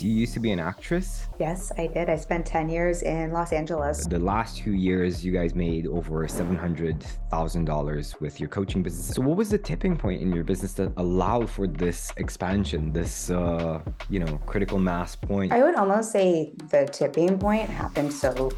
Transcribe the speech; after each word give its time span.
You 0.00 0.10
used 0.10 0.34
to 0.34 0.40
be 0.40 0.50
an 0.50 0.58
actress? 0.58 1.28
Yes, 1.38 1.70
I 1.78 1.86
did. 1.86 2.10
I 2.10 2.16
spent 2.16 2.44
10 2.44 2.68
years 2.68 3.02
in 3.02 3.30
Los 3.30 3.52
Angeles. 3.52 4.04
The 4.08 4.18
last 4.18 4.56
two 4.56 4.72
years, 4.72 5.24
you 5.24 5.30
guys 5.30 5.54
made 5.54 5.86
over 5.86 6.26
$700,000 6.26 8.20
with 8.20 8.40
your 8.40 8.48
coaching 8.48 8.82
business. 8.82 9.14
So, 9.14 9.22
what 9.22 9.36
was 9.36 9.50
the 9.50 9.58
tipping 9.58 9.96
point 9.96 10.20
in 10.20 10.32
your 10.32 10.42
business 10.42 10.72
that 10.72 10.92
allowed 10.96 11.48
for 11.48 11.68
this 11.68 12.12
expansion, 12.16 12.92
this, 12.92 13.30
uh, 13.30 13.82
you 14.10 14.18
know, 14.18 14.36
critical 14.46 14.80
mass 14.80 15.14
point? 15.14 15.52
I 15.52 15.62
would 15.62 15.76
almost 15.76 16.10
say 16.10 16.54
the 16.70 16.86
tipping 16.86 17.38
point 17.38 17.70
happened 17.70 18.12
so 18.12 18.50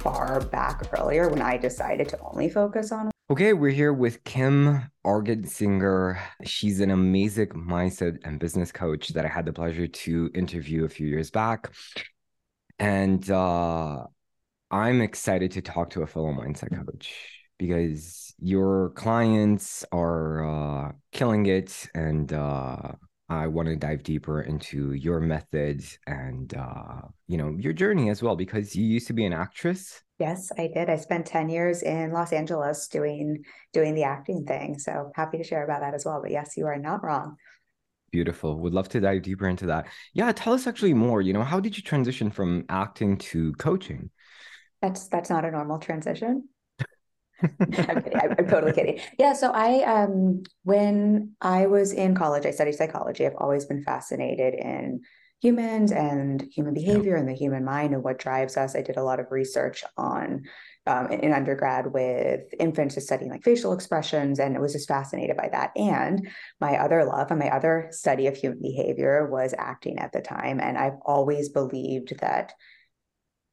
far 0.00 0.42
back 0.42 0.82
earlier 0.98 1.30
when 1.30 1.40
I 1.40 1.56
decided 1.56 2.06
to 2.10 2.18
only 2.20 2.50
focus 2.50 2.92
on 2.92 3.10
Okay, 3.28 3.54
we're 3.54 3.72
here 3.72 3.92
with 3.92 4.22
Kim 4.22 4.88
Argetsinger. 5.04 6.16
She's 6.44 6.78
an 6.78 6.92
amazing 6.92 7.48
mindset 7.48 8.18
and 8.24 8.38
business 8.38 8.70
coach 8.70 9.08
that 9.08 9.24
I 9.24 9.28
had 9.28 9.46
the 9.46 9.52
pleasure 9.52 9.88
to 9.88 10.30
interview 10.32 10.84
a 10.84 10.88
few 10.88 11.08
years 11.08 11.32
back. 11.32 11.72
And 12.78 13.28
uh, 13.28 14.04
I'm 14.70 15.00
excited 15.00 15.50
to 15.52 15.60
talk 15.60 15.90
to 15.90 16.02
a 16.02 16.06
fellow 16.06 16.30
mindset 16.30 16.72
coach 16.86 17.12
because 17.58 18.32
your 18.38 18.90
clients 18.90 19.84
are 19.90 20.44
uh, 20.88 20.92
killing 21.10 21.46
it. 21.46 21.88
And 21.96 22.32
uh, 22.32 22.92
I 23.28 23.48
want 23.48 23.66
to 23.66 23.74
dive 23.74 24.04
deeper 24.04 24.42
into 24.42 24.92
your 24.92 25.18
methods 25.18 25.98
and, 26.06 26.54
uh, 26.54 27.00
you 27.26 27.38
know, 27.38 27.56
your 27.58 27.72
journey 27.72 28.08
as 28.08 28.22
well, 28.22 28.36
because 28.36 28.76
you 28.76 28.84
used 28.84 29.08
to 29.08 29.14
be 29.14 29.24
an 29.24 29.32
actress 29.32 30.00
Yes, 30.18 30.50
I 30.56 30.68
did. 30.72 30.88
I 30.88 30.96
spent 30.96 31.26
10 31.26 31.50
years 31.50 31.82
in 31.82 32.10
Los 32.10 32.32
Angeles 32.32 32.88
doing 32.88 33.44
doing 33.72 33.94
the 33.94 34.04
acting 34.04 34.46
thing. 34.46 34.78
So 34.78 35.12
happy 35.14 35.38
to 35.38 35.44
share 35.44 35.64
about 35.64 35.80
that 35.80 35.94
as 35.94 36.06
well. 36.06 36.20
But 36.22 36.30
yes, 36.30 36.56
you 36.56 36.66
are 36.66 36.78
not 36.78 37.04
wrong. 37.04 37.36
Beautiful. 38.12 38.58
Would 38.60 38.72
love 38.72 38.88
to 38.90 39.00
dive 39.00 39.22
deeper 39.22 39.46
into 39.46 39.66
that. 39.66 39.88
Yeah, 40.14 40.32
tell 40.32 40.54
us 40.54 40.66
actually 40.66 40.94
more. 40.94 41.20
You 41.20 41.34
know, 41.34 41.42
how 41.42 41.60
did 41.60 41.76
you 41.76 41.82
transition 41.82 42.30
from 42.30 42.64
acting 42.68 43.18
to 43.18 43.52
coaching? 43.54 44.10
That's 44.80 45.08
that's 45.08 45.28
not 45.28 45.44
a 45.44 45.50
normal 45.50 45.78
transition. 45.78 46.48
I'm 47.42 48.02
kidding. 48.02 48.18
I'm, 48.18 48.34
I'm, 48.38 48.48
totally 48.48 48.72
kidding. 48.72 49.00
Yeah. 49.18 49.34
So 49.34 49.50
I, 49.50 49.82
um, 49.82 50.42
when 50.62 51.34
I 51.42 51.66
was 51.66 51.92
in 51.92 52.14
college, 52.14 52.46
I 52.46 52.50
studied 52.50 52.76
psychology. 52.76 53.26
I've 53.26 53.36
always 53.36 53.66
been 53.66 53.82
fascinated 53.82 54.54
in 54.54 55.02
humans 55.40 55.92
and 55.92 56.48
human 56.54 56.74
behavior 56.74 57.16
and 57.16 57.28
the 57.28 57.34
human 57.34 57.64
mind 57.64 57.92
and 57.92 58.02
what 58.02 58.18
drives 58.18 58.56
us. 58.56 58.74
I 58.74 58.82
did 58.82 58.96
a 58.96 59.02
lot 59.02 59.20
of 59.20 59.30
research 59.30 59.84
on 59.96 60.44
um, 60.86 61.08
in 61.08 61.32
undergrad 61.32 61.92
with 61.92 62.42
infants 62.58 63.02
studying 63.02 63.30
like 63.30 63.42
facial 63.42 63.72
expressions 63.72 64.38
and 64.38 64.56
I 64.56 64.60
was 64.60 64.72
just 64.72 64.88
fascinated 64.88 65.36
by 65.36 65.48
that. 65.52 65.72
And 65.76 66.28
my 66.60 66.78
other 66.78 67.04
love 67.04 67.30
and 67.30 67.40
my 67.40 67.50
other 67.50 67.88
study 67.90 68.28
of 68.28 68.36
human 68.36 68.60
behavior 68.62 69.28
was 69.30 69.54
acting 69.58 69.98
at 69.98 70.12
the 70.12 70.20
time. 70.20 70.60
And 70.60 70.78
I've 70.78 70.98
always 71.04 71.50
believed 71.50 72.18
that 72.20 72.54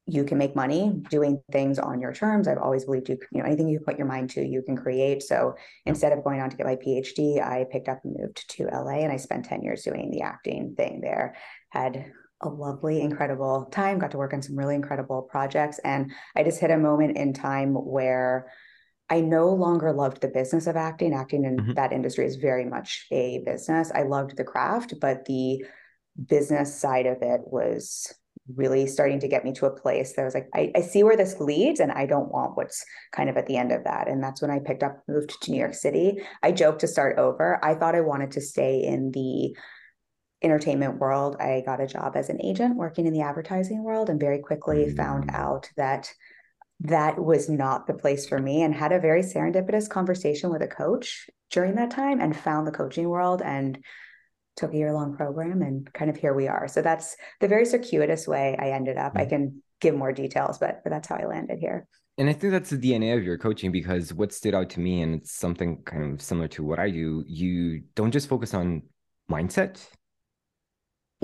you 0.06 0.24
can 0.24 0.36
make 0.36 0.54
money 0.54 0.92
doing 1.08 1.42
things 1.50 1.78
on 1.78 1.98
your 1.98 2.12
terms. 2.12 2.46
I've 2.46 2.58
always 2.58 2.84
believed 2.84 3.08
you, 3.08 3.18
you 3.32 3.40
know, 3.40 3.46
anything 3.46 3.68
you 3.68 3.80
put 3.80 3.96
your 3.96 4.06
mind 4.06 4.30
to, 4.30 4.44
you 4.44 4.62
can 4.62 4.76
create. 4.76 5.22
So 5.22 5.54
instead 5.86 6.12
of 6.12 6.22
going 6.22 6.42
on 6.42 6.50
to 6.50 6.56
get 6.56 6.66
my 6.66 6.76
PhD, 6.76 7.42
I 7.42 7.64
picked 7.70 7.88
up 7.88 8.00
and 8.04 8.14
moved 8.18 8.48
to 8.50 8.64
LA 8.64 8.98
and 8.98 9.10
I 9.10 9.16
spent 9.16 9.46
10 9.46 9.62
years 9.62 9.82
doing 9.82 10.10
the 10.10 10.20
acting 10.20 10.74
thing 10.76 11.00
there. 11.00 11.36
Had 11.74 12.12
a 12.40 12.48
lovely, 12.48 13.00
incredible 13.00 13.66
time, 13.72 13.98
got 13.98 14.12
to 14.12 14.18
work 14.18 14.32
on 14.32 14.42
some 14.42 14.56
really 14.56 14.76
incredible 14.76 15.22
projects. 15.22 15.80
And 15.80 16.12
I 16.36 16.44
just 16.44 16.60
hit 16.60 16.70
a 16.70 16.78
moment 16.78 17.16
in 17.16 17.32
time 17.32 17.74
where 17.74 18.46
I 19.10 19.20
no 19.20 19.48
longer 19.48 19.92
loved 19.92 20.20
the 20.20 20.28
business 20.28 20.68
of 20.68 20.76
acting. 20.76 21.14
Acting 21.14 21.44
in 21.44 21.56
mm-hmm. 21.56 21.72
that 21.74 21.92
industry 21.92 22.26
is 22.26 22.36
very 22.36 22.64
much 22.64 23.06
a 23.10 23.42
business. 23.44 23.90
I 23.92 24.02
loved 24.02 24.36
the 24.36 24.44
craft, 24.44 24.94
but 25.00 25.24
the 25.24 25.64
business 26.28 26.80
side 26.80 27.06
of 27.06 27.18
it 27.22 27.40
was 27.44 28.12
really 28.54 28.86
starting 28.86 29.18
to 29.20 29.28
get 29.28 29.44
me 29.44 29.52
to 29.52 29.66
a 29.66 29.74
place 29.74 30.12
that 30.12 30.22
I 30.22 30.24
was 30.24 30.34
like, 30.34 30.48
I, 30.54 30.70
I, 30.76 30.82
see 30.82 31.02
where 31.02 31.16
this 31.16 31.40
leads 31.40 31.80
and 31.80 31.90
I 31.90 32.04
don't 32.04 32.30
want 32.30 32.56
what's 32.56 32.84
kind 33.10 33.30
of 33.30 33.38
at 33.38 33.46
the 33.46 33.56
end 33.56 33.72
of 33.72 33.84
that. 33.84 34.06
And 34.06 34.22
that's 34.22 34.42
when 34.42 34.50
I 34.50 34.58
picked 34.58 34.82
up, 34.82 35.02
moved 35.08 35.40
to 35.40 35.50
New 35.50 35.58
York 35.58 35.72
City. 35.72 36.22
I 36.42 36.52
joked 36.52 36.80
to 36.80 36.88
start 36.88 37.18
over. 37.18 37.58
I 37.64 37.74
thought 37.74 37.94
I 37.94 38.02
wanted 38.02 38.32
to 38.32 38.42
stay 38.42 38.82
in 38.82 39.12
the 39.12 39.56
entertainment 40.44 40.98
world. 40.98 41.36
I 41.40 41.62
got 41.64 41.80
a 41.80 41.86
job 41.86 42.16
as 42.16 42.28
an 42.28 42.40
agent 42.42 42.76
working 42.76 43.06
in 43.06 43.12
the 43.12 43.22
advertising 43.22 43.82
world 43.82 44.10
and 44.10 44.20
very 44.20 44.38
quickly 44.38 44.86
mm. 44.86 44.96
found 44.96 45.30
out 45.30 45.70
that 45.76 46.12
that 46.80 47.22
was 47.22 47.48
not 47.48 47.86
the 47.86 47.94
place 47.94 48.26
for 48.26 48.38
me 48.38 48.62
and 48.62 48.74
had 48.74 48.92
a 48.92 49.00
very 49.00 49.22
serendipitous 49.22 49.88
conversation 49.88 50.50
with 50.50 50.62
a 50.62 50.66
coach 50.66 51.30
during 51.50 51.76
that 51.76 51.90
time 51.90 52.20
and 52.20 52.36
found 52.36 52.66
the 52.66 52.72
coaching 52.72 53.08
world 53.08 53.40
and 53.42 53.78
took 54.56 54.72
a 54.72 54.76
year 54.76 54.92
long 54.92 55.16
program 55.16 55.62
and 55.62 55.92
kind 55.94 56.10
of 56.10 56.16
here 56.16 56.34
we 56.34 56.46
are. 56.46 56.68
So 56.68 56.82
that's 56.82 57.16
the 57.40 57.48
very 57.48 57.64
circuitous 57.64 58.28
way 58.28 58.56
I 58.58 58.70
ended 58.70 58.98
up. 58.98 59.14
Mm-hmm. 59.14 59.22
I 59.22 59.26
can 59.26 59.62
give 59.80 59.94
more 59.94 60.12
details, 60.12 60.58
but 60.58 60.82
but 60.84 60.90
that's 60.90 61.08
how 61.08 61.16
I 61.16 61.26
landed 61.26 61.58
here. 61.58 61.86
And 62.16 62.28
I 62.30 62.32
think 62.32 62.52
that's 62.52 62.70
the 62.70 62.78
DNA 62.78 63.16
of 63.16 63.24
your 63.24 63.38
coaching 63.38 63.72
because 63.72 64.14
what 64.14 64.32
stood 64.32 64.54
out 64.54 64.70
to 64.70 64.80
me, 64.80 65.02
and 65.02 65.16
it's 65.16 65.32
something 65.32 65.82
kind 65.84 66.14
of 66.14 66.22
similar 66.22 66.46
to 66.48 66.62
what 66.62 66.78
I 66.78 66.90
do, 66.90 67.24
you 67.26 67.82
don't 67.96 68.12
just 68.12 68.28
focus 68.28 68.54
on 68.54 68.82
mindset 69.30 69.84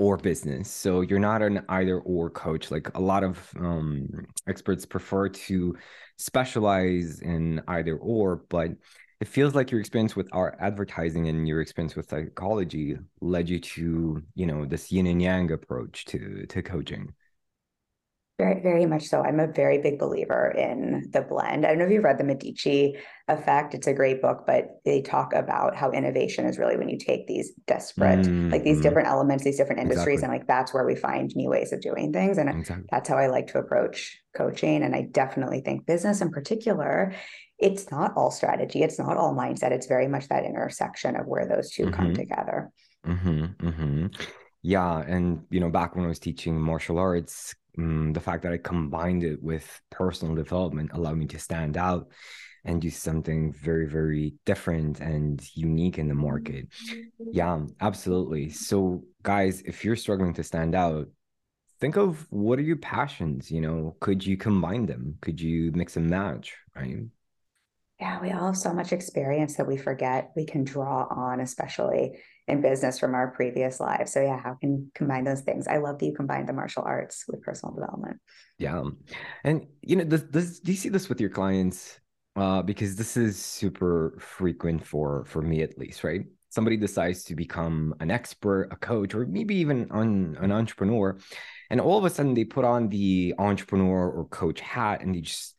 or 0.01 0.17
business. 0.17 0.67
So 0.67 1.01
you're 1.01 1.19
not 1.19 1.43
an 1.43 1.63
either 1.69 1.99
or 1.99 2.31
coach. 2.31 2.71
Like 2.71 2.89
a 2.95 2.99
lot 2.99 3.23
of 3.23 3.53
um, 3.59 4.09
experts 4.47 4.83
prefer 4.83 5.29
to 5.29 5.77
specialize 6.17 7.19
in 7.21 7.61
either 7.67 7.97
or, 7.97 8.37
but 8.49 8.71
it 9.19 9.27
feels 9.27 9.53
like 9.53 9.69
your 9.69 9.79
experience 9.79 10.15
with 10.15 10.27
our 10.31 10.57
advertising 10.59 11.27
and 11.27 11.47
your 11.47 11.61
experience 11.61 11.95
with 11.95 12.09
psychology 12.09 12.97
led 13.21 13.47
you 13.47 13.59
to 13.59 14.23
you 14.33 14.45
know 14.47 14.65
this 14.65 14.91
yin 14.91 15.05
and 15.05 15.21
yang 15.21 15.51
approach 15.51 16.05
to 16.05 16.47
to 16.47 16.63
coaching 16.63 17.13
very 18.41 18.61
very 18.61 18.85
much 18.85 19.03
so 19.03 19.21
i'm 19.21 19.39
a 19.39 19.47
very 19.47 19.77
big 19.77 19.99
believer 19.99 20.53
in 20.57 21.07
the 21.11 21.21
blend 21.21 21.65
i 21.65 21.69
don't 21.69 21.77
know 21.77 21.85
if 21.85 21.91
you've 21.91 22.03
read 22.03 22.17
the 22.17 22.23
medici 22.23 22.95
effect 23.27 23.73
it's 23.73 23.87
a 23.87 23.93
great 23.93 24.21
book 24.21 24.43
but 24.47 24.81
they 24.83 25.01
talk 25.01 25.33
about 25.33 25.75
how 25.75 25.91
innovation 25.91 26.45
is 26.45 26.57
really 26.57 26.75
when 26.75 26.89
you 26.89 26.97
take 26.97 27.27
these 27.27 27.51
desperate 27.67 28.19
mm-hmm. 28.19 28.49
like 28.49 28.63
these 28.63 28.77
mm-hmm. 28.77 28.83
different 28.83 29.07
elements 29.07 29.43
these 29.43 29.57
different 29.57 29.81
industries 29.81 30.19
exactly. 30.19 30.35
and 30.35 30.39
like 30.39 30.47
that's 30.47 30.73
where 30.73 30.85
we 30.85 30.95
find 30.95 31.31
new 31.35 31.49
ways 31.49 31.71
of 31.71 31.81
doing 31.81 32.11
things 32.11 32.37
and 32.37 32.49
exactly. 32.49 32.85
that's 32.89 33.07
how 33.07 33.17
i 33.17 33.27
like 33.27 33.47
to 33.47 33.59
approach 33.59 34.19
coaching 34.35 34.81
and 34.83 34.95
i 34.95 35.03
definitely 35.11 35.61
think 35.61 35.85
business 35.85 36.21
in 36.21 36.31
particular 36.31 37.13
it's 37.59 37.91
not 37.91 38.11
all 38.17 38.31
strategy 38.31 38.81
it's 38.81 38.97
not 38.97 39.17
all 39.17 39.35
mindset 39.35 39.71
it's 39.71 39.87
very 39.87 40.07
much 40.07 40.27
that 40.29 40.45
intersection 40.45 41.15
of 41.15 41.27
where 41.27 41.47
those 41.47 41.69
2 41.71 41.83
mm-hmm. 41.83 41.93
come 41.93 42.13
together 42.13 42.71
mm-hmm, 43.05 43.45
mm-hmm. 43.67 44.07
yeah 44.63 44.99
and 44.99 45.43
you 45.51 45.59
know 45.59 45.69
back 45.69 45.95
when 45.95 46.05
i 46.05 46.07
was 46.07 46.19
teaching 46.19 46.59
martial 46.59 46.97
arts 46.97 47.53
um, 47.77 48.13
the 48.13 48.19
fact 48.19 48.43
that 48.43 48.53
i 48.53 48.57
combined 48.57 49.23
it 49.23 49.41
with 49.41 49.81
personal 49.89 50.35
development 50.35 50.91
allowed 50.93 51.17
me 51.17 51.25
to 51.25 51.39
stand 51.39 51.77
out 51.77 52.07
and 52.63 52.81
do 52.81 52.89
something 52.89 53.53
very 53.53 53.87
very 53.87 54.33
different 54.45 54.99
and 54.99 55.41
unique 55.55 55.97
in 55.97 56.07
the 56.07 56.13
market. 56.13 56.67
Yeah 57.31 57.61
absolutely. 57.79 58.49
So 58.49 59.03
guys 59.23 59.61
if 59.61 59.83
you're 59.83 59.95
struggling 59.95 60.33
to 60.35 60.43
stand 60.43 60.75
out 60.75 61.07
think 61.79 61.97
of 61.97 62.27
what 62.29 62.59
are 62.59 62.63
your 62.63 62.77
passions 62.77 63.49
you 63.49 63.61
know? 63.61 63.95
Could 63.99 64.25
you 64.25 64.37
combine 64.37 64.85
them? 64.85 65.17
Could 65.21 65.41
you 65.41 65.71
mix 65.73 65.97
and 65.97 66.09
match 66.09 66.55
right? 66.75 66.97
Yeah, 67.99 68.19
we 68.19 68.31
all 68.31 68.47
have 68.47 68.57
so 68.57 68.73
much 68.73 68.93
experience 68.93 69.57
that 69.57 69.67
we 69.67 69.77
forget 69.77 70.31
we 70.35 70.45
can 70.45 70.63
draw 70.63 71.05
on, 71.09 71.39
especially 71.39 72.17
in 72.47 72.61
business 72.61 72.99
from 72.99 73.13
our 73.13 73.31
previous 73.31 73.79
lives. 73.79 74.13
So, 74.13 74.21
yeah, 74.21 74.39
how 74.39 74.55
can 74.55 74.91
combine 74.95 75.23
those 75.23 75.41
things? 75.41 75.67
I 75.67 75.77
love 75.77 75.99
that 75.99 76.05
you 76.05 76.13
combine 76.13 76.45
the 76.45 76.53
martial 76.53 76.83
arts 76.83 77.25
with 77.27 77.41
personal 77.41 77.75
development. 77.75 78.19
Yeah. 78.57 78.83
And, 79.43 79.67
you 79.81 79.95
know, 79.95 80.03
do 80.03 80.47
you 80.65 80.73
see 80.73 80.89
this 80.89 81.09
with 81.09 81.21
your 81.21 81.29
clients? 81.29 81.99
Uh, 82.37 82.61
because 82.61 82.95
this 82.95 83.17
is 83.17 83.37
super 83.37 84.17
frequent 84.17 84.85
for 84.85 85.25
for 85.25 85.41
me 85.41 85.61
at 85.63 85.77
least, 85.77 86.01
right? 86.01 86.21
Somebody 86.47 86.77
decides 86.77 87.25
to 87.25 87.35
become 87.35 87.93
an 87.99 88.09
expert, 88.09 88.69
a 88.71 88.77
coach, 88.77 89.13
or 89.13 89.25
maybe 89.25 89.55
even 89.55 89.89
an 89.91 90.51
entrepreneur, 90.51 91.17
and 91.69 91.81
all 91.81 91.97
of 91.97 92.05
a 92.05 92.09
sudden 92.09 92.33
they 92.33 92.45
put 92.45 92.63
on 92.63 92.87
the 92.87 93.33
entrepreneur 93.37 94.09
or 94.09 94.25
coach 94.29 94.61
hat 94.61 95.01
and 95.01 95.13
they 95.13 95.21
just 95.21 95.55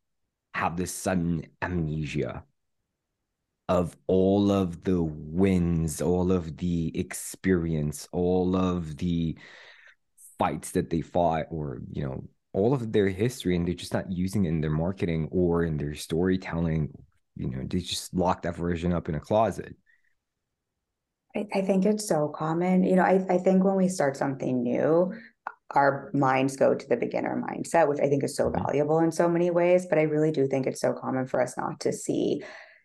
have 0.55 0.77
this 0.77 0.95
sudden 0.95 1.47
amnesia 1.61 2.45
of 3.73 3.97
all 4.07 4.53
of 4.53 4.85
the 4.85 5.03
wins, 5.03 6.03
all 6.03 6.31
of 6.31 6.59
the 6.59 6.93
experience, 6.95 8.07
all 8.13 8.55
of 8.55 8.99
the 8.99 9.35
fights 10.39 10.73
that 10.73 10.91
they 10.91 11.01
fought, 11.01 11.47
or, 11.51 11.81
you 11.91 12.05
know, 12.05 12.23
all 12.53 12.75
of 12.75 12.93
their 12.93 13.09
history, 13.09 13.57
and 13.57 13.67
they're 13.67 13.75
just 13.75 13.95
not 13.95 14.13
using 14.13 14.45
it 14.45 14.51
in 14.51 14.61
their 14.61 14.71
marketing 14.71 15.27
or 15.33 15.65
in 15.65 15.79
their 15.79 15.95
storytelling. 15.95 16.91
You 17.35 17.49
know, 17.49 17.63
they 17.67 17.79
just 17.79 18.13
lock 18.13 18.43
that 18.43 18.57
version 18.57 18.93
up 18.93 19.09
in 19.09 19.15
a 19.15 19.21
closet. 19.21 19.75
I, 21.35 21.47
I 21.55 21.63
think 21.63 21.87
it's 21.87 22.07
so 22.07 22.29
common. 22.29 22.85
You 22.85 22.97
know, 22.97 23.05
I, 23.05 23.25
I 23.31 23.39
think 23.39 23.65
when 23.65 23.77
we 23.77 23.89
start 23.89 24.19
something 24.19 24.63
new, 24.63 25.15
our 25.71 26.11
minds 26.13 26.57
go 26.57 26.75
to 26.75 26.89
the 26.91 26.99
beginner 26.99 27.43
mindset, 27.43 27.89
which 27.89 28.01
I 28.01 28.09
think 28.11 28.23
is 28.23 28.37
so 28.37 28.51
mm-hmm. 28.51 28.63
valuable 28.67 28.99
in 28.99 29.13
so 29.13 29.31
many 29.31 29.51
ways. 29.51 29.87
But 29.87 29.99
I 29.99 30.03
really 30.03 30.31
do 30.31 30.47
think 30.47 30.67
it's 30.67 30.83
so 30.83 30.93
common 30.93 31.27
for 31.27 31.41
us 31.41 31.57
not 31.57 31.81
to 31.81 31.93
see 31.95 32.43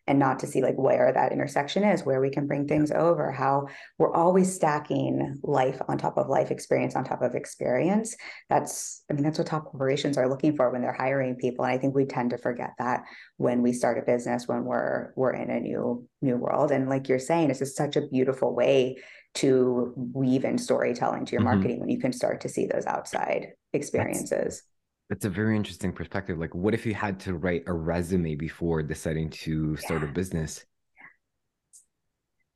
and 0.07 0.17
not 0.17 0.39
to 0.39 0.47
see 0.47 0.61
like 0.61 0.77
where 0.77 1.11
that 1.11 1.33
intersection 1.33 1.83
is, 1.83 2.05
where 2.05 2.21
we 2.21 2.29
can 2.29 2.47
bring 2.47 2.67
things 2.67 2.91
over, 2.91 3.31
how 3.31 3.67
we're 3.97 4.13
always 4.13 4.53
stacking 4.53 5.37
life 5.43 5.81
on 5.87 5.97
top 5.97 6.17
of 6.17 6.29
life, 6.29 6.49
experience 6.49 6.95
on 6.95 7.03
top 7.03 7.21
of 7.21 7.35
experience. 7.35 8.15
That's, 8.49 9.03
I 9.09 9.13
mean, 9.13 9.23
that's 9.23 9.37
what 9.37 9.47
top 9.47 9.65
corporations 9.65 10.17
are 10.17 10.29
looking 10.29 10.55
for 10.55 10.69
when 10.71 10.81
they're 10.81 10.93
hiring 10.93 11.35
people. 11.35 11.65
And 11.65 11.73
I 11.73 11.77
think 11.77 11.93
we 11.93 12.05
tend 12.05 12.29
to 12.29 12.37
forget 12.37 12.71
that 12.79 13.03
when 13.35 13.61
we 13.61 13.73
start 13.73 13.97
a 13.97 14.01
business, 14.01 14.47
when 14.47 14.63
we're 14.63 15.11
we're 15.15 15.33
in 15.33 15.49
a 15.49 15.59
new 15.59 16.07
new 16.21 16.37
world. 16.37 16.71
And 16.71 16.87
like 16.87 17.09
you're 17.09 17.19
saying, 17.19 17.49
it's 17.49 17.59
just 17.59 17.75
such 17.75 17.97
a 17.97 18.07
beautiful 18.07 18.55
way 18.55 18.97
to 19.35 19.93
weave 19.95 20.45
in 20.45 20.57
storytelling 20.57 21.25
to 21.25 21.33
your 21.33 21.41
mm-hmm. 21.41 21.49
marketing 21.49 21.79
when 21.79 21.89
you 21.89 21.99
can 21.99 22.13
start 22.13 22.41
to 22.41 22.49
see 22.49 22.65
those 22.65 22.85
outside 22.85 23.49
experiences. 23.73 24.29
That's- 24.29 24.61
that's 25.09 25.25
a 25.25 25.29
very 25.29 25.55
interesting 25.55 25.93
perspective. 25.93 26.37
Like, 26.37 26.53
what 26.53 26.73
if 26.73 26.85
you 26.85 26.93
had 26.93 27.19
to 27.21 27.35
write 27.35 27.63
a 27.67 27.73
resume 27.73 28.35
before 28.35 28.83
deciding 28.83 29.29
to 29.29 29.77
start 29.77 30.03
a 30.03 30.07
business? 30.07 30.65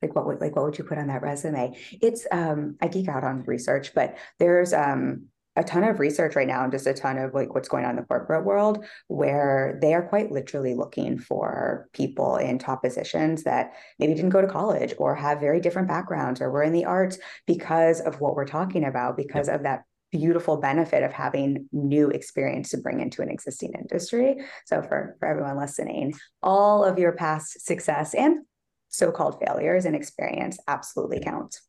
Like 0.02 0.16
what 0.16 0.26
would 0.26 0.40
like 0.40 0.56
what 0.56 0.64
would 0.64 0.78
you 0.78 0.84
put 0.84 0.98
on 0.98 1.06
that 1.06 1.22
resume? 1.22 1.76
It's 2.02 2.26
um 2.32 2.76
I 2.82 2.88
geek 2.88 3.08
out 3.08 3.24
on 3.24 3.44
research, 3.44 3.94
but 3.94 4.18
there's 4.38 4.72
um 4.72 5.28
a 5.54 5.62
ton 5.62 5.84
of 5.84 6.00
research 6.00 6.34
right 6.34 6.48
now 6.48 6.62
and 6.62 6.72
just 6.72 6.86
a 6.86 6.94
ton 6.94 7.18
of 7.18 7.34
like 7.34 7.54
what's 7.54 7.68
going 7.68 7.84
on 7.84 7.90
in 7.90 7.96
the 7.96 8.02
corporate 8.02 8.44
world 8.44 8.84
where 9.08 9.78
they 9.82 9.92
are 9.92 10.02
quite 10.02 10.32
literally 10.32 10.74
looking 10.74 11.18
for 11.18 11.88
people 11.92 12.36
in 12.36 12.58
top 12.58 12.82
positions 12.82 13.42
that 13.42 13.74
maybe 13.98 14.14
didn't 14.14 14.30
go 14.30 14.40
to 14.40 14.48
college 14.48 14.94
or 14.96 15.14
have 15.14 15.40
very 15.40 15.60
different 15.60 15.88
backgrounds 15.88 16.40
or 16.40 16.50
were 16.50 16.62
in 16.62 16.72
the 16.72 16.86
arts 16.86 17.18
because 17.46 18.00
of 18.00 18.18
what 18.18 18.34
we're 18.34 18.46
talking 18.46 18.84
about 18.84 19.16
because 19.16 19.46
yep. 19.48 19.56
of 19.56 19.62
that 19.64 19.84
beautiful 20.12 20.58
benefit 20.58 21.02
of 21.02 21.12
having 21.12 21.68
new 21.72 22.10
experience 22.10 22.70
to 22.70 22.76
bring 22.76 23.00
into 23.00 23.22
an 23.22 23.30
existing 23.30 23.72
industry. 23.72 24.36
So 24.66 24.82
for, 24.82 25.16
for 25.18 25.26
everyone 25.26 25.58
listening, 25.58 26.14
all 26.42 26.84
of 26.84 26.98
your 26.98 27.12
past 27.12 27.64
success 27.64 28.14
and 28.14 28.44
so-called 28.88 29.42
failures 29.44 29.86
and 29.86 29.96
experience 29.96 30.58
absolutely 30.68 31.20
counts. 31.20 31.62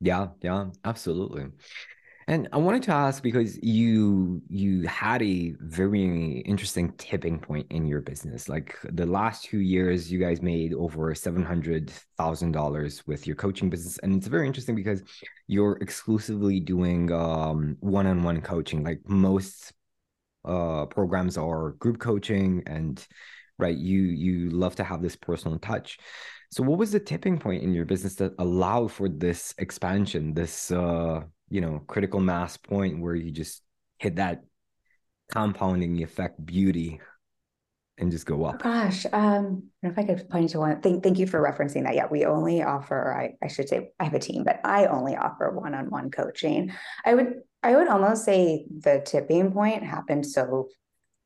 Yeah, 0.00 0.28
yeah, 0.40 0.66
absolutely. 0.84 1.46
And 2.28 2.46
I 2.52 2.58
wanted 2.58 2.82
to 2.82 2.92
ask 2.92 3.22
because 3.22 3.58
you 3.62 4.42
you 4.50 4.86
had 4.86 5.22
a 5.22 5.54
very 5.60 6.40
interesting 6.40 6.92
tipping 6.98 7.40
point 7.40 7.66
in 7.70 7.86
your 7.86 8.02
business. 8.02 8.50
Like 8.50 8.76
the 8.84 9.06
last 9.06 9.44
two 9.44 9.60
years, 9.60 10.12
you 10.12 10.18
guys 10.18 10.42
made 10.42 10.74
over 10.74 11.14
seven 11.14 11.42
hundred 11.42 11.90
thousand 12.18 12.52
dollars 12.52 13.02
with 13.06 13.26
your 13.26 13.34
coaching 13.34 13.70
business, 13.70 13.96
and 14.02 14.14
it's 14.14 14.26
very 14.26 14.46
interesting 14.46 14.74
because 14.74 15.02
you're 15.46 15.78
exclusively 15.80 16.60
doing 16.60 17.10
um, 17.12 17.78
one-on-one 17.80 18.42
coaching. 18.42 18.84
Like 18.84 19.00
most 19.08 19.72
uh, 20.44 20.84
programs 20.84 21.38
are 21.38 21.70
group 21.78 21.98
coaching, 21.98 22.62
and 22.66 23.02
right, 23.58 23.78
you 23.78 24.02
you 24.02 24.50
love 24.50 24.76
to 24.76 24.84
have 24.84 25.00
this 25.00 25.16
personal 25.16 25.58
touch. 25.60 25.98
So, 26.50 26.62
what 26.62 26.78
was 26.78 26.92
the 26.92 27.00
tipping 27.00 27.38
point 27.38 27.62
in 27.62 27.72
your 27.72 27.86
business 27.86 28.16
that 28.16 28.34
allowed 28.38 28.92
for 28.92 29.08
this 29.08 29.54
expansion, 29.56 30.34
this 30.34 30.70
uh, 30.70 31.22
you 31.50 31.60
know 31.60 31.82
critical 31.86 32.20
mass 32.20 32.56
point 32.56 33.00
where 33.00 33.14
you 33.14 33.30
just 33.30 33.62
hit 33.98 34.16
that 34.16 34.42
compounding 35.32 36.02
effect 36.02 36.44
beauty 36.44 37.00
and 37.98 38.12
just 38.12 38.26
go 38.26 38.44
up. 38.44 38.56
Oh 38.60 38.68
gosh, 38.68 39.06
um, 39.12 39.64
if 39.82 39.98
I 39.98 40.04
could 40.04 40.28
point 40.30 40.50
to 40.50 40.60
one. 40.60 40.80
Thank, 40.80 41.02
thank 41.02 41.18
you 41.18 41.26
for 41.26 41.42
referencing 41.42 41.84
that. 41.84 41.94
Yeah, 41.94 42.06
we 42.10 42.24
only 42.24 42.62
offer. 42.62 43.12
I, 43.12 43.44
I 43.44 43.48
should 43.48 43.68
say 43.68 43.90
I 43.98 44.04
have 44.04 44.14
a 44.14 44.20
team, 44.20 44.44
but 44.44 44.60
I 44.64 44.86
only 44.86 45.16
offer 45.16 45.50
one-on-one 45.50 46.10
coaching. 46.10 46.72
I 47.04 47.14
would 47.14 47.34
I 47.62 47.74
would 47.74 47.88
almost 47.88 48.24
say 48.24 48.66
the 48.70 49.02
tipping 49.04 49.52
point 49.52 49.82
happened 49.82 50.26
so 50.26 50.68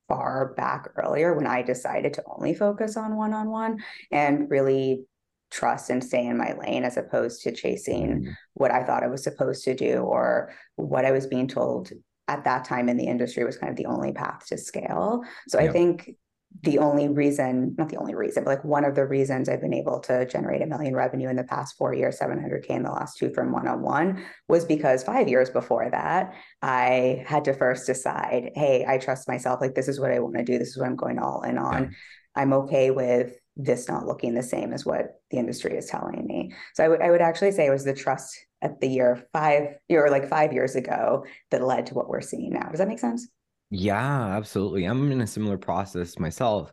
far 0.09 0.55
back 0.55 0.89
earlier 0.97 1.35
when 1.35 1.47
I 1.47 1.63
decided 1.63 2.15
to 2.15 2.25
only 2.27 2.55
focus 2.55 2.97
on 2.97 3.17
one-on-one 3.17 3.79
and 4.11 4.51
really 4.51 5.05
trust 5.53 5.91
and 5.91 6.03
stay 6.03 6.27
in 6.27 6.37
my 6.37 6.55
lane 6.55 6.83
as 6.83 6.97
opposed 6.97 7.43
to 7.43 7.53
chasing 7.53 8.23
mm. 8.23 8.37
what 8.55 8.71
I 8.71 8.83
thought 8.83 9.05
I 9.05 9.09
was 9.09 9.23
supposed 9.23 9.65
to 9.65 9.75
do 9.75 9.99
or 9.99 10.53
what 10.77 11.05
I 11.05 11.13
was 11.13 11.27
being 11.27 11.47
told 11.47 11.93
at 12.29 12.45
that 12.45 12.65
time 12.65 12.89
in 12.89 12.97
the 12.97 13.07
industry 13.07 13.45
was 13.45 13.59
kind 13.59 13.71
of 13.71 13.77
the 13.77 13.87
only 13.87 14.13
path 14.13 14.47
to 14.47 14.57
scale. 14.57 15.23
So 15.49 15.59
I 15.59 15.69
think 15.69 16.17
the 16.63 16.79
only 16.79 17.09
reason, 17.09 17.75
not 17.77 17.89
the 17.89 17.97
only 17.97 18.15
reason, 18.15 18.45
but 18.45 18.51
like 18.51 18.65
one 18.65 18.85
of 18.85 18.95
the 18.95 19.07
reasons 19.07 19.49
I've 19.49 19.61
been 19.61 19.75
able 19.75 20.01
to 20.01 20.27
generate 20.27 20.63
a 20.63 20.67
million 20.67 20.95
revenue 20.95 21.29
in 21.29 21.37
the 21.37 21.45
past 21.45 21.77
four 21.77 21.95
years, 21.95 22.19
700K 22.19 22.71
in 22.71 22.83
the 22.83 22.91
last 22.91 23.19
two 23.19 23.31
from 23.31 23.53
one 23.53 23.67
on 23.67 23.83
one 23.83 24.25
was 24.49 24.65
because 24.65 25.03
five 25.03 25.29
years 25.29 25.51
before 25.51 25.89
that, 25.91 26.35
I 26.61 27.25
had 27.27 27.45
to 27.47 27.55
first 27.55 27.87
decide, 27.87 28.51
hey, 28.55 28.85
I 28.87 28.99
trust 28.99 29.29
myself. 29.29 29.61
Like, 29.61 29.75
this 29.75 29.89
is 29.89 29.99
what 29.99 30.13
I 30.13 30.21
want 30.21 30.37
to 30.37 30.45
do. 30.45 30.59
This 30.59 30.69
is 30.69 30.79
what 30.79 30.87
I'm 30.87 30.97
going 30.97 31.19
all 31.19 31.43
in 31.43 31.59
on. 31.59 31.85
Yeah. 31.85 31.91
I'm 32.35 32.53
okay 32.53 32.91
with 32.91 33.37
this 33.57 33.89
not 33.89 34.07
looking 34.07 34.35
the 34.35 34.43
same 34.43 34.73
as 34.73 34.87
what 34.87 35.21
the 35.31 35.39
industry 35.39 35.77
is 35.77 35.87
telling 35.87 36.27
me. 36.27 36.53
So 36.75 36.85
I 36.85 36.89
would 36.89 37.03
I 37.03 37.11
would 37.11 37.21
actually 37.21 37.53
say 37.53 37.67
it 37.67 37.71
was 37.71 37.85
the 37.85 37.95
trust 37.95 38.35
at 38.63 38.81
the 38.81 38.89
year 38.89 39.27
five 39.33 39.77
or 39.91 40.11
like 40.11 40.29
five 40.29 40.53
years 40.53 40.77
ago 40.77 41.25
that 41.51 41.63
led 41.63 41.87
to 41.87 41.95
what 41.95 42.09
we're 42.09 42.21
seeing 42.21 42.53
now. 42.53 42.69
Does 42.69 42.79
that 42.79 42.89
make 42.89 42.99
sense? 42.99 43.29
Yeah, 43.71 44.37
absolutely. 44.37 44.85
I'm 44.85 45.11
in 45.11 45.21
a 45.21 45.27
similar 45.27 45.59
process 45.59 46.19
myself. 46.19 46.73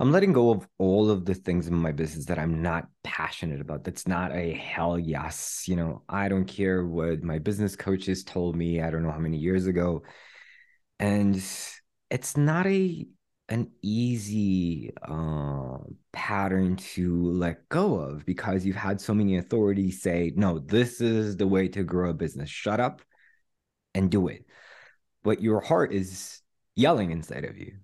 I'm 0.00 0.12
letting 0.12 0.32
go 0.32 0.50
of 0.50 0.66
all 0.78 1.10
of 1.10 1.26
the 1.26 1.34
things 1.34 1.66
in 1.66 1.74
my 1.74 1.92
business 1.92 2.24
that 2.26 2.38
I'm 2.38 2.62
not 2.62 2.88
passionate 3.04 3.60
about. 3.60 3.84
That's 3.84 4.08
not 4.08 4.34
a 4.34 4.54
hell 4.54 4.98
yes. 4.98 5.64
You 5.66 5.76
know, 5.76 6.02
I 6.08 6.30
don't 6.30 6.46
care 6.46 6.86
what 6.86 7.22
my 7.22 7.38
business 7.38 7.76
coaches 7.76 8.24
told 8.24 8.56
me, 8.56 8.80
I 8.80 8.90
don't 8.90 9.02
know 9.02 9.10
how 9.10 9.18
many 9.18 9.36
years 9.36 9.66
ago. 9.66 10.02
And 10.98 11.36
it's 12.10 12.36
not 12.38 12.66
a 12.66 13.06
an 13.50 13.68
easy 13.82 14.92
uh, 15.02 15.78
pattern 16.12 16.76
to 16.76 17.32
let 17.32 17.68
go 17.68 17.96
of 17.96 18.24
because 18.24 18.64
you've 18.64 18.76
had 18.76 19.00
so 19.00 19.12
many 19.12 19.38
authorities 19.38 20.00
say, 20.00 20.32
no, 20.36 20.60
this 20.60 21.00
is 21.00 21.36
the 21.36 21.48
way 21.48 21.66
to 21.68 21.82
grow 21.82 22.10
a 22.10 22.14
business. 22.14 22.48
Shut 22.48 22.78
up 22.78 23.02
and 23.92 24.08
do 24.08 24.28
it. 24.28 24.46
But 25.24 25.42
your 25.42 25.60
heart 25.60 25.92
is 25.92 26.40
yelling 26.76 27.10
inside 27.10 27.44
of 27.44 27.58
you. 27.58 27.78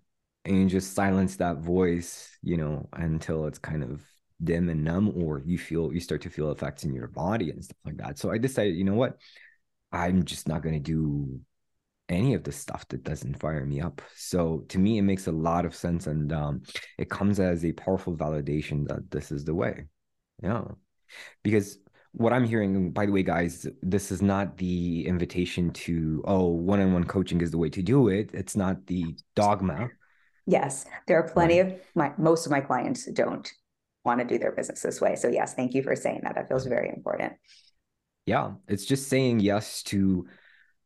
And 0.45 0.57
you 0.57 0.67
just 0.67 0.95
silence 0.95 1.37
that 1.37 1.59
voice, 1.59 2.31
you 2.43 2.57
know, 2.57 2.89
until 2.93 3.47
it's 3.47 3.59
kind 3.59 3.83
of 3.83 4.05
dim 4.43 4.69
and 4.69 4.85
numb, 4.85 5.13
or 5.17 5.43
you 5.45 5.59
feel 5.59 5.93
you 5.93 5.99
start 5.99 6.23
to 6.23 6.31
feel 6.31 6.53
effects 6.53 6.85
in 6.85 6.95
your 6.95 7.09
body 7.09 7.51
and 7.51 7.65
stuff 7.65 7.79
like 7.85 7.97
that. 7.97 8.19
So 8.21 8.31
I 8.31 8.39
decided, 8.39 8.77
you 8.77 8.85
know 8.85 8.95
what? 8.95 9.17
I'm 9.91 10.25
just 10.25 10.47
not 10.47 10.63
going 10.63 10.75
to 10.75 10.81
do 10.81 11.41
any 12.09 12.35
of 12.35 12.45
the 12.45 12.53
stuff 12.53 12.87
that 12.89 13.03
doesn't 13.03 13.41
fire 13.41 13.65
me 13.65 13.81
up. 13.81 14.01
So 14.15 14.65
to 14.69 14.79
me, 14.79 14.99
it 14.99 15.03
makes 15.03 15.27
a 15.27 15.33
lot 15.33 15.65
of 15.65 15.75
sense, 15.75 16.07
and 16.07 16.33
um, 16.33 16.63
it 16.99 17.11
comes 17.11 17.41
as 17.41 17.65
a 17.65 17.73
powerful 17.73 18.17
validation 18.17 18.87
that 18.89 19.11
this 19.11 19.33
is 19.33 19.45
the 19.45 19.55
way. 19.55 19.87
Yeah, 20.43 20.63
because 21.43 21.79
what 22.13 22.33
I'm 22.33 22.45
hearing, 22.45 22.93
by 22.93 23.07
the 23.07 23.13
way, 23.13 23.23
guys, 23.23 23.67
this 23.83 24.11
is 24.11 24.23
not 24.23 24.57
the 24.57 25.07
invitation 25.07 25.71
to 25.73 26.23
oh, 26.27 26.47
one-on-one 26.47 27.05
coaching 27.05 27.41
is 27.41 27.51
the 27.51 27.59
way 27.59 27.69
to 27.71 27.83
do 27.83 28.09
it. 28.09 28.31
It's 28.33 28.57
not 28.57 28.87
the 28.87 29.17
dogma. 29.35 29.89
Yes, 30.47 30.87
there 31.07 31.19
are 31.19 31.29
plenty 31.29 31.61
right. 31.61 31.73
of 31.73 31.81
my 31.95 32.13
most 32.19 32.47
of 32.47 32.53
my 32.53 32.61
clients 32.61 33.11
don't 33.13 33.51
want 34.05 34.21
to 34.21 34.27
do 34.27 34.39
their 34.39 34.53
business 34.53 34.81
this 34.81 35.01
way. 35.01 35.17
So 35.17 35.29
yes, 35.29 35.55
thank 35.55 35.75
you 35.75 35.83
for 35.83 35.97
saying 35.97 36.21
that. 36.23 36.37
That 36.37 36.49
feels 36.49 36.67
very 36.67 36.89
important. 36.89 37.33
Yeah, 38.25 38.53
it's 38.69 38.85
just 38.85 39.09
saying 39.09 39.41
yes 39.41 39.83
to 39.85 40.27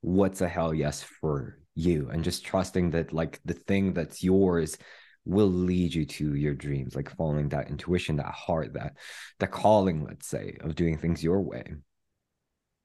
what's 0.01 0.41
a 0.41 0.49
hell 0.49 0.73
yes 0.73 1.03
for 1.03 1.59
you 1.75 2.09
and 2.11 2.25
just 2.25 2.45
trusting 2.45 2.91
that 2.91 3.13
like 3.13 3.41
the 3.45 3.55
thing 3.55 3.93
that's 3.93 4.23
yours 4.23 4.77
will 5.25 5.49
lead 5.49 5.95
you 5.95 6.05
to 6.07 6.35
your 6.35 6.55
dreams 6.55 6.97
like 6.97 7.15
following 7.17 7.49
that 7.51 7.69
intuition 7.69 8.17
that 8.17 8.27
heart 8.27 8.73
that 8.75 8.95
the 9.39 9.47
calling 9.47 10.05
let's 10.05 10.27
say 10.27 10.57
of 10.61 10.75
doing 10.75 10.97
things 10.97 11.23
your 11.23 11.41
way 11.41 11.65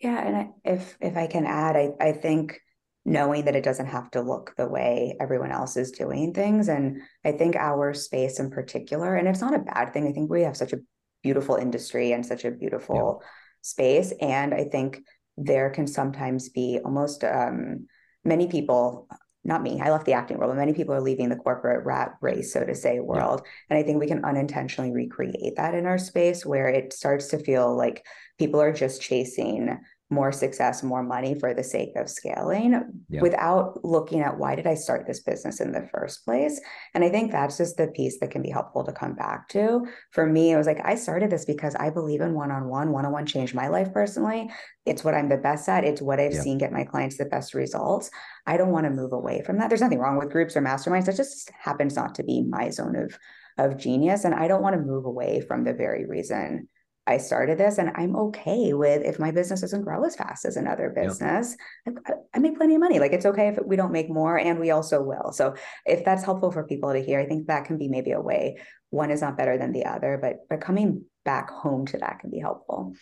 yeah 0.01 0.25
and 0.25 0.35
I, 0.35 0.49
if 0.63 0.97
if 0.99 1.15
i 1.15 1.27
can 1.27 1.45
add 1.45 1.75
i 1.75 1.89
i 1.99 2.11
think 2.11 2.59
knowing 3.05 3.45
that 3.45 3.55
it 3.55 3.63
doesn't 3.63 3.85
have 3.85 4.11
to 4.11 4.21
look 4.21 4.53
the 4.57 4.67
way 4.67 5.15
everyone 5.19 5.51
else 5.51 5.77
is 5.77 5.91
doing 5.91 6.33
things 6.33 6.67
and 6.67 7.01
i 7.23 7.31
think 7.31 7.55
our 7.55 7.93
space 7.93 8.39
in 8.39 8.49
particular 8.49 9.15
and 9.15 9.27
it's 9.27 9.41
not 9.41 9.55
a 9.55 9.59
bad 9.59 9.93
thing 9.93 10.07
i 10.07 10.11
think 10.11 10.29
we 10.29 10.41
have 10.41 10.57
such 10.57 10.73
a 10.73 10.79
beautiful 11.23 11.55
industry 11.55 12.11
and 12.11 12.25
such 12.25 12.43
a 12.43 12.51
beautiful 12.51 13.21
yeah. 13.21 13.27
space 13.61 14.13
and 14.19 14.53
i 14.53 14.65
think 14.65 14.99
there 15.37 15.69
can 15.69 15.87
sometimes 15.87 16.49
be 16.49 16.79
almost 16.83 17.23
um, 17.23 17.87
many 18.23 18.47
people 18.47 19.07
not 19.43 19.61
me 19.61 19.79
i 19.79 19.91
left 19.91 20.05
the 20.05 20.13
acting 20.13 20.37
world 20.37 20.51
but 20.51 20.57
many 20.57 20.73
people 20.73 20.93
are 20.93 21.01
leaving 21.01 21.29
the 21.29 21.35
corporate 21.35 21.85
rat 21.85 22.15
race 22.19 22.51
so 22.51 22.63
to 22.65 22.73
say 22.73 22.99
world 22.99 23.41
yeah. 23.43 23.51
and 23.69 23.79
i 23.79 23.83
think 23.83 23.99
we 23.99 24.07
can 24.07 24.25
unintentionally 24.25 24.91
recreate 24.91 25.55
that 25.55 25.75
in 25.75 25.85
our 25.85 25.99
space 25.99 26.45
where 26.45 26.67
it 26.67 26.91
starts 26.91 27.27
to 27.27 27.37
feel 27.37 27.75
like 27.75 28.03
people 28.39 28.59
are 28.59 28.73
just 28.73 29.01
chasing 29.01 29.77
more 30.09 30.31
success, 30.31 30.83
more 30.83 31.01
money 31.01 31.33
for 31.39 31.53
the 31.53 31.63
sake 31.63 31.91
of 31.95 32.09
scaling 32.09 33.03
yeah. 33.09 33.21
without 33.21 33.83
looking 33.83 34.21
at 34.21 34.37
why 34.37 34.55
did 34.55 34.67
I 34.67 34.75
start 34.75 35.07
this 35.07 35.21
business 35.21 35.59
in 35.59 35.71
the 35.71 35.87
first 35.91 36.23
place? 36.23 36.61
And 36.93 37.03
I 37.03 37.09
think 37.09 37.31
that's 37.31 37.57
just 37.57 37.77
the 37.77 37.87
piece 37.87 38.19
that 38.19 38.29
can 38.29 38.43
be 38.43 38.51
helpful 38.51 38.83
to 38.83 38.91
come 38.91 39.15
back 39.15 39.49
to. 39.49 39.87
For 40.11 40.27
me, 40.27 40.51
it 40.51 40.57
was 40.57 40.67
like 40.67 40.79
I 40.85 40.95
started 40.95 41.31
this 41.31 41.45
because 41.45 41.75
I 41.75 41.89
believe 41.89 42.21
in 42.21 42.35
one-on-one. 42.35 42.91
One-on-one 42.91 43.25
changed 43.25 43.55
my 43.55 43.67
life 43.67 43.91
personally. 43.93 44.51
It's 44.85 45.03
what 45.03 45.15
I'm 45.15 45.29
the 45.29 45.37
best 45.37 45.67
at. 45.67 45.83
It's 45.83 46.01
what 46.01 46.19
I've 46.19 46.33
yeah. 46.33 46.41
seen 46.41 46.59
get 46.59 46.71
my 46.71 46.83
clients 46.83 47.17
the 47.17 47.25
best 47.25 47.55
results. 47.55 48.11
I 48.45 48.57
don't 48.57 48.71
want 48.71 48.85
to 48.85 48.91
move 48.91 49.11
away 49.11 49.41
from 49.43 49.57
that. 49.57 49.69
There's 49.69 49.81
nothing 49.81 49.99
wrong 49.99 50.17
with 50.17 50.31
groups 50.31 50.55
or 50.55 50.61
masterminds. 50.61 51.05
That 51.05 51.15
just 51.15 51.49
happens 51.59 51.95
not 51.95 52.13
to 52.15 52.23
be 52.23 52.43
my 52.43 52.69
zone 52.69 52.95
of 52.95 53.17
of 53.57 53.77
genius. 53.77 54.25
And 54.25 54.35
I 54.35 54.47
don't 54.47 54.61
want 54.61 54.75
to 54.75 54.81
move 54.81 55.05
away 55.05 55.41
from 55.41 55.63
the 55.63 55.73
very 55.73 56.05
reason 56.05 56.67
I 57.07 57.17
started 57.17 57.57
this. 57.57 57.77
And 57.77 57.91
I'm 57.95 58.15
okay 58.15 58.73
with 58.73 59.03
if 59.03 59.19
my 59.19 59.31
business 59.31 59.61
doesn't 59.61 59.83
grow 59.83 60.03
as 60.03 60.15
fast 60.15 60.45
as 60.45 60.57
another 60.57 60.89
business, 60.89 61.55
yep. 61.85 61.97
I, 62.07 62.13
I, 62.33 62.39
make 62.39 62.57
plenty 62.57 62.75
of 62.75 62.81
money. 62.81 62.99
Like 62.99 63.13
it's 63.13 63.25
okay 63.25 63.49
if 63.49 63.59
we 63.63 63.75
don't 63.75 63.91
make 63.91 64.09
more 64.09 64.37
and 64.39 64.59
we 64.59 64.71
also 64.71 65.01
will. 65.01 65.31
So 65.31 65.55
if 65.85 66.03
that's 66.03 66.23
helpful 66.23 66.51
for 66.51 66.63
people 66.63 66.93
to 66.93 67.03
hear, 67.03 67.19
I 67.19 67.25
think 67.25 67.47
that 67.47 67.65
can 67.65 67.77
be 67.77 67.87
maybe 67.87 68.11
a 68.11 68.21
way. 68.21 68.57
One 68.89 69.11
is 69.11 69.21
not 69.21 69.37
better 69.37 69.57
than 69.57 69.71
the 69.71 69.85
other, 69.85 70.17
but 70.21 70.47
but 70.49 70.61
coming 70.61 71.05
back 71.23 71.49
home 71.49 71.85
to 71.87 71.97
that 71.97 72.19
can 72.19 72.29
be 72.29 72.39
helpful 72.39 72.93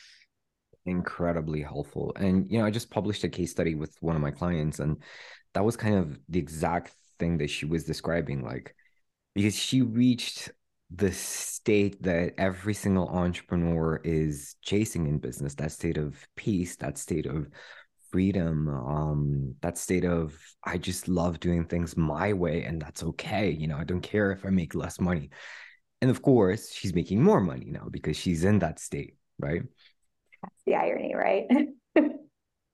incredibly 0.85 1.61
helpful. 1.61 2.11
And 2.17 2.49
you 2.51 2.59
know, 2.59 2.65
I 2.65 2.69
just 2.69 2.89
published 2.89 3.23
a 3.23 3.29
case 3.29 3.51
study 3.51 3.73
with 3.73 3.95
one 4.01 4.17
of 4.17 4.21
my 4.21 4.31
clients, 4.31 4.79
and 4.79 5.01
that 5.53 5.63
was 5.63 5.77
kind 5.77 5.95
of 5.95 6.19
the 6.27 6.39
exact 6.39 6.93
thing 7.19 7.37
that 7.37 7.49
she 7.49 7.65
was 7.65 7.85
describing, 7.85 8.43
like 8.43 8.75
because 9.35 9.55
she 9.55 9.81
reached 9.81 10.51
the 10.95 11.11
state 11.11 12.01
that 12.03 12.33
every 12.37 12.73
single 12.73 13.07
entrepreneur 13.09 13.99
is 14.03 14.55
chasing 14.61 15.07
in 15.07 15.17
business 15.17 15.55
that 15.55 15.71
state 15.71 15.97
of 15.97 16.15
peace 16.35 16.75
that 16.77 16.97
state 16.97 17.25
of 17.25 17.47
freedom 18.11 18.69
um 18.69 19.55
that 19.61 19.77
state 19.77 20.05
of 20.05 20.37
i 20.63 20.77
just 20.77 21.07
love 21.07 21.39
doing 21.39 21.65
things 21.65 21.97
my 21.97 22.31
way 22.31 22.63
and 22.63 22.81
that's 22.81 23.01
okay 23.01 23.49
you 23.49 23.67
know 23.67 23.77
i 23.77 23.83
don't 23.83 24.01
care 24.01 24.31
if 24.31 24.45
i 24.45 24.49
make 24.49 24.75
less 24.75 24.99
money 24.99 25.29
and 26.01 26.11
of 26.11 26.21
course 26.21 26.71
she's 26.71 26.93
making 26.93 27.23
more 27.23 27.41
money 27.41 27.65
now 27.67 27.87
because 27.89 28.15
she's 28.15 28.43
in 28.43 28.59
that 28.59 28.79
state 28.79 29.15
right 29.39 29.63
that's 30.43 30.63
the 30.65 30.75
irony, 30.75 31.15
right? 31.15 31.47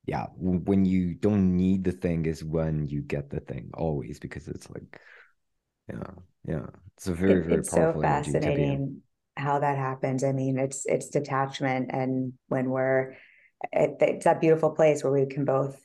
yeah. 0.05 0.25
When 0.35 0.85
you 0.85 1.13
don't 1.13 1.55
need 1.55 1.83
the 1.83 1.91
thing 1.91 2.25
is 2.25 2.43
when 2.43 2.88
you 2.88 3.01
get 3.01 3.29
the 3.29 3.39
thing 3.39 3.69
always 3.75 4.19
because 4.19 4.47
it's 4.47 4.69
like, 4.69 4.99
yeah, 5.89 6.12
yeah. 6.46 6.65
It's 6.96 7.08
a 7.08 7.13
very, 7.13 7.41
it, 7.41 7.46
very 7.46 7.60
it's 7.60 7.72
so 7.72 8.00
fascinating 8.01 9.01
how 9.36 9.60
that 9.60 9.77
happens. 9.77 10.24
I 10.24 10.31
mean, 10.31 10.58
it's 10.58 10.86
it's 10.86 11.10
detachment, 11.10 11.91
and 11.91 12.34
when 12.48 12.69
we're 12.69 13.15
it, 13.72 13.98
it's 14.01 14.25
that 14.25 14.41
beautiful 14.41 14.72
place 14.72 15.03
where 15.03 15.13
we 15.13 15.25
can 15.25 15.46
both 15.46 15.79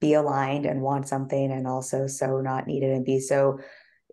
be 0.00 0.14
aligned 0.14 0.66
and 0.66 0.80
want 0.80 1.08
something, 1.08 1.50
and 1.50 1.66
also 1.66 2.06
so 2.06 2.40
not 2.40 2.66
needed 2.66 2.90
and 2.90 3.04
be 3.04 3.20
so 3.20 3.58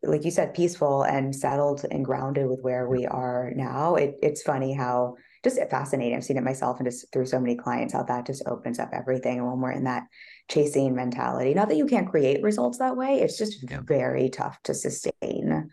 like 0.04 0.24
you 0.25 0.32
said, 0.32 0.54
peaceful 0.54 1.04
and 1.04 1.36
settled 1.36 1.84
and 1.89 2.06
grounded 2.06 2.48
with 2.48 2.62
where 2.62 2.88
we 2.88 3.06
are 3.06 3.51
now. 3.56 3.96
It, 3.96 4.16
it's 4.22 4.44
funny 4.44 4.74
how 4.74 5.16
just 5.56 5.70
fascinating. 5.70 6.16
I've 6.16 6.24
seen 6.24 6.38
it 6.38 6.44
myself 6.44 6.80
and 6.80 6.88
just 6.88 7.12
through 7.12 7.25
so 7.25 7.39
many 7.39 7.56
clients 7.56 7.94
how 7.94 8.04
that 8.04 8.25
just 8.25 8.44
opens 8.48 8.80
up 8.80 8.89
everything. 8.94 9.39
And 9.39 9.48
when 9.48 9.60
we're 9.60 9.72
in 9.72 9.86
that 9.86 10.04
chasing 10.50 10.96
mentality, 10.96 11.54
not 11.54 11.70
that 11.70 11.77
you 11.77 11.86
can't 11.86 12.10
create 12.10 12.44
results 12.44 12.77
that 12.80 12.98
way, 12.98 13.20
it's 13.22 13.38
just 13.38 13.70
yeah. 13.70 13.82
very 13.84 14.30
tough 14.30 14.62
to 14.63 14.74
sustain 14.74 15.70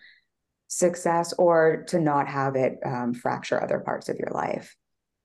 success 0.68 1.32
or 1.38 1.84
to 1.88 2.00
not 2.00 2.28
have 2.28 2.56
it 2.56 2.78
um, 2.84 3.14
fracture 3.14 3.62
other 3.62 3.80
parts 3.80 4.08
of 4.08 4.16
your 4.18 4.30
life. 4.32 4.74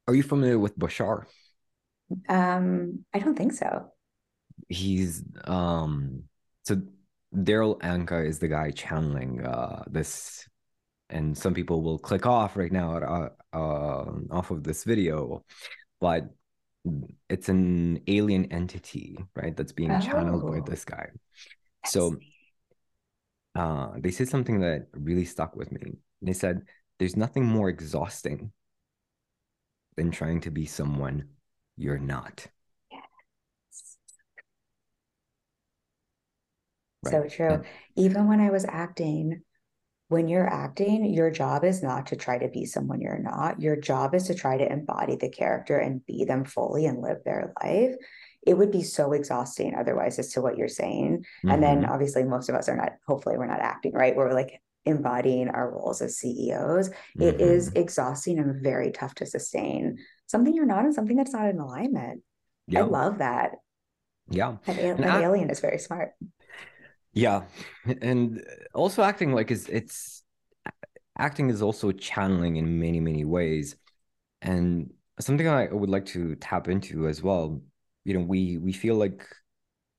Are 0.07 0.15
you 0.15 0.23
familiar 0.23 0.59
with 0.59 0.77
Bashar? 0.77 1.25
Um, 2.27 3.05
I 3.13 3.19
don't 3.19 3.35
think 3.35 3.53
so. 3.53 3.91
He's 4.67 5.23
um 5.45 6.23
so 6.65 6.81
Darryl 7.33 7.79
Anka 7.79 8.25
is 8.25 8.39
the 8.39 8.47
guy 8.47 8.71
channeling 8.71 9.45
uh 9.45 9.83
this 9.89 10.47
and 11.09 11.37
some 11.37 11.53
people 11.53 11.81
will 11.81 11.97
click 11.97 12.25
off 12.25 12.55
right 12.55 12.71
now 12.71 12.97
uh, 12.97 13.29
uh, 13.53 14.11
off 14.31 14.51
of 14.51 14.63
this 14.63 14.83
video, 14.83 15.43
but 15.99 16.29
it's 17.29 17.49
an 17.49 18.01
alien 18.07 18.51
entity, 18.51 19.17
right? 19.35 19.55
That's 19.55 19.71
being 19.71 19.91
oh. 19.91 19.99
channeled 19.99 20.43
by 20.43 20.59
oh. 20.59 20.63
this 20.65 20.85
guy. 20.85 21.09
So 21.85 22.17
uh, 23.55 23.89
they 23.97 24.11
said 24.11 24.29
something 24.29 24.59
that 24.61 24.87
really 24.93 25.25
stuck 25.25 25.55
with 25.55 25.71
me. 25.71 25.93
They 26.21 26.33
said, 26.33 26.61
There's 26.99 27.17
nothing 27.17 27.45
more 27.45 27.69
exhausting 27.69 28.51
than 29.95 30.11
trying 30.11 30.41
to 30.41 30.51
be 30.51 30.65
someone 30.65 31.29
you're 31.77 31.97
not. 31.97 32.45
Right. 37.03 37.11
So 37.11 37.27
true. 37.27 37.53
And, 37.53 37.65
Even 37.95 38.27
when 38.27 38.41
I 38.41 38.49
was 38.49 38.65
acting, 38.65 39.41
when 40.09 40.27
you're 40.27 40.47
acting, 40.47 41.05
your 41.05 41.29
job 41.29 41.63
is 41.63 41.83
not 41.83 42.07
to 42.07 42.15
try 42.15 42.39
to 42.39 42.49
be 42.49 42.65
someone 42.65 42.99
you're 42.99 43.19
not. 43.19 43.61
Your 43.61 43.75
job 43.75 44.15
is 44.15 44.25
to 44.25 44.33
try 44.33 44.57
to 44.57 44.71
embody 44.71 45.15
the 45.15 45.29
character 45.29 45.77
and 45.77 46.05
be 46.05 46.25
them 46.25 46.45
fully 46.45 46.87
and 46.87 46.99
live 46.99 47.17
their 47.23 47.53
life. 47.63 47.95
It 48.45 48.55
would 48.57 48.71
be 48.71 48.81
so 48.81 49.13
exhausting 49.13 49.75
otherwise, 49.75 50.17
as 50.17 50.33
to 50.33 50.41
what 50.41 50.57
you're 50.57 50.67
saying. 50.67 51.19
Mm-hmm. 51.19 51.49
And 51.51 51.61
then 51.61 51.81
mm-hmm. 51.81 51.91
obviously, 51.91 52.23
most 52.23 52.49
of 52.49 52.55
us 52.55 52.67
are 52.67 52.75
not, 52.75 52.93
hopefully, 53.07 53.37
we're 53.37 53.45
not 53.45 53.59
acting, 53.59 53.93
right? 53.93 54.15
We're 54.15 54.33
like 54.33 54.59
embodying 54.83 55.49
our 55.49 55.69
roles 55.69 56.01
as 56.01 56.17
CEOs. 56.17 56.89
Mm-hmm. 56.89 57.21
It 57.21 57.39
is 57.39 57.69
mm-hmm. 57.69 57.79
exhausting 57.79 58.39
and 58.39 58.63
very 58.63 58.91
tough 58.91 59.13
to 59.15 59.27
sustain 59.27 59.99
something 60.25 60.55
you're 60.55 60.65
not 60.65 60.85
and 60.85 60.93
something 60.93 61.17
that's 61.17 61.33
not 61.33 61.49
in 61.49 61.59
alignment. 61.59 62.23
Yep. 62.67 62.83
I 62.83 62.87
love 62.87 63.17
that. 63.19 63.51
Yeah. 64.31 64.57
That, 64.65 64.97
that 64.97 65.21
alien 65.21 65.51
is 65.51 65.59
very 65.59 65.77
smart. 65.77 66.13
Yeah, 67.13 67.45
and 68.01 68.43
also 68.73 69.03
acting 69.03 69.33
like 69.33 69.51
is 69.51 69.67
it's 69.69 70.23
acting 71.17 71.49
is 71.49 71.61
also 71.61 71.91
channeling 71.91 72.57
in 72.57 72.79
many 72.79 72.99
many 72.99 73.25
ways, 73.25 73.75
and 74.41 74.91
something 75.19 75.47
I 75.47 75.67
would 75.71 75.89
like 75.89 76.05
to 76.07 76.35
tap 76.37 76.67
into 76.69 77.07
as 77.07 77.23
well. 77.23 77.61
You 78.05 78.15
know, 78.15 78.25
we 78.25 78.57
we 78.59 78.73
feel 78.73 78.95
like 78.95 79.25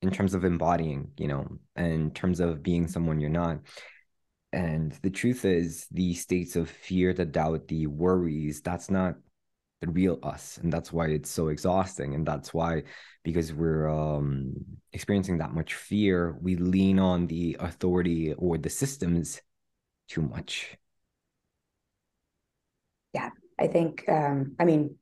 in 0.01 0.11
terms 0.11 0.33
of 0.33 0.45
embodying, 0.45 1.11
you 1.17 1.27
know, 1.27 1.47
in 1.77 2.11
terms 2.11 2.39
of 2.39 2.63
being 2.63 2.87
someone 2.87 3.19
you're 3.21 3.29
not. 3.29 3.59
And 4.53 4.93
the 5.01 5.09
truth 5.09 5.45
is, 5.45 5.87
the 5.91 6.13
states 6.13 6.55
of 6.55 6.69
fear, 6.69 7.13
the 7.13 7.25
doubt, 7.25 7.67
the 7.69 7.87
worries, 7.87 8.61
that's 8.61 8.89
not 8.89 9.15
the 9.81 9.87
real 9.87 10.19
us 10.23 10.59
and 10.61 10.71
that's 10.71 10.93
why 10.93 11.07
it's 11.07 11.29
so 11.29 11.47
exhausting 11.47 12.13
and 12.13 12.25
that's 12.25 12.53
why 12.53 12.83
because 13.23 13.51
we're 13.51 13.89
um, 13.89 14.53
experiencing 14.93 15.39
that 15.39 15.53
much 15.53 15.73
fear 15.73 16.37
we 16.39 16.55
lean 16.55 16.99
on 16.99 17.27
the 17.27 17.57
authority 17.59 18.33
or 18.33 18.57
the 18.57 18.69
systems 18.69 19.41
too 20.07 20.21
much. 20.21 20.77
Yeah 23.13 23.31
i 23.59 23.67
think 23.67 24.05
um, 24.07 24.55
i 24.59 24.65
mean 24.65 24.95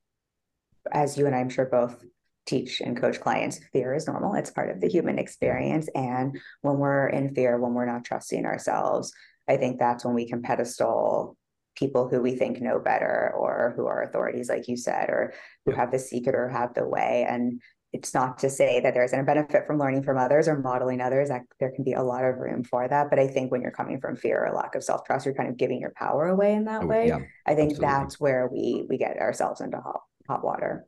as 0.92 1.18
you 1.18 1.28
and 1.28 1.36
i'm 1.36 1.50
sure 1.50 1.66
both 1.66 2.04
teach 2.46 2.82
and 2.82 3.00
coach 3.00 3.22
clients 3.22 3.60
fear 3.72 3.94
is 3.94 4.08
normal. 4.08 4.34
It's 4.34 4.50
part 4.50 4.72
of 4.72 4.82
the 4.82 4.88
human 4.88 5.20
experience 5.20 5.88
and 5.94 6.36
when 6.62 6.78
we're 6.80 7.08
in 7.08 7.36
fear 7.36 7.60
when 7.60 7.74
we're 7.74 7.86
not 7.86 8.04
trusting 8.04 8.46
ourselves 8.46 9.14
i 9.48 9.56
think 9.56 9.78
that's 9.78 10.04
when 10.04 10.16
we 10.16 10.28
can 10.28 10.42
pedestal 10.42 11.38
people 11.80 12.10
who 12.10 12.22
we 12.22 12.36
think 12.36 12.62
know 12.62 12.80
better 12.80 13.34
or 13.38 13.74
who 13.76 13.88
are 13.88 14.04
authorities, 14.04 14.50
like 14.50 14.68
you 14.68 14.76
said, 14.76 15.10
or 15.10 15.34
who 15.66 15.72
have 15.72 15.92
the 15.92 16.00
secret 16.00 16.36
or 16.36 16.50
have 16.50 16.74
the 16.74 16.88
way. 16.88 17.26
And 17.28 17.62
it's 17.92 18.14
not 18.14 18.38
to 18.40 18.50
say 18.50 18.80
that 18.82 18.94
there 18.94 19.04
isn't 19.04 19.20
a 19.20 19.24
benefit 19.24 19.66
from 19.66 19.80
learning 19.80 20.04
from 20.04 20.18
others 20.18 20.48
or 20.48 20.60
modeling 20.60 21.02
others. 21.02 21.30
That 21.30 21.42
there 21.60 21.72
can 21.72 21.84
be 21.84 21.94
a 21.94 22.04
lot 22.04 22.24
of 22.24 22.38
room 22.38 22.64
for 22.64 22.88
that. 22.88 23.10
But 23.10 23.18
I 23.18 23.28
think 23.28 23.52
when 23.52 23.62
you're 23.62 23.72
coming 23.72 24.00
from 24.00 24.16
fear 24.16 24.46
or 24.46 24.54
lack 24.54 24.76
of 24.76 24.84
self 24.84 25.06
trust, 25.06 25.26
you're 25.26 25.34
kind 25.34 25.50
of 25.50 25.58
giving 25.58 25.80
your 25.80 25.94
power 25.96 26.28
away 26.28 26.54
in 26.54 26.66
that 26.66 26.84
oh, 26.84 26.88
way. 26.88 27.08
Yeah, 27.08 27.20
I 27.48 27.56
think 27.56 27.72
absolutely. 27.72 27.88
that's 27.88 28.20
where 28.20 28.48
we 28.52 28.86
we 28.88 28.98
get 28.98 29.18
ourselves 29.18 29.62
into 29.62 29.80
hot 29.80 30.02
hot 30.28 30.44
water. 30.44 30.86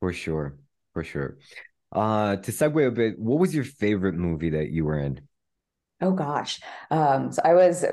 For 0.00 0.12
sure, 0.12 0.58
for 0.92 1.02
sure. 1.02 1.38
Uh, 1.90 2.36
to 2.36 2.52
segue 2.52 2.86
a 2.86 2.90
bit, 2.90 3.18
what 3.18 3.38
was 3.38 3.54
your 3.54 3.64
favorite 3.64 4.14
movie 4.14 4.50
that 4.50 4.68
you 4.70 4.84
were 4.84 4.98
in? 4.98 5.22
Oh 6.02 6.12
gosh, 6.12 6.60
um, 6.90 7.32
so 7.32 7.40
I 7.42 7.54
was 7.54 7.84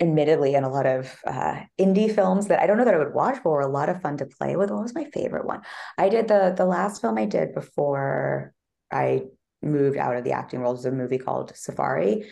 admittedly 0.00 0.54
in 0.54 0.64
a 0.64 0.68
lot 0.68 0.86
of 0.86 1.16
uh, 1.26 1.60
indie 1.78 2.12
films 2.12 2.48
that 2.48 2.60
I 2.60 2.66
don't 2.66 2.76
know 2.76 2.84
that 2.84 2.94
I 2.94 2.98
would 2.98 3.14
watch, 3.14 3.38
but 3.42 3.50
were 3.50 3.60
a 3.60 3.68
lot 3.68 3.88
of 3.88 4.00
fun 4.00 4.16
to 4.18 4.26
play 4.26 4.56
with. 4.56 4.70
What 4.70 4.82
was 4.82 4.94
my 4.94 5.04
favorite 5.04 5.46
one? 5.46 5.62
I 5.98 6.08
did 6.08 6.28
the 6.28 6.54
the 6.56 6.66
last 6.66 7.00
film 7.00 7.18
I 7.18 7.26
did 7.26 7.54
before 7.54 8.52
I 8.90 9.22
moved 9.62 9.96
out 9.96 10.16
of 10.16 10.24
the 10.24 10.32
acting 10.32 10.60
world 10.60 10.76
was 10.76 10.84
a 10.84 10.90
movie 10.90 11.18
called 11.18 11.52
Safari. 11.56 12.30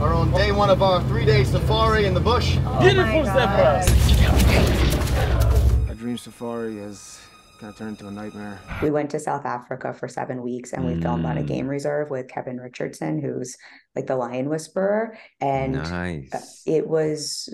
Are 0.00 0.14
on 0.14 0.30
day 0.30 0.52
one 0.52 0.70
of 0.70 0.82
our 0.82 1.02
three 1.04 1.24
day 1.24 1.42
safari 1.44 2.06
in 2.06 2.14
the 2.14 2.20
bush. 2.20 2.56
Oh 2.64 2.80
Beautiful 2.80 3.24
Zebra. 3.24 3.84
Our 5.88 5.94
dream 5.94 6.16
safari 6.16 6.78
is 6.78 7.20
kind 7.58 7.70
of 7.72 7.76
turned 7.76 7.90
into 7.90 8.08
a 8.08 8.10
nightmare. 8.10 8.60
We 8.82 8.90
went 8.90 9.10
to 9.10 9.20
South 9.20 9.44
Africa 9.44 9.92
for 9.92 10.06
seven 10.06 10.42
weeks 10.42 10.72
and 10.72 10.84
we 10.84 10.92
mm. 10.92 11.02
filmed 11.02 11.24
on 11.24 11.38
a 11.38 11.42
game 11.42 11.66
mm. 11.66 11.70
reserve 11.70 12.10
with 12.10 12.28
Kevin 12.28 12.58
Richardson, 12.58 13.20
who's 13.20 13.56
like 13.96 14.06
the 14.06 14.16
lion 14.16 14.48
whisperer. 14.48 15.18
And 15.40 15.72
nice. 15.72 16.62
it 16.66 16.86
was, 16.86 17.52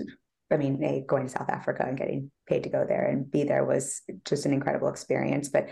I 0.51 0.57
mean, 0.57 1.05
going 1.07 1.25
to 1.25 1.31
South 1.31 1.49
Africa 1.49 1.85
and 1.87 1.97
getting 1.97 2.31
paid 2.47 2.63
to 2.63 2.69
go 2.69 2.85
there 2.87 3.07
and 3.07 3.29
be 3.29 3.43
there 3.43 3.65
was 3.65 4.01
just 4.25 4.45
an 4.45 4.53
incredible 4.53 4.89
experience. 4.89 5.49
But 5.49 5.67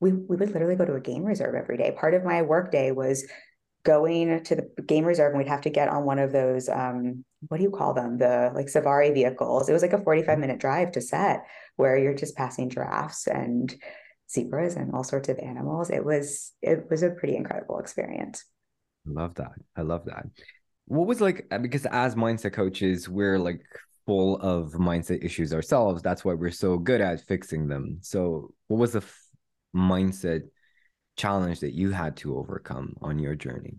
we, 0.00 0.12
we 0.12 0.36
would 0.36 0.52
literally 0.52 0.76
go 0.76 0.86
to 0.86 0.94
a 0.94 1.00
game 1.00 1.24
reserve 1.24 1.54
every 1.54 1.76
day. 1.76 1.94
Part 1.98 2.14
of 2.14 2.24
my 2.24 2.42
work 2.42 2.72
day 2.72 2.92
was 2.92 3.26
going 3.84 4.42
to 4.44 4.56
the 4.56 4.82
game 4.82 5.04
reserve 5.04 5.32
and 5.32 5.38
we'd 5.38 5.48
have 5.48 5.60
to 5.60 5.70
get 5.70 5.88
on 5.88 6.04
one 6.04 6.18
of 6.18 6.32
those 6.32 6.70
um, 6.70 7.24
what 7.48 7.58
do 7.58 7.62
you 7.62 7.70
call 7.70 7.94
them 7.94 8.18
the 8.18 8.50
like 8.54 8.68
safari 8.68 9.10
vehicles 9.10 9.68
it 9.68 9.72
was 9.72 9.82
like 9.82 9.92
a 9.92 10.02
45 10.02 10.38
minute 10.38 10.58
drive 10.60 10.92
to 10.92 11.00
set 11.00 11.44
where 11.76 11.96
you're 11.98 12.14
just 12.14 12.36
passing 12.36 12.70
giraffes 12.70 13.26
and 13.26 13.74
zebras 14.30 14.76
and 14.76 14.92
all 14.94 15.04
sorts 15.04 15.28
of 15.28 15.38
animals. 15.38 15.90
It 15.90 16.04
was 16.04 16.52
it 16.62 16.86
was 16.90 17.02
a 17.02 17.10
pretty 17.10 17.36
incredible 17.36 17.78
experience. 17.78 18.44
I 19.06 19.10
love 19.12 19.34
that. 19.36 19.52
I 19.76 19.82
love 19.82 20.06
that. 20.06 20.24
what 20.86 21.06
was 21.06 21.20
like 21.20 21.46
because 21.62 21.86
as 21.86 22.14
mindset 22.14 22.52
coaches 22.52 23.08
we're 23.08 23.38
like 23.38 23.60
full 24.06 24.36
of 24.40 24.72
mindset 24.72 25.24
issues 25.24 25.52
ourselves 25.54 26.02
that's 26.02 26.24
why 26.24 26.34
we're 26.34 26.50
so 26.50 26.76
good 26.78 27.00
at 27.00 27.20
fixing 27.22 27.68
them 27.68 27.98
so 28.02 28.52
what 28.68 28.78
was 28.78 28.92
the 28.92 28.98
f- 28.98 29.18
mindset 29.74 30.42
challenge 31.16 31.60
that 31.60 31.72
you 31.74 31.90
had 31.90 32.16
to 32.16 32.36
overcome 32.36 32.94
on 33.00 33.18
your 33.18 33.34
journey 33.34 33.78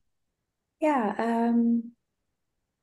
yeah 0.82 1.14
um 1.20 1.92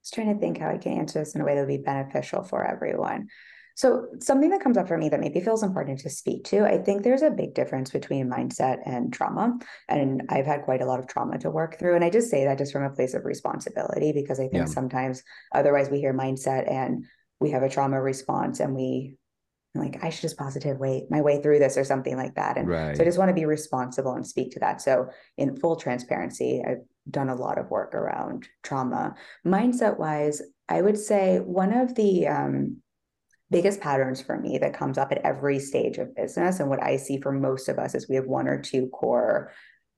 i 0.03 0.05
was 0.05 0.11
trying 0.11 0.33
to 0.33 0.41
think 0.41 0.59
how 0.59 0.69
i 0.69 0.79
can 0.79 0.99
answer 0.99 1.19
this 1.19 1.35
in 1.35 1.41
a 1.41 1.45
way 1.45 1.55
that 1.55 1.61
would 1.61 1.69
be 1.69 1.79
beneficial 1.79 2.43
for 2.43 2.65
everyone 2.65 3.29
so, 3.75 4.07
something 4.21 4.51
that 4.51 4.61
comes 4.61 4.77
up 4.77 4.87
for 4.87 4.99
me 4.99 5.09
that 5.09 5.21
maybe 5.21 5.41
feels 5.41 5.63
important 5.63 6.01
to 6.01 6.11
speak 6.11 6.45
to, 6.45 6.65
I 6.65 6.79
think 6.79 7.03
there's 7.03 7.23
a 7.23 7.31
big 7.31 7.55
difference 7.55 7.91
between 7.91 8.29
mindset 8.29 8.79
and 8.85 9.13
trauma. 9.13 9.59
And 9.89 10.23
I've 10.29 10.47
had 10.47 10.63
quite 10.63 10.83
a 10.83 10.87
lot 10.87 11.01
of 11.01 11.07
trauma 11.07 11.39
to 11.39 11.51
work 11.51 11.79
through. 11.79 11.95
And 11.95 12.05
I 12.05 12.11
just 12.11 12.31
say 12.31 12.45
that 12.45 12.59
just 12.59 12.73
from 12.73 12.85
a 12.85 12.91
place 12.91 13.15
of 13.15 13.25
responsibility, 13.25 14.13
because 14.13 14.39
I 14.39 14.49
think 14.49 14.55
yeah. 14.55 14.65
sometimes 14.67 15.23
otherwise 15.55 15.89
we 15.89 16.01
hear 16.01 16.13
mindset 16.13 16.71
and 16.71 17.07
we 17.41 17.51
have 17.51 17.63
a 17.63 17.69
trauma 17.69 18.01
response 18.01 18.61
and 18.61 18.75
we 18.75 19.17
like, 19.75 20.05
I 20.05 20.11
should 20.11 20.21
just 20.21 20.37
positive 20.37 20.79
way 20.79 21.07
my 21.09 21.23
way 21.23 21.41
through 21.41 21.59
this 21.59 21.79
or 21.79 21.85
something 21.85 22.15
like 22.15 22.35
that. 22.35 22.59
And 22.59 22.69
right. 22.69 22.95
so 22.95 23.03
I 23.03 23.07
just 23.07 23.19
want 23.19 23.31
to 23.31 23.35
be 23.35 23.47
responsible 23.47 24.13
and 24.13 24.27
speak 24.27 24.53
to 24.53 24.61
that. 24.61 24.83
So, 24.83 25.09
in 25.39 25.57
full 25.57 25.77
transparency, 25.77 26.63
I've 26.63 26.83
done 27.11 27.29
a 27.29 27.35
lot 27.35 27.59
of 27.59 27.71
work 27.71 27.95
around 27.95 28.47
trauma. 28.63 29.15
Mindset 29.47 29.99
wise, 29.99 30.43
I 30.69 30.83
would 30.83 30.99
say 30.99 31.39
one 31.39 31.73
of 31.73 31.95
the, 31.95 32.27
um, 32.29 32.83
biggest 33.53 33.81
patterns 33.81 34.21
for 34.21 34.41
me 34.41 34.57
that 34.59 34.73
comes 34.73 34.97
up 34.97 35.13
at 35.13 35.19
every 35.19 35.61
stage 35.61 35.99
of 35.99 36.17
business 36.17 36.59
and 36.59 36.71
what 36.71 36.83
i 36.83 36.97
see 36.97 37.21
for 37.21 37.31
most 37.31 37.69
of 37.69 37.79
us 37.79 37.95
is 37.95 38.09
we 38.09 38.17
have 38.17 38.25
one 38.25 38.49
or 38.49 38.59
two 38.59 38.89
core 38.89 39.53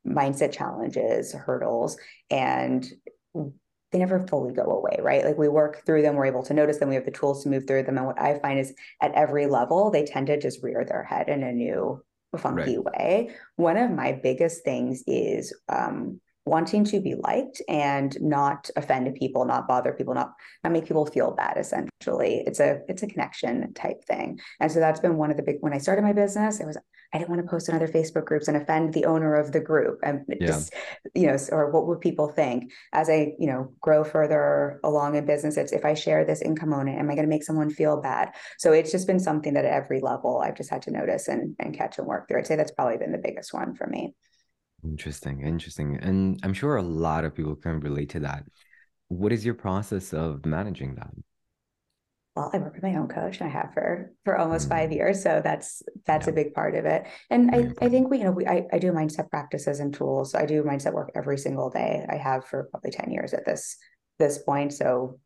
mindset 0.07 0.53
challenges 0.53 1.33
hurdles 1.33 1.97
and 2.31 2.93
they 3.35 3.99
never 3.99 4.27
fully 4.27 4.53
go 4.53 4.65
away 4.65 4.99
right 5.01 5.25
like 5.25 5.39
we 5.39 5.49
work 5.49 5.87
through 5.87 6.03
them 6.03 6.17
we're 6.17 6.27
able 6.27 6.43
to 6.43 6.53
notice 6.53 6.79
them 6.79 6.89
we 6.89 6.97
have 6.97 7.05
the 7.05 7.11
tools 7.13 7.45
to 7.45 7.49
move 7.49 7.65
through 7.67 7.85
them 7.85 7.97
and 7.97 8.07
what 8.07 8.21
i 8.21 8.39
find 8.41 8.59
is 8.59 8.75
at 9.01 9.13
every 9.13 9.47
level 9.47 9.91
they 9.91 10.05
tend 10.05 10.27
to 10.27 10.39
just 10.39 10.63
rear 10.63 10.85
their 10.85 11.05
head 11.05 11.29
in 11.29 11.45
a 11.45 11.53
new 11.53 12.03
funky 12.37 12.77
right. 12.77 12.99
way 12.99 13.31
one 13.55 13.77
of 13.77 13.93
my 13.93 14.11
biggest 14.11 14.65
things 14.65 15.05
is 15.07 15.57
um, 15.69 16.21
wanting 16.47 16.85
to 16.85 17.01
be 17.01 17.15
liked 17.15 17.63
and 17.69 18.17
not 18.21 18.69
offend 18.77 19.15
people 19.15 19.45
not 19.45 19.67
bother 19.67 19.93
people 19.93 20.15
not 20.15 20.33
not 20.63 20.73
make 20.73 20.87
people 20.87 21.07
feel 21.07 21.33
bad 21.33 21.57
essentially. 21.57 22.43
It's 22.47 22.61
a 22.61 22.81
it's 22.89 23.03
a 23.03 23.07
connection 23.07 23.73
type 23.75 24.05
thing. 24.05 24.39
And 24.61 24.71
so 24.71 24.79
that's 24.79 25.01
been 25.01 25.17
one 25.17 25.31
of 25.31 25.37
the 25.37 25.43
big 25.43 25.57
when 25.61 25.73
i 25.73 25.79
started 25.79 26.03
my 26.03 26.13
business 26.13 26.61
it 26.61 26.67
was 26.67 26.77
i 27.13 27.19
didn't 27.19 27.31
want 27.31 27.43
to 27.43 27.49
post 27.49 27.69
in 27.69 27.75
other 27.75 27.89
facebook 27.89 28.25
groups 28.25 28.49
and 28.49 28.57
offend 28.57 28.93
the 28.93 29.07
owner 29.07 29.35
of 29.37 29.53
the 29.53 29.61
group. 29.61 30.01
And 30.03 30.21
yeah. 30.29 30.47
just 30.47 30.75
you 31.15 31.27
know 31.27 31.39
or 31.51 31.71
what 31.71 31.87
would 31.87 32.01
people 32.01 32.29
think? 32.29 32.73
As 32.93 33.09
i 33.09 33.33
you 33.39 33.47
know 33.47 33.73
grow 33.81 34.05
further 34.05 34.81
along 34.85 35.17
in 35.17 35.25
business 35.25 35.57
it's 35.57 35.73
if 35.73 35.85
i 35.85 35.95
share 35.95 36.25
this 36.25 36.43
income 36.43 36.65
component 36.65 36.99
am 36.99 37.11
i 37.11 37.15
going 37.15 37.27
to 37.27 37.35
make 37.35 37.45
someone 37.45 37.71
feel 37.71 38.01
bad? 38.01 38.33
So 38.59 38.73
it's 38.73 38.93
just 38.93 39.07
been 39.07 39.21
something 39.21 39.55
that 39.55 39.65
at 39.65 39.73
every 39.73 40.01
level 40.01 40.43
i've 40.45 40.57
just 40.57 40.71
had 40.71 40.83
to 40.83 40.91
notice 40.91 41.29
and 41.29 41.57
and 41.59 41.75
catch 41.75 41.99
and 41.99 42.07
work 42.07 42.29
through. 42.29 42.41
I'd 42.41 42.47
say 42.47 42.57
that's 42.57 42.73
probably 42.73 42.99
been 42.99 43.13
the 43.13 43.19
biggest 43.19 43.55
one 43.55 43.75
for 43.75 43.87
me 43.87 44.15
Interesting, 44.85 45.41
interesting. 45.41 45.99
And 46.03 46.39
I'm 46.43 46.53
sure 46.53 46.77
a 46.77 46.83
lot 46.83 47.25
of 47.25 47.35
people 47.35 47.57
can 47.57 47.81
relate 47.81 48.11
to 48.11 48.21
that. 48.21 48.45
What 49.09 49.33
is 49.33 49.45
your 49.45 49.55
process 49.55 50.13
of 50.13 50.45
managing 50.45 50.95
that? 50.97 51.11
Well, 52.37 52.51
I 52.53 52.59
work 52.59 52.75
with 52.75 52.83
my 52.83 52.97
own 52.97 53.07
coach 53.07 53.41
and 53.41 53.49
I 53.49 53.53
have 53.53 53.73
for 53.73 54.13
for 54.25 54.37
almost 54.37 54.67
mm. 54.67 54.71
five 54.71 54.91
years. 54.91 55.23
So 55.23 55.41
that's 55.43 55.83
that's 56.05 56.27
yeah. 56.27 56.33
a 56.33 56.35
big 56.35 56.53
part 56.53 56.75
of 56.75 56.85
it. 56.85 57.07
And 57.31 57.55
I, 57.55 57.73
I 57.81 57.89
think 57.89 58.11
we, 58.11 58.19
you 58.19 58.25
know, 58.25 58.33
we 58.33 58.47
I, 58.47 58.67
I 58.73 58.79
do 58.79 58.91
mindset 58.91 59.31
practices 59.31 59.79
and 59.79 59.95
tools. 59.95 60.35
I 60.35 60.45
do 60.45 60.63
mindset 60.65 60.93
work 60.93 61.13
every 61.15 61.39
single 61.39 61.71
day. 61.71 62.05
I 62.09 62.17
have 62.17 62.45
for 62.45 62.69
probably 62.73 62.91
10 62.91 63.13
years 63.13 63.35
at 63.35 63.47
this 63.47 63.77
this 64.19 64.39
point. 64.39 64.73
So 64.73 65.21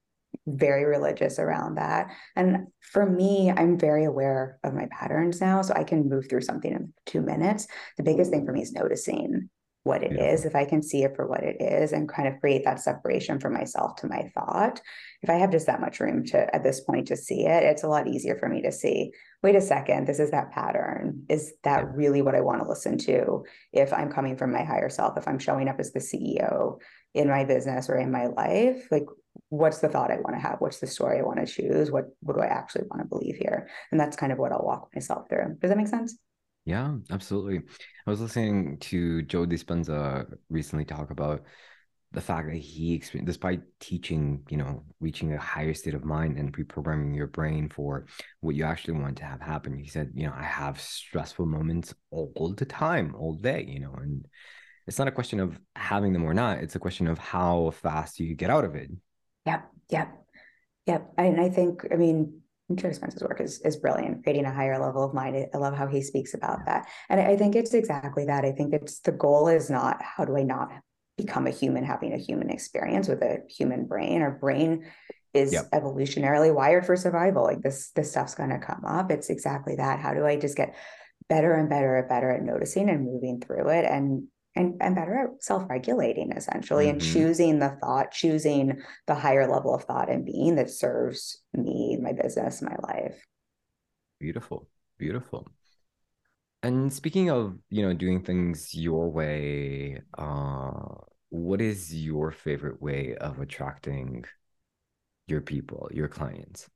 very 0.46 0.84
religious 0.84 1.38
around 1.38 1.76
that. 1.76 2.08
And 2.36 2.68
for 2.80 3.04
me, 3.04 3.50
I'm 3.50 3.78
very 3.78 4.04
aware 4.04 4.58
of 4.64 4.74
my 4.74 4.88
patterns 4.90 5.40
now. 5.40 5.62
So 5.62 5.74
I 5.74 5.84
can 5.84 6.08
move 6.08 6.28
through 6.28 6.42
something 6.42 6.72
in 6.72 6.92
two 7.06 7.20
minutes. 7.20 7.66
The 7.96 8.02
biggest 8.02 8.30
thing 8.30 8.46
for 8.46 8.52
me 8.52 8.62
is 8.62 8.72
noticing 8.72 9.50
what 9.88 10.02
it 10.02 10.12
yeah. 10.14 10.32
is. 10.32 10.44
If 10.44 10.54
I 10.54 10.64
can 10.64 10.82
see 10.82 11.02
it 11.02 11.16
for 11.16 11.26
what 11.26 11.42
it 11.42 11.56
is 11.60 11.92
and 11.92 12.08
kind 12.08 12.28
of 12.28 12.40
create 12.40 12.64
that 12.64 12.80
separation 12.80 13.40
from 13.40 13.54
myself 13.54 13.96
to 13.96 14.06
my 14.06 14.30
thought, 14.34 14.80
if 15.22 15.30
I 15.30 15.34
have 15.34 15.50
just 15.50 15.66
that 15.66 15.80
much 15.80 16.00
room 16.00 16.24
to 16.26 16.54
at 16.54 16.62
this 16.62 16.80
point 16.80 17.08
to 17.08 17.16
see 17.16 17.46
it, 17.46 17.62
it's 17.62 17.84
a 17.84 17.88
lot 17.88 18.06
easier 18.06 18.36
for 18.36 18.48
me 18.48 18.62
to 18.62 18.70
see, 18.70 19.12
wait 19.42 19.56
a 19.56 19.60
second, 19.60 20.06
this 20.06 20.18
is 20.18 20.30
that 20.30 20.52
pattern. 20.52 21.24
Is 21.28 21.54
that 21.64 21.84
yeah. 21.84 21.90
really 21.94 22.22
what 22.22 22.34
I 22.34 22.40
want 22.40 22.62
to 22.62 22.68
listen 22.68 22.98
to? 22.98 23.44
If 23.72 23.92
I'm 23.92 24.12
coming 24.12 24.36
from 24.36 24.52
my 24.52 24.62
higher 24.62 24.90
self, 24.90 25.16
if 25.16 25.26
I'm 25.26 25.38
showing 25.38 25.68
up 25.68 25.80
as 25.80 25.92
the 25.92 26.00
CEO 26.00 26.78
in 27.14 27.28
my 27.28 27.44
business 27.44 27.88
or 27.88 27.96
in 27.96 28.10
my 28.10 28.26
life, 28.26 28.86
like 28.90 29.06
what's 29.48 29.78
the 29.78 29.88
thought 29.88 30.10
I 30.10 30.16
want 30.16 30.34
to 30.34 30.40
have? 30.40 30.60
What's 30.60 30.80
the 30.80 30.86
story 30.86 31.18
I 31.18 31.22
want 31.22 31.38
to 31.40 31.46
choose? 31.46 31.90
What 31.90 32.06
what 32.20 32.36
do 32.36 32.42
I 32.42 32.46
actually 32.46 32.84
want 32.90 33.02
to 33.02 33.08
believe 33.08 33.36
here? 33.36 33.68
And 33.90 34.00
that's 34.00 34.16
kind 34.16 34.32
of 34.32 34.38
what 34.38 34.52
I'll 34.52 34.64
walk 34.64 34.90
myself 34.94 35.28
through. 35.28 35.56
Does 35.60 35.70
that 35.70 35.76
make 35.76 35.88
sense? 35.88 36.18
Yeah, 36.64 36.96
absolutely. 37.10 37.62
I 38.06 38.10
was 38.10 38.20
listening 38.20 38.78
to 38.80 39.22
Joe 39.22 39.46
Dispenza 39.46 40.26
recently 40.50 40.84
talk 40.84 41.10
about 41.10 41.42
the 42.12 42.20
fact 42.20 42.48
that 42.48 42.56
he 42.56 42.94
experienced, 42.94 43.26
despite 43.26 43.60
teaching, 43.80 44.42
you 44.48 44.56
know, 44.56 44.82
reaching 44.98 45.32
a 45.32 45.38
higher 45.38 45.74
state 45.74 45.94
of 45.94 46.04
mind 46.04 46.38
and 46.38 46.56
reprogramming 46.56 47.14
your 47.14 47.26
brain 47.26 47.68
for 47.68 48.06
what 48.40 48.54
you 48.54 48.64
actually 48.64 48.94
want 48.94 49.16
to 49.16 49.24
have 49.24 49.40
happen. 49.40 49.76
He 49.76 49.88
said, 49.88 50.12
you 50.14 50.26
know, 50.26 50.32
I 50.34 50.42
have 50.42 50.80
stressful 50.80 51.46
moments 51.46 51.94
all 52.10 52.54
the 52.56 52.64
time, 52.64 53.14
all 53.14 53.34
day, 53.34 53.64
you 53.68 53.80
know, 53.80 53.94
and 53.94 54.26
it's 54.88 54.98
not 54.98 55.06
a 55.06 55.12
question 55.12 55.38
of 55.38 55.60
having 55.76 56.14
them 56.14 56.24
or 56.24 56.32
not. 56.32 56.58
It's 56.58 56.74
a 56.74 56.78
question 56.78 57.06
of 57.06 57.18
how 57.18 57.70
fast 57.70 58.18
you 58.18 58.34
get 58.34 58.48
out 58.48 58.64
of 58.64 58.74
it. 58.74 58.90
Yep. 59.44 59.70
Yep. 59.90 60.24
Yep. 60.86 61.12
And 61.18 61.40
I 61.40 61.50
think, 61.50 61.86
I 61.92 61.96
mean, 61.96 62.40
Joe 62.74 62.88
Dispenza's 62.88 63.22
work 63.22 63.40
is, 63.40 63.60
is 63.60 63.76
brilliant, 63.76 64.22
creating 64.22 64.46
a 64.46 64.52
higher 64.52 64.78
level 64.78 65.04
of 65.04 65.12
mind. 65.12 65.46
I 65.52 65.58
love 65.58 65.76
how 65.76 65.86
he 65.86 66.02
speaks 66.02 66.32
about 66.32 66.64
that. 66.66 66.88
And 67.10 67.20
I 67.20 67.36
think 67.36 67.54
it's 67.54 67.74
exactly 67.74 68.24
that. 68.26 68.46
I 68.46 68.52
think 68.52 68.72
it's 68.72 69.00
the 69.00 69.12
goal 69.12 69.48
is 69.48 69.68
not 69.68 70.02
how 70.02 70.24
do 70.24 70.36
I 70.36 70.42
not 70.42 70.70
become 71.18 71.46
a 71.46 71.50
human 71.50 71.84
having 71.84 72.14
a 72.14 72.18
human 72.18 72.48
experience 72.48 73.08
with 73.08 73.20
a 73.22 73.40
human 73.48 73.86
brain. 73.86 74.22
Our 74.22 74.30
brain 74.30 74.86
is 75.34 75.52
yep. 75.52 75.66
evolutionarily 75.74 76.54
wired 76.54 76.86
for 76.86 76.96
survival. 76.96 77.44
Like 77.44 77.60
this, 77.60 77.90
this 77.94 78.10
stuff's 78.10 78.34
gonna 78.34 78.58
come 78.58 78.84
up. 78.86 79.10
It's 79.10 79.28
exactly 79.28 79.76
that. 79.76 80.00
How 80.00 80.14
do 80.14 80.24
I 80.24 80.36
just 80.36 80.56
get 80.56 80.74
better 81.28 81.52
and 81.52 81.68
better 81.68 81.96
and 81.96 82.08
better 82.08 82.30
at 82.30 82.42
noticing 82.42 82.88
and 82.88 83.04
moving 83.04 83.40
through 83.40 83.68
it 83.68 83.84
and 83.84 84.28
and, 84.56 84.74
and 84.80 84.94
better 84.94 85.16
at 85.16 85.42
self-regulating 85.42 86.32
essentially 86.32 86.86
mm-hmm. 86.86 86.98
and 86.98 87.02
choosing 87.02 87.58
the 87.58 87.76
thought 87.80 88.10
choosing 88.12 88.80
the 89.06 89.14
higher 89.14 89.50
level 89.50 89.74
of 89.74 89.84
thought 89.84 90.10
and 90.10 90.24
being 90.24 90.56
that 90.56 90.70
serves 90.70 91.42
me 91.52 91.96
my 92.00 92.12
business 92.12 92.62
my 92.62 92.76
life. 92.82 93.24
Beautiful. 94.20 94.68
Beautiful. 94.98 95.48
And 96.62 96.92
speaking 96.92 97.30
of 97.30 97.56
you 97.70 97.82
know 97.82 97.92
doing 97.92 98.22
things 98.22 98.74
your 98.74 99.10
way 99.10 100.02
uh 100.16 100.72
what 101.30 101.60
is 101.60 101.94
your 101.94 102.32
favorite 102.32 102.80
way 102.80 103.14
of 103.20 103.38
attracting 103.38 104.24
your 105.26 105.40
people 105.40 105.88
your 105.92 106.08
clients 106.08 106.68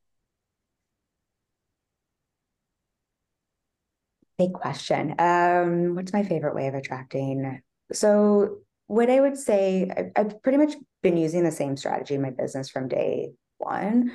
big 4.39 4.53
question. 4.53 5.15
Um 5.19 5.95
what's 5.95 6.13
my 6.13 6.23
favorite 6.23 6.55
way 6.55 6.69
of 6.69 6.75
attracting? 6.75 7.61
So 7.93 8.59
what 8.87 9.09
I 9.09 9.21
would 9.21 9.39
say, 9.39 9.91
I've 10.17 10.43
pretty 10.43 10.59
much 10.59 10.75
been 11.03 11.17
using 11.17 11.45
the 11.45 11.51
same 11.51 11.77
strategy 11.77 12.15
in 12.15 12.23
my 12.23 12.31
business 12.31 12.69
from 12.69 12.89
day 12.89 13.33
one. 13.59 14.13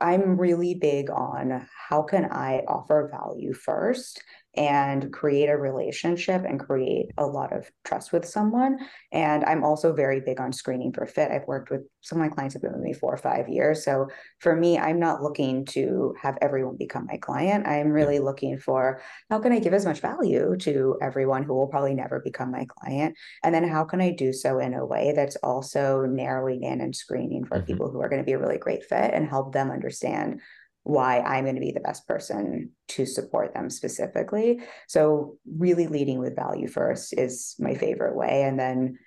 I'm 0.00 0.38
really 0.38 0.74
big 0.74 1.10
on 1.10 1.66
how 1.88 2.02
can 2.02 2.26
I 2.30 2.60
offer 2.68 3.10
value 3.10 3.52
first 3.52 4.22
and 4.56 5.12
create 5.12 5.48
a 5.48 5.56
relationship 5.56 6.44
and 6.44 6.58
create 6.58 7.06
a 7.18 7.26
lot 7.26 7.52
of 7.52 7.70
trust 7.84 8.12
with 8.12 8.24
someone. 8.24 8.78
And 9.12 9.44
I'm 9.44 9.64
also 9.64 9.92
very 9.92 10.20
big 10.20 10.40
on 10.40 10.52
screening 10.52 10.92
for 10.92 11.06
fit. 11.06 11.30
I've 11.30 11.46
worked 11.46 11.70
with 11.70 11.82
some 12.00 12.20
of 12.20 12.28
my 12.28 12.34
clients 12.34 12.54
have 12.54 12.62
been 12.62 12.72
with 12.72 12.82
me 12.82 12.92
four 12.92 13.12
or 13.12 13.18
five 13.18 13.48
years. 13.48 13.84
So 13.84 14.08
for 14.40 14.56
me, 14.56 14.78
I'm 14.78 14.98
not 14.98 15.22
looking 15.22 15.64
to 15.66 16.14
have 16.20 16.38
everyone 16.40 16.76
become 16.76 17.06
my 17.06 17.16
client. 17.16 17.66
I'm 17.66 17.88
really 17.88 18.18
looking 18.18 18.58
for 18.58 19.02
how 19.30 19.38
can 19.40 19.52
I 19.52 19.58
give 19.58 19.74
as 19.74 19.84
much 19.84 20.00
value 20.00 20.56
to 20.60 20.96
everyone 21.02 21.42
who 21.42 21.54
will 21.54 21.66
probably 21.66 21.94
never 21.94 22.20
become 22.20 22.50
my 22.50 22.66
client? 22.66 23.16
And 23.42 23.54
then 23.54 23.68
how 23.68 23.84
can 23.84 24.00
I 24.00 24.12
do 24.12 24.32
so 24.32 24.58
in 24.58 24.74
a 24.74 24.86
way 24.86 25.12
that's 25.14 25.36
also 25.36 26.06
narrowing 26.06 26.62
in 26.62 26.80
and 26.80 26.94
screening 26.94 27.44
for 27.44 27.58
mm-hmm. 27.58 27.66
people 27.66 27.90
who 27.90 28.00
are 28.00 28.08
going 28.08 28.22
to 28.22 28.26
be 28.26 28.32
a 28.32 28.38
really 28.38 28.58
great 28.58 28.84
fit 28.84 29.12
and 29.12 29.28
help 29.28 29.52
them 29.52 29.70
understand 29.70 30.40
why 30.86 31.20
I'm 31.20 31.44
going 31.44 31.56
to 31.56 31.60
be 31.60 31.72
the 31.72 31.80
best 31.80 32.06
person 32.06 32.70
to 32.88 33.04
support 33.04 33.54
them 33.54 33.68
specifically. 33.70 34.60
So, 34.86 35.36
really 35.58 35.88
leading 35.88 36.20
with 36.20 36.36
value 36.36 36.68
first 36.68 37.12
is 37.12 37.56
my 37.58 37.74
favorite 37.74 38.14
way. 38.14 38.44
And 38.44 38.58
then 38.58 38.98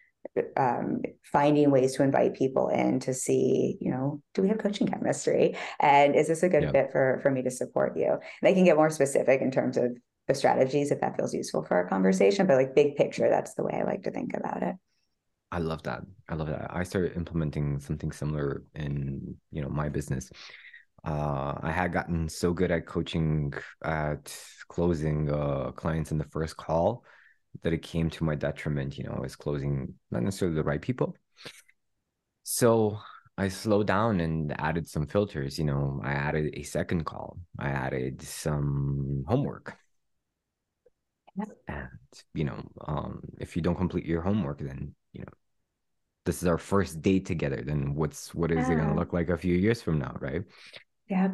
um, 0.57 1.01
finding 1.23 1.71
ways 1.71 1.95
to 1.95 2.03
invite 2.03 2.33
people 2.33 2.67
in 2.67 2.99
to 3.01 3.13
see, 3.13 3.77
you 3.79 3.91
know, 3.91 4.21
do 4.33 4.41
we 4.41 4.49
have 4.49 4.57
coaching 4.57 4.87
chemistry? 4.87 5.55
And 5.79 6.15
is 6.15 6.27
this 6.27 6.43
a 6.43 6.49
good 6.49 6.69
fit 6.69 6.91
for, 6.91 7.19
for 7.23 7.31
me 7.31 7.43
to 7.43 7.51
support 7.51 7.97
you? 7.97 8.11
And 8.11 8.49
I 8.49 8.53
can 8.53 8.65
get 8.65 8.75
more 8.75 8.89
specific 8.89 9.41
in 9.41 9.49
terms 9.49 9.77
of 9.77 9.97
the 10.27 10.35
strategies 10.35 10.91
if 10.91 10.99
that 10.99 11.15
feels 11.15 11.33
useful 11.33 11.63
for 11.63 11.75
our 11.75 11.87
conversation, 11.87 12.45
but 12.45 12.57
like 12.57 12.75
big 12.75 12.97
picture, 12.97 13.29
that's 13.29 13.53
the 13.53 13.63
way 13.63 13.79
I 13.79 13.83
like 13.83 14.03
to 14.03 14.11
think 14.11 14.31
about 14.35 14.63
it. 14.63 14.75
I 15.51 15.59
love 15.59 15.81
that. 15.83 16.01
I 16.27 16.35
love 16.35 16.47
that. 16.47 16.69
I 16.69 16.83
started 16.83 17.15
implementing 17.15 17.79
something 17.79 18.11
similar 18.11 18.63
in 18.75 19.35
you 19.51 19.61
know 19.61 19.69
my 19.69 19.89
business. 19.89 20.29
Uh, 21.05 21.55
I 21.61 21.71
had 21.71 21.93
gotten 21.93 22.27
so 22.29 22.53
good 22.53 22.71
at 22.71 22.85
coaching 22.85 23.53
at 23.83 24.35
closing 24.67 25.31
uh, 25.31 25.71
clients 25.71 26.11
in 26.11 26.17
the 26.17 26.25
first 26.25 26.57
call 26.57 27.03
that 27.63 27.73
it 27.73 27.81
came 27.81 28.09
to 28.11 28.23
my 28.23 28.35
detriment. 28.35 28.97
You 28.97 29.05
know, 29.05 29.13
I 29.17 29.19
was 29.19 29.35
closing 29.35 29.95
not 30.11 30.23
necessarily 30.23 30.55
the 30.55 30.63
right 30.63 30.81
people. 30.81 31.15
So 32.43 32.99
I 33.37 33.47
slowed 33.47 33.87
down 33.87 34.19
and 34.19 34.59
added 34.59 34.87
some 34.87 35.07
filters. 35.07 35.57
You 35.57 35.65
know, 35.65 36.01
I 36.03 36.11
added 36.11 36.53
a 36.53 36.63
second 36.63 37.05
call. 37.05 37.39
I 37.57 37.69
added 37.69 38.21
some 38.21 39.23
homework. 39.27 39.77
And 41.67 41.87
you 42.33 42.43
know, 42.43 42.61
um, 42.85 43.21
if 43.39 43.55
you 43.55 43.61
don't 43.61 43.77
complete 43.77 44.05
your 44.05 44.21
homework, 44.21 44.59
then 44.59 44.93
you 45.13 45.21
know, 45.21 45.31
this 46.25 46.41
is 46.41 46.47
our 46.47 46.57
first 46.57 47.01
date 47.01 47.25
together. 47.25 47.63
Then 47.65 47.95
what's 47.95 48.33
what 48.35 48.51
is 48.51 48.67
yeah. 48.67 48.73
it 48.73 48.75
going 48.75 48.89
to 48.89 48.95
look 48.95 49.13
like 49.13 49.29
a 49.29 49.37
few 49.37 49.55
years 49.55 49.81
from 49.81 49.99
now, 49.99 50.17
right? 50.19 50.43
Yeah. 51.09 51.29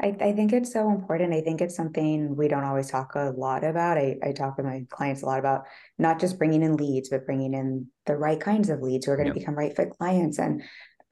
I, 0.00 0.08
I 0.20 0.32
think 0.32 0.52
it's 0.52 0.72
so 0.72 0.90
important. 0.90 1.32
I 1.32 1.40
think 1.40 1.62
it's 1.62 1.74
something 1.74 2.36
we 2.36 2.48
don't 2.48 2.64
always 2.64 2.90
talk 2.90 3.14
a 3.14 3.32
lot 3.34 3.64
about. 3.64 3.96
I, 3.96 4.16
I 4.22 4.32
talk 4.32 4.58
with 4.58 4.66
my 4.66 4.84
clients 4.90 5.22
a 5.22 5.26
lot 5.26 5.38
about 5.38 5.64
not 5.98 6.20
just 6.20 6.38
bringing 6.38 6.62
in 6.62 6.76
leads, 6.76 7.08
but 7.08 7.24
bringing 7.24 7.54
in 7.54 7.86
the 8.04 8.16
right 8.16 8.38
kinds 8.38 8.68
of 8.68 8.82
leads 8.82 9.06
who 9.06 9.12
are 9.12 9.16
going 9.16 9.28
to 9.28 9.34
yep. 9.34 9.40
become 9.40 9.54
right 9.54 9.74
fit 9.74 9.90
clients. 9.90 10.38
And 10.38 10.62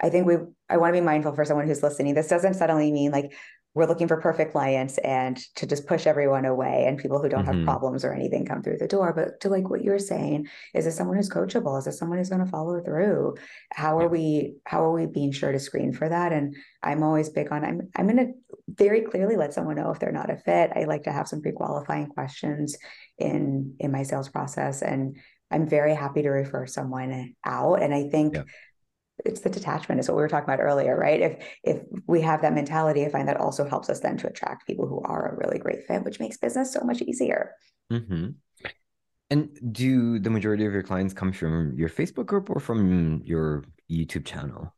I 0.03 0.11
think 0.11 0.27
we, 0.27 0.37
I 0.69 0.77
want 0.77 0.95
to 0.95 1.01
be 1.01 1.05
mindful 1.05 1.35
for 1.35 1.47
someone 1.47 1.67
who's 1.67 1.83
listening. 1.83 2.15
This 2.15 2.29
doesn't 2.29 2.55
suddenly 2.55 2.93
mean 2.93 3.11
like 3.11 3.33
we're 3.75 3.87
looking 3.87 4.07
for 4.07 4.21
perfect 4.21 4.53
clients 4.53 4.99
and 4.99 5.37
to 5.57 5.67
just 5.67 5.87
push 5.87 6.07
everyone 6.07 6.45
away 6.45 6.85
and 6.87 6.97
people 6.97 7.21
who 7.21 7.29
don't 7.29 7.45
mm-hmm. 7.45 7.59
have 7.59 7.65
problems 7.65 8.05
or 8.05 8.13
anything 8.13 8.47
come 8.47 8.63
through 8.63 8.79
the 8.79 8.87
door. 8.87 9.13
But 9.13 9.41
to 9.41 9.49
like 9.49 9.69
what 9.69 9.83
you're 9.83 9.99
saying 9.99 10.49
is 10.75 10.87
it 10.87 10.93
someone 10.93 11.17
who's 11.17 11.29
coachable? 11.29 11.77
Is 11.79 11.87
it 11.89 11.93
someone 11.93 12.19
who's 12.19 12.29
going 12.29 12.45
to 12.45 12.51
follow 12.51 12.81
through? 12.81 13.35
How 13.73 13.99
are 13.99 14.09
we 14.09 14.55
how 14.65 14.85
are 14.85 14.93
we 14.93 15.07
being 15.07 15.33
sure 15.33 15.51
to 15.51 15.59
screen 15.59 15.93
for 15.93 16.09
that? 16.09 16.33
And 16.33 16.57
i'm 16.83 17.03
always 17.03 17.31
big 17.31 17.51
on 17.51 17.65
i'm 17.65 17.89
i'm 17.97 18.07
going 18.07 18.19
to 18.19 18.33
very 18.69 19.01
clearly 19.01 19.37
let 19.37 19.55
someone 19.55 19.77
know 19.77 19.91
if 19.91 19.99
they're 19.99 20.13
not 20.13 20.31
a 20.31 20.37
fit. 20.37 20.71
I 20.75 20.85
like 20.85 21.05
to 21.05 21.13
have 21.13 21.29
some 21.29 21.43
pre-qualifying 21.43 22.07
questions 22.09 22.77
in 23.19 23.75
in 23.81 23.91
my 23.91 24.05
sales 24.05 24.29
process 24.29 24.83
and 24.83 25.17
i'm 25.51 25.67
very 25.67 25.95
happy 25.95 26.23
to 26.23 26.31
refer 26.31 26.67
someone 26.67 27.35
out. 27.45 27.83
And 27.83 27.93
i 27.93 28.09
think 28.09 28.37
it's 29.25 29.41
the 29.41 29.51
detachment 29.51 30.01
is 30.01 30.09
what 30.09 30.17
we 30.17 30.23
were 30.23 30.29
talking 30.29 30.53
about 30.53 30.63
earlier 30.63 30.97
right 30.97 31.21
if 31.21 31.45
if 31.63 31.83
we 32.07 32.21
have 32.21 32.43
that 32.43 32.55
mentality 32.55 33.05
i 33.05 33.09
find 33.09 33.29
that 33.29 33.37
also 33.37 33.69
helps 33.69 33.89
us 33.89 34.01
then 34.01 34.17
to 34.17 34.27
attract 34.27 34.67
people 34.67 34.87
who 34.87 35.01
are 35.03 35.33
a 35.33 35.37
really 35.37 35.59
great 35.59 35.85
fit 35.87 36.05
which 36.05 36.21
makes 36.21 36.37
business 36.37 36.73
so 36.73 36.81
much 36.81 37.01
easier 37.03 37.53
mm-hmm. 37.93 38.29
and 39.31 39.73
do 39.73 40.19
the 40.19 40.31
majority 40.31 40.65
of 40.65 40.73
your 40.73 40.83
clients 40.83 41.15
come 41.15 41.33
from 41.33 41.75
your 41.77 41.89
facebook 41.89 42.27
group 42.27 42.51
or 42.51 42.61
from 42.61 43.23
your 43.25 43.65
youtube 43.91 44.25
channel 44.25 44.73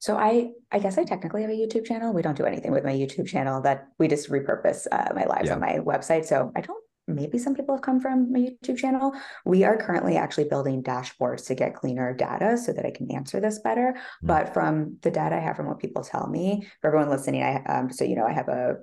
so 0.00 0.16
I, 0.16 0.50
I 0.70 0.78
guess 0.78 0.96
I 0.96 1.02
technically 1.02 1.42
have 1.42 1.50
a 1.50 1.54
YouTube 1.54 1.84
channel. 1.84 2.12
We 2.12 2.22
don't 2.22 2.36
do 2.36 2.44
anything 2.44 2.70
with 2.70 2.84
my 2.84 2.92
YouTube 2.92 3.26
channel. 3.26 3.60
That 3.62 3.88
we 3.98 4.06
just 4.06 4.30
repurpose 4.30 4.86
uh, 4.92 5.12
my 5.12 5.24
lives 5.24 5.46
yeah. 5.46 5.54
on 5.54 5.60
my 5.60 5.78
website. 5.78 6.24
So 6.24 6.52
I 6.54 6.60
don't 6.60 6.84
maybe 7.08 7.38
some 7.38 7.54
people 7.54 7.74
have 7.74 7.82
come 7.82 8.00
from 8.00 8.32
my 8.32 8.40
YouTube 8.40 8.76
channel. 8.76 9.12
We 9.44 9.64
are 9.64 9.76
currently 9.76 10.16
actually 10.16 10.44
building 10.44 10.82
dashboards 10.82 11.46
to 11.46 11.54
get 11.54 11.74
cleaner 11.74 12.14
data 12.14 12.56
so 12.56 12.72
that 12.72 12.86
I 12.86 12.90
can 12.90 13.10
answer 13.10 13.40
this 13.40 13.58
better. 13.58 13.94
Mm-hmm. 13.96 14.26
But 14.26 14.54
from 14.54 14.98
the 15.02 15.10
data 15.10 15.36
I 15.36 15.40
have 15.40 15.56
from 15.56 15.66
what 15.66 15.78
people 15.78 16.02
tell 16.02 16.28
me, 16.28 16.68
for 16.80 16.88
everyone 16.88 17.10
listening, 17.10 17.42
I 17.42 17.62
um, 17.64 17.90
so 17.90 18.04
you 18.04 18.16
know 18.16 18.26
I 18.26 18.32
have 18.32 18.48
a 18.48 18.76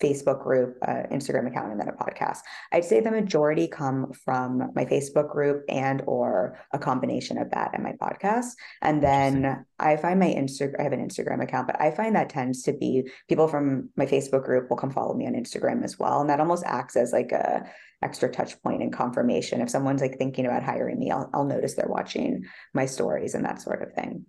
Facebook 0.00 0.42
group, 0.42 0.76
uh, 0.82 1.02
Instagram 1.12 1.46
account, 1.46 1.72
and 1.72 1.80
then 1.80 1.88
a 1.88 1.92
podcast. 1.92 2.38
I'd 2.72 2.84
say 2.84 3.00
the 3.00 3.10
majority 3.10 3.68
come 3.68 4.12
from 4.12 4.70
my 4.74 4.84
Facebook 4.84 5.30
group 5.30 5.64
and 5.68 6.02
or 6.06 6.58
a 6.72 6.78
combination 6.78 7.38
of 7.38 7.50
that 7.50 7.70
and 7.74 7.82
my 7.82 7.92
podcast. 7.92 8.52
And 8.82 9.02
then 9.02 9.64
I 9.78 9.96
find 9.96 10.18
my 10.18 10.26
Instagram, 10.28 10.80
I 10.80 10.82
have 10.84 10.92
an 10.92 11.06
Instagram 11.06 11.42
account, 11.42 11.66
but 11.66 11.80
I 11.80 11.90
find 11.90 12.16
that 12.16 12.30
tends 12.30 12.62
to 12.62 12.72
be 12.72 13.10
people 13.28 13.46
from 13.46 13.90
my 13.96 14.06
Facebook 14.06 14.44
group 14.44 14.70
will 14.70 14.76
come 14.76 14.90
follow 14.90 15.14
me 15.14 15.26
on 15.26 15.34
Instagram 15.34 15.84
as 15.84 15.98
well. 15.98 16.20
And 16.20 16.30
that 16.30 16.40
almost 16.40 16.64
acts 16.66 16.96
as 16.96 17.12
like 17.12 17.32
a 17.32 17.70
extra 18.02 18.30
touch 18.30 18.60
point 18.62 18.82
and 18.82 18.92
confirmation. 18.92 19.60
If 19.60 19.70
someone's 19.70 20.00
like 20.00 20.16
thinking 20.16 20.46
about 20.46 20.62
hiring 20.62 20.98
me, 20.98 21.10
I'll, 21.10 21.28
I'll 21.34 21.44
notice 21.44 21.74
they're 21.74 21.86
watching 21.88 22.46
my 22.72 22.86
stories 22.86 23.34
and 23.34 23.44
that 23.44 23.60
sort 23.60 23.82
of 23.82 23.92
thing. 23.92 24.24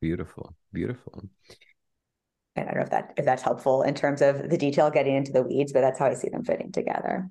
Beautiful. 0.00 0.54
Beautiful. 0.72 1.24
I 2.56 2.64
don't 2.64 2.76
know 2.76 2.82
if 2.82 2.90
that 2.90 3.14
if 3.16 3.24
that's 3.24 3.42
helpful 3.42 3.82
in 3.82 3.94
terms 3.94 4.22
of 4.22 4.48
the 4.48 4.58
detail 4.58 4.90
getting 4.90 5.14
into 5.16 5.32
the 5.32 5.42
weeds, 5.42 5.72
but 5.72 5.80
that's 5.80 5.98
how 5.98 6.06
I 6.06 6.14
see 6.14 6.28
them 6.28 6.44
fitting 6.44 6.72
together. 6.72 7.30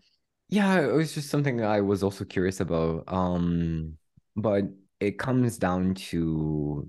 Yeah, 0.49 0.79
it 0.79 0.91
was 0.93 1.13
just 1.13 1.29
something 1.29 1.63
I 1.63 1.81
was 1.81 2.03
also 2.03 2.23
curious 2.23 2.59
about. 2.59 3.05
Um, 3.07 3.97
but 4.35 4.65
it 4.99 5.17
comes 5.17 5.57
down 5.57 5.95
to, 5.95 6.87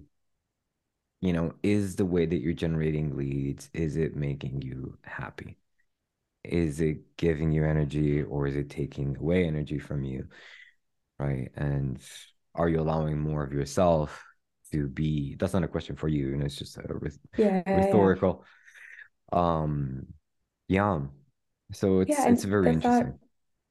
you 1.21 1.33
know, 1.33 1.55
is 1.63 1.97
the 1.97 2.05
way 2.05 2.27
that 2.27 2.39
you're 2.41 2.53
generating 2.53 3.17
leads, 3.17 3.71
is 3.73 3.97
it 3.97 4.15
making 4.15 4.63
you 4.63 4.99
happy? 5.03 5.57
Is 6.45 6.81
it 6.81 7.17
giving 7.17 7.53
you 7.53 7.65
energy 7.65 8.23
or 8.23 8.47
is 8.47 8.57
it 8.57 8.71
taking 8.71 9.17
away 9.17 9.47
energy 9.47 9.79
from 9.79 10.05
you? 10.05 10.29
Right. 11.19 11.51
And 11.57 12.01
are 12.55 12.69
you 12.69 12.81
allowing 12.81 13.19
more 13.19 13.43
of 13.43 13.53
yourself 13.53 14.26
to 14.73 14.89
be 14.89 15.37
that's 15.39 15.53
not 15.53 15.65
a 15.65 15.69
question 15.69 15.97
for 15.97 16.09
you 16.09 16.33
and 16.33 16.43
it's 16.43 16.57
just 16.57 16.77
a 16.77 16.83
yeah, 17.37 17.63
rhetorical 17.67 18.45
yeah. 19.33 19.39
um 19.39 20.07
yeah 20.69 21.01
so 21.73 22.01
it's 22.01 22.11
yeah, 22.11 22.29
it's 22.29 22.45
very 22.45 22.73
interesting 22.73 23.19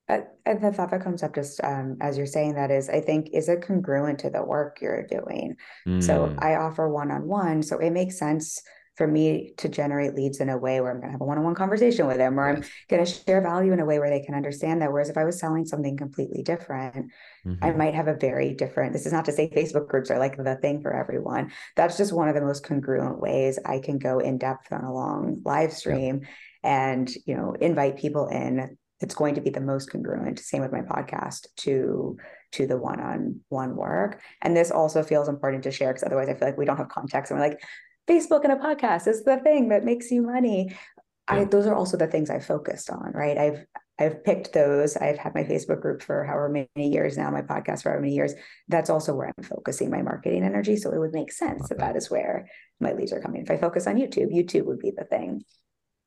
thought, 0.08 0.28
and 0.46 0.62
the 0.62 0.72
thought 0.72 0.92
that 0.92 1.04
comes 1.04 1.24
up 1.24 1.34
just 1.34 1.64
um, 1.64 1.98
as 2.02 2.18
you're 2.18 2.26
saying 2.26 2.56
that 2.56 2.72
is 2.72 2.90
i 2.90 3.02
think 3.02 3.30
is 3.34 3.50
it 3.50 3.62
congruent 3.62 4.20
to 4.20 4.30
the 4.30 4.44
work 4.44 4.80
you're 4.82 5.08
doing 5.08 5.56
mm. 5.88 6.04
so 6.04 6.36
i 6.40 6.56
offer 6.56 6.90
one-on-one 6.90 7.64
so 7.64 7.78
it 7.78 7.92
makes 7.92 8.18
sense 8.18 8.62
for 8.96 9.08
me 9.08 9.54
to 9.58 9.70
generate 9.70 10.16
leads 10.16 10.40
in 10.40 10.50
a 10.50 10.58
way 10.58 10.82
where 10.82 10.92
I'm 10.92 10.98
going 10.98 11.10
to 11.10 11.12
have 11.12 11.22
a 11.22 11.26
one-on-one 11.26 11.56
conversation 11.56 12.08
with 12.08 12.18
them, 12.18 12.40
or. 12.40 12.48
I'm 12.48 12.64
going 12.90 13.06
to 13.06 13.12
share 13.12 13.42
value 13.42 13.74
in 13.74 13.80
a 13.80 13.86
way 13.86 14.00
where 14.00 14.10
they 14.10 14.26
can 14.26 14.36
understand 14.36 14.82
that. 14.82 14.92
Whereas 14.92 15.10
if 15.10 15.18
I 15.18 15.26
was 15.26 15.40
selling 15.40 15.66
something 15.66 15.98
completely 15.98 16.44
different, 16.44 17.12
mm-hmm. 17.46 17.64
I 17.64 17.72
might 17.72 17.94
have 17.94 18.08
a 18.08 18.14
very 18.14 18.54
different. 18.54 18.94
This 18.94 19.06
is 19.06 19.14
not 19.14 19.26
to 19.26 19.32
say 19.32 19.50
Facebook 19.50 19.88
groups 19.88 20.10
are 20.12 20.20
like 20.20 20.38
the 20.38 20.56
thing 20.56 20.82
for 20.82 20.94
everyone. 20.94 21.52
That's 21.76 21.98
just 21.98 22.14
one 22.14 22.30
of 22.30 22.36
the 22.36 22.42
most 22.42 22.64
congruent 22.64 23.20
ways 23.20 23.60
I 23.66 23.80
can 23.80 23.98
go 23.98 24.20
in 24.20 24.38
depth 24.38 24.72
on 24.72 24.84
a 24.84 24.94
long 24.94 25.42
live 25.46 25.74
stream 25.74 26.22
and 26.64 27.10
you 27.26 27.36
know 27.36 27.54
invite 27.60 27.98
people 27.98 28.28
in. 28.28 28.78
It's 29.02 29.16
going 29.16 29.36
to 29.36 29.42
be 29.42 29.50
the 29.50 29.60
most 29.60 29.92
congruent. 29.92 30.40
Same 30.40 30.62
with 30.62 30.72
my 30.72 30.82
podcast 30.82 31.48
to 31.58 32.18
to 32.54 32.66
the 32.66 32.78
one-on-one 32.78 33.76
work. 33.76 34.22
And 34.42 34.56
this 34.56 34.72
also 34.72 35.04
feels 35.04 35.28
important 35.28 35.64
to 35.64 35.72
share 35.72 35.90
because 35.90 36.04
otherwise 36.04 36.30
I 36.30 36.36
feel 36.36 36.48
like 36.48 36.58
we 36.58 36.64
don't 36.64 36.78
have 36.78 36.88
context 36.88 37.30
and 37.32 37.40
we're 37.40 37.48
like, 37.48 37.60
Facebook 38.08 38.44
and 38.44 38.54
a 38.54 38.58
podcast 38.58 39.08
is 39.08 39.24
the 39.24 39.38
thing 39.38 39.70
that 39.70 39.84
makes 39.84 40.12
you 40.12 40.22
money. 40.22 40.68
Yeah. 40.70 41.42
I 41.42 41.44
those 41.46 41.66
are 41.66 41.76
also 41.76 41.98
the 41.98 42.08
things 42.08 42.30
I 42.30 42.40
focused 42.40 42.90
on, 42.90 43.12
right? 43.14 43.38
I've 43.38 43.66
I've 43.98 44.24
picked 44.24 44.54
those. 44.54 44.98
I've 44.98 45.18
had 45.18 45.34
my 45.34 45.44
Facebook 45.44 45.82
group 45.82 46.04
for 46.04 46.26
however 46.26 46.50
many 46.50 46.90
years 46.90 47.18
now, 47.18 47.32
my 47.32 47.42
podcast 47.42 47.84
for 47.84 47.90
however 47.90 48.02
many 48.02 48.14
years. 48.14 48.34
That's 48.68 48.90
also 48.90 49.16
where 49.16 49.32
I'm 49.38 49.44
focusing 49.44 49.90
my 49.90 50.02
marketing 50.02 50.44
energy. 50.44 50.76
So 50.76 50.92
it 50.92 51.00
would 51.00 51.14
make 51.14 51.32
sense 51.32 51.70
that 51.70 51.80
that 51.80 51.96
is 51.96 52.12
where 52.12 52.50
my 52.80 52.92
leads 52.92 53.14
are 53.14 53.22
coming. 53.22 53.42
If 53.42 53.52
I 53.52 53.58
focus 53.58 53.88
on 53.88 53.96
YouTube, 53.96 54.34
YouTube 54.34 54.66
would 54.66 54.80
be 54.80 54.92
the 54.92 55.06
thing. 55.06 55.44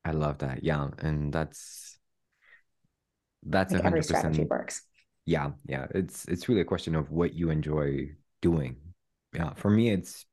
I 0.05 0.11
love 0.11 0.37
that. 0.39 0.63
Yeah, 0.63 0.87
and 0.99 1.33
that's 1.33 1.97
that's 3.43 3.73
like 3.73 3.83
every 3.83 4.03
strategy 4.03 4.43
works. 4.43 4.83
Yeah, 5.25 5.51
yeah. 5.65 5.87
It's 5.95 6.25
it's 6.25 6.47
really 6.47 6.61
a 6.61 6.65
question 6.65 6.95
of 6.95 7.11
what 7.11 7.33
you 7.33 7.49
enjoy 7.49 8.11
doing. 8.41 8.77
Yeah, 9.33 9.53
for 9.55 9.69
me, 9.69 9.89
it's 9.89 10.25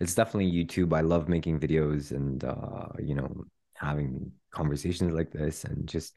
it's 0.00 0.14
definitely 0.14 0.52
YouTube. 0.52 0.94
I 0.94 1.00
love 1.00 1.28
making 1.28 1.60
videos 1.60 2.10
and 2.10 2.44
uh, 2.44 2.88
you 2.98 3.14
know 3.14 3.44
having 3.74 4.32
conversations 4.50 5.12
like 5.12 5.30
this 5.30 5.64
and 5.64 5.86
just 5.86 6.16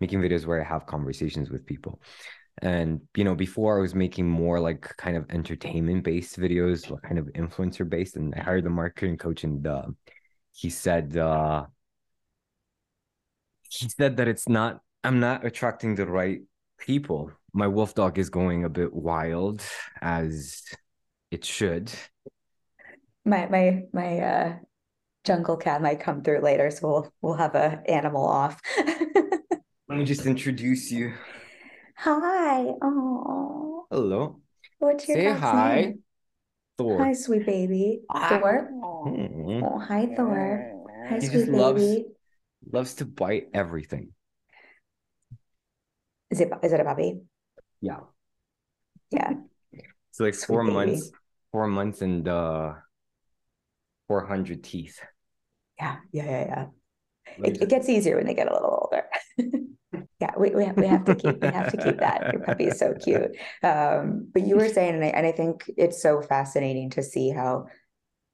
making 0.00 0.20
videos 0.20 0.44
where 0.44 0.60
I 0.60 0.64
have 0.64 0.86
conversations 0.86 1.50
with 1.50 1.66
people. 1.66 2.00
And 2.62 3.02
you 3.14 3.24
know, 3.24 3.34
before 3.34 3.78
I 3.78 3.80
was 3.80 3.94
making 3.94 4.28
more 4.28 4.60
like 4.60 4.80
kind 4.96 5.16
of 5.16 5.30
entertainment 5.30 6.04
based 6.04 6.38
videos, 6.38 6.88
kind 7.02 7.18
of 7.18 7.26
influencer 7.26 7.88
based. 7.88 8.16
And 8.16 8.34
I 8.34 8.40
hired 8.40 8.64
the 8.64 8.70
marketing 8.70 9.18
coach, 9.18 9.44
and 9.44 9.66
uh, 9.66 9.86
he 10.52 10.70
said 10.70 11.16
uh, 11.16 11.66
he 13.68 13.88
said 13.88 14.16
that 14.16 14.28
it's 14.28 14.48
not 14.48 14.80
I'm 15.04 15.20
not 15.20 15.44
attracting 15.44 15.94
the 15.94 16.06
right 16.06 16.40
people. 16.78 17.30
My 17.52 17.66
wolf 17.66 17.94
dog 17.94 18.18
is 18.18 18.30
going 18.30 18.64
a 18.64 18.68
bit 18.68 18.92
wild 18.92 19.62
as 20.00 20.62
it 21.30 21.44
should 21.44 21.92
my 23.26 23.46
my 23.48 23.82
my 23.92 24.18
uh 24.20 24.56
jungle 25.24 25.56
cat 25.56 25.82
might 25.82 26.00
come 26.00 26.22
through 26.22 26.40
later, 26.40 26.70
so 26.70 26.88
we'll 26.88 27.12
we'll 27.20 27.34
have 27.34 27.54
a 27.54 27.82
animal 27.88 28.24
off. 28.24 28.60
Let 29.88 29.98
me 29.98 30.04
just 30.04 30.26
introduce 30.26 30.90
you. 30.90 31.12
Hi. 31.96 32.66
Oh. 32.82 33.86
Hello. 33.90 34.40
What's 34.78 35.08
your 35.08 35.16
Say 35.16 35.32
hi. 35.32 35.74
Name? 35.74 36.02
Thor. 36.78 36.98
Hi, 36.98 37.12
sweet 37.14 37.46
baby. 37.46 38.00
Hi. 38.10 38.38
Thor. 38.38 38.70
Mm-hmm. 38.72 39.64
Oh, 39.64 39.78
hi, 39.78 40.14
Thor. 40.14 40.84
Hi, 41.08 41.18
he 41.18 41.26
sweet 41.26 41.46
baby. 41.46 41.56
Loves, 41.56 41.96
loves 42.70 42.94
to 42.94 43.04
bite 43.06 43.48
everything. 43.54 44.12
Is 46.30 46.40
it 46.40 46.50
is 46.62 46.72
it 46.72 46.80
a 46.80 46.84
puppy? 46.84 47.20
Yeah. 47.80 48.00
Yeah. 49.10 49.32
It's 49.72 50.20
like 50.20 50.34
sweet 50.34 50.46
four 50.46 50.64
baby. 50.64 50.74
months 50.74 51.10
four 51.52 51.68
months 51.68 52.02
and 52.02 52.26
uh 52.28 52.74
400 54.08 54.62
teeth. 54.62 55.00
Yeah, 55.78 55.96
yeah, 56.12 56.24
yeah, 56.24 56.46
yeah. 56.46 56.66
It, 57.44 57.62
it, 57.62 57.68
gets 57.68 57.88
easier 57.88 58.16
when 58.16 58.26
they 58.26 58.34
get 58.34 58.50
a 58.50 58.54
little 58.54 58.88
older. 58.90 59.04
yeah, 60.20 60.32
we, 60.38 60.50
we, 60.50 60.64
have, 60.64 60.76
we 60.76 60.86
have 60.86 61.04
to 61.04 61.14
keep 61.14 61.42
we 61.42 61.48
have 61.48 61.70
to 61.72 61.76
keep 61.76 61.98
that. 61.98 62.32
Your 62.32 62.42
puppy 62.42 62.66
is 62.66 62.78
so 62.78 62.94
cute. 62.94 63.36
Um, 63.62 64.28
but 64.32 64.46
you 64.46 64.56
were 64.56 64.68
saying, 64.68 64.94
and 64.94 65.04
I, 65.04 65.08
and 65.08 65.26
I 65.26 65.32
think 65.32 65.70
it's 65.76 66.00
so 66.00 66.22
fascinating 66.22 66.90
to 66.90 67.02
see 67.02 67.30
how. 67.30 67.66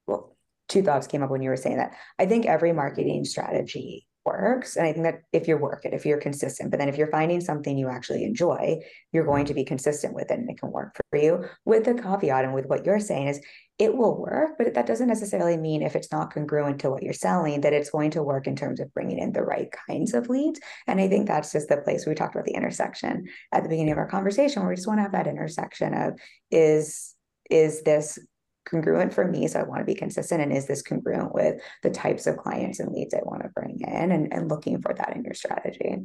Well, 0.07 0.37
two 0.69 0.83
thoughts 0.83 1.07
came 1.07 1.23
up 1.23 1.31
when 1.31 1.43
you 1.43 1.51
were 1.51 1.57
saying 1.57 1.79
that. 1.79 1.95
I 2.19 2.27
think 2.27 2.47
every 2.47 2.73
marketing 2.73 3.25
strategy 3.25 4.07
works. 4.25 4.77
And 4.77 4.87
I 4.87 4.93
think 4.93 5.05
that 5.05 5.23
if 5.33 5.49
you're 5.49 5.61
working, 5.61 5.93
if 5.93 6.07
you're 6.07 6.21
consistent, 6.21 6.71
but 6.71 6.79
then 6.79 6.89
if 6.89 6.97
you're 6.97 7.11
finding 7.11 7.41
something 7.41 7.77
you 7.77 7.89
actually 7.89 8.25
enjoy, 8.25 8.79
you're 9.13 9.27
going 9.27 9.47
to 9.47 9.55
be 9.55 9.65
consistent 9.65 10.15
with 10.15 10.31
it 10.31 10.39
and 10.39 10.51
it 10.51 10.59
can 10.59 10.71
work 10.71 10.97
for 11.11 11.19
you. 11.19 11.45
With 11.65 11.85
the 11.85 11.95
caveat 11.95 12.45
and 12.45 12.55
with 12.55 12.67
what 12.67 12.87
you're 12.87 13.01
saying 13.01 13.29
is 13.29 13.41
it 13.79 13.97
will 13.97 14.17
work, 14.17 14.53
but 14.59 14.75
that 14.75 14.87
doesn't 14.87 15.09
necessarily 15.09 15.57
mean 15.57 15.83
if 15.83 15.97
it's 15.97 16.13
not 16.13 16.33
congruent 16.33 16.81
to 16.81 16.91
what 16.91 17.03
you're 17.03 17.13
selling, 17.13 17.63
that 17.63 17.73
it's 17.73 17.91
going 17.91 18.11
to 18.13 18.23
work 18.23 18.47
in 18.47 18.55
terms 18.55 18.81
of 18.81 18.93
bringing 18.95 19.19
in 19.19 19.33
the 19.33 19.43
right 19.43 19.69
kinds 19.89 20.15
of 20.15 20.29
leads. 20.29 20.61
And 20.87 21.01
I 21.01 21.09
think 21.09 21.27
that's 21.27 21.53
just 21.53 21.69
the 21.69 21.79
place 21.79 22.07
we 22.07 22.15
talked 22.15 22.35
about 22.35 22.45
the 22.45 22.55
intersection 22.55 23.27
at 23.51 23.63
the 23.63 23.69
beginning 23.69 23.93
of 23.93 23.99
our 23.99 24.09
conversation, 24.09 24.63
where 24.63 24.71
we 24.71 24.77
just 24.77 24.87
want 24.87 24.99
to 24.99 25.03
have 25.03 25.13
that 25.13 25.27
intersection 25.27 25.95
of 25.95 26.19
is 26.51 27.15
is 27.51 27.83
this 27.83 28.19
congruent 28.65 29.13
for 29.13 29.27
me. 29.27 29.49
So 29.49 29.61
I 29.61 29.65
want 29.65 29.81
to 29.81 29.85
be 29.85 29.95
consistent. 29.95 30.43
And 30.43 30.53
is 30.53 30.67
this 30.67 30.83
congruent 30.83 31.35
with 31.35 31.61
the 31.83 31.91
types 31.91 32.27
of 32.27 32.37
clients 32.37 32.81
and 32.81 32.93
leads 32.93 33.15
I 33.15 33.21
want 33.23 33.43
to 33.43 33.49
bring 33.49 33.81
in 33.81 34.13
and, 34.13 34.33
and 34.33 34.49
looking 34.49 34.81
for 34.81 34.95
that 34.95 35.15
in 35.15 35.25
your 35.25 35.35
strategy? 35.35 35.99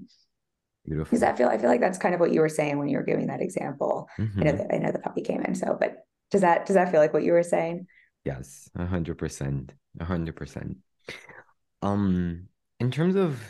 Beautiful. 0.86 1.06
Because 1.06 1.24
I 1.24 1.34
feel 1.34 1.50
I 1.50 1.58
feel 1.58 1.70
like 1.70 1.82
that's 1.82 1.98
kind 1.98 2.16
of 2.16 2.22
what 2.22 2.32
you 2.32 2.40
were 2.40 2.50
saying 2.50 2.80
when 2.80 2.88
you 2.88 2.98
were 2.98 3.04
giving 3.04 3.28
that 3.28 3.42
example. 3.42 4.08
Mm-hmm. 4.18 4.40
I 4.40 4.44
know 4.44 4.52
the, 4.54 4.76
I 4.76 4.78
know 4.78 4.92
the 4.92 5.00
puppy 5.00 5.22
came 5.22 5.42
in. 5.42 5.54
So, 5.54 5.76
but 5.80 6.06
does 6.32 6.42
that 6.42 6.66
does 6.66 6.76
that 6.76 6.92
feel 6.92 7.02
like 7.02 7.14
what 7.14 7.24
you 7.24 7.34
were 7.34 7.44
saying? 7.44 7.88
Yes, 8.24 8.70
a 8.76 8.86
hundred 8.86 9.18
percent, 9.18 9.74
a 10.00 10.06
hundred 10.06 10.36
percent. 10.36 10.78
Um, 11.82 12.48
in 12.80 12.90
terms 12.92 13.16
of 13.16 13.42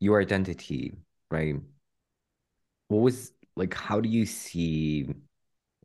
your 0.00 0.20
identity, 0.20 0.94
right? 1.30 1.54
What 2.88 3.02
was 3.02 3.32
like? 3.56 3.74
How 3.74 4.00
do 4.00 4.08
you 4.08 4.26
see 4.26 5.14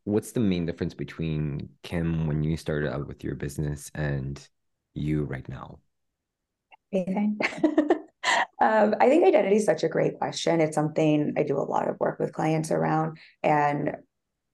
what's 0.06 0.32
the 0.32 0.39
main 0.39 0.65
difference 0.65 0.94
between 0.94 1.70
Kim 1.84 2.28
when 2.28 2.44
you 2.44 2.56
started 2.56 2.94
out 2.94 3.08
with 3.08 3.24
your 3.24 3.36
business 3.36 3.91
and 3.94 4.48
you 4.94 5.24
right 5.24 5.48
now? 5.50 5.80
Anything. 6.94 7.38
um, 8.62 8.96
I 9.00 9.10
think 9.10 9.26
identity 9.26 9.58
is 9.58 9.65
such 9.65 9.84
a 9.84 9.89
great 9.89 10.18
question. 10.18 10.62
It's 10.62 10.76
something 10.76 11.34
I 11.38 11.44
do 11.44 11.58
a 11.58 11.60
lot 11.60 11.89
of 11.89 12.00
work 12.00 12.20
with 12.20 12.34
clients 12.34 12.72
around. 12.72 13.18
And 13.44 13.98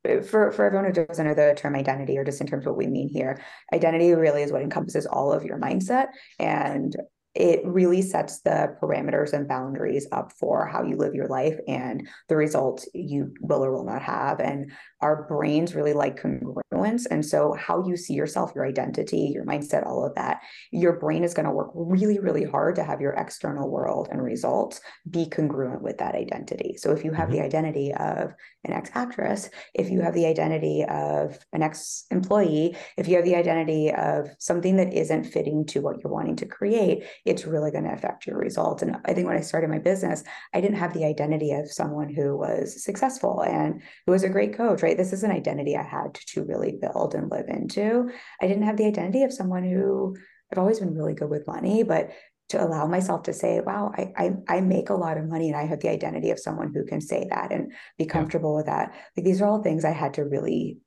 for, 0.03 0.51
for 0.51 0.65
everyone 0.65 0.85
who 0.85 1.05
doesn't 1.05 1.25
know 1.25 1.35
the 1.35 1.53
term 1.55 1.75
identity 1.75 2.17
or 2.17 2.23
just 2.23 2.41
in 2.41 2.47
terms 2.47 2.65
of 2.65 2.71
what 2.71 2.77
we 2.77 2.87
mean 2.87 3.09
here, 3.09 3.41
identity 3.73 4.13
really 4.13 4.41
is 4.41 4.51
what 4.51 4.61
encompasses 4.61 5.05
all 5.05 5.31
of 5.31 5.43
your 5.43 5.59
mindset. 5.59 6.07
And 6.39 6.95
it 7.33 7.61
really 7.65 8.01
sets 8.01 8.41
the 8.41 8.75
parameters 8.81 9.31
and 9.31 9.47
boundaries 9.47 10.07
up 10.11 10.33
for 10.33 10.65
how 10.65 10.83
you 10.83 10.97
live 10.97 11.15
your 11.15 11.27
life 11.27 11.57
and 11.67 12.07
the 12.27 12.35
results 12.35 12.87
you 12.93 13.33
will 13.41 13.63
or 13.63 13.71
will 13.71 13.85
not 13.85 14.01
have. 14.01 14.39
And 14.39 14.71
our 15.01 15.23
brains 15.23 15.73
really 15.73 15.93
like 15.93 16.21
congruence. 16.21 17.05
And 17.09 17.25
so, 17.25 17.53
how 17.53 17.85
you 17.87 17.95
see 17.95 18.13
yourself, 18.13 18.51
your 18.53 18.65
identity, 18.65 19.31
your 19.33 19.45
mindset, 19.45 19.85
all 19.85 20.05
of 20.05 20.13
that, 20.15 20.41
your 20.71 20.99
brain 20.99 21.23
is 21.23 21.33
going 21.33 21.45
to 21.45 21.51
work 21.51 21.71
really, 21.73 22.19
really 22.19 22.43
hard 22.43 22.75
to 22.75 22.83
have 22.83 23.01
your 23.01 23.13
external 23.13 23.69
world 23.69 24.09
and 24.11 24.21
results 24.21 24.81
be 25.09 25.27
congruent 25.27 25.81
with 25.81 25.97
that 25.99 26.15
identity. 26.15 26.75
So, 26.77 26.91
if 26.91 27.03
you 27.03 27.13
have 27.13 27.29
mm-hmm. 27.29 27.37
the 27.37 27.43
identity 27.45 27.93
of 27.93 28.33
an 28.63 28.73
ex 28.73 28.91
actress, 28.93 29.49
if 29.73 29.89
you 29.89 30.01
have 30.01 30.13
the 30.13 30.25
identity 30.25 30.83
of 30.83 31.39
an 31.53 31.63
ex 31.63 32.05
employee, 32.11 32.75
if 32.97 33.07
you 33.07 33.15
have 33.15 33.25
the 33.25 33.35
identity 33.35 33.91
of 33.91 34.29
something 34.37 34.75
that 34.75 34.93
isn't 34.93 35.23
fitting 35.23 35.65
to 35.67 35.79
what 35.79 36.03
you're 36.03 36.13
wanting 36.13 36.35
to 36.37 36.45
create, 36.45 37.03
it's 37.25 37.45
really 37.45 37.71
going 37.71 37.83
to 37.83 37.93
affect 37.93 38.25
your 38.25 38.37
results. 38.37 38.81
And 38.81 38.97
I 39.05 39.13
think 39.13 39.27
when 39.27 39.37
I 39.37 39.41
started 39.41 39.69
my 39.69 39.79
business, 39.79 40.23
I 40.53 40.61
didn't 40.61 40.77
have 40.77 40.93
the 40.93 41.05
identity 41.05 41.51
of 41.51 41.71
someone 41.71 42.09
who 42.13 42.37
was 42.37 42.83
successful 42.83 43.43
and 43.43 43.81
who 44.05 44.11
was 44.11 44.23
a 44.23 44.29
great 44.29 44.55
coach, 44.55 44.81
right? 44.81 44.97
This 44.97 45.13
is 45.13 45.23
an 45.23 45.31
identity 45.31 45.77
I 45.77 45.83
had 45.83 46.13
to, 46.13 46.25
to 46.27 46.43
really 46.43 46.77
build 46.81 47.13
and 47.13 47.29
live 47.29 47.47
into. 47.47 48.09
I 48.41 48.47
didn't 48.47 48.63
have 48.63 48.77
the 48.77 48.85
identity 48.85 49.23
of 49.23 49.33
someone 49.33 49.63
who 49.63 50.15
I've 50.51 50.57
always 50.57 50.79
been 50.79 50.95
really 50.95 51.13
good 51.13 51.29
with 51.29 51.47
money, 51.47 51.83
but 51.83 52.11
to 52.49 52.61
allow 52.61 52.85
myself 52.85 53.23
to 53.23 53.33
say, 53.33 53.61
wow, 53.61 53.91
I, 53.97 54.11
I, 54.17 54.57
I 54.57 54.61
make 54.61 54.89
a 54.89 54.95
lot 54.95 55.17
of 55.17 55.29
money 55.29 55.47
and 55.47 55.57
I 55.57 55.65
have 55.65 55.79
the 55.79 55.89
identity 55.89 56.31
of 56.31 56.39
someone 56.39 56.73
who 56.73 56.85
can 56.85 56.99
say 56.99 57.25
that 57.29 57.51
and 57.51 57.71
be 57.97 58.05
comfortable 58.05 58.51
yeah. 58.51 58.57
with 58.57 58.65
that. 58.65 58.93
Like 59.15 59.25
these 59.25 59.41
are 59.41 59.47
all 59.47 59.63
things 59.63 59.85
I 59.85 59.91
had 59.91 60.15
to 60.15 60.25
really 60.25 60.77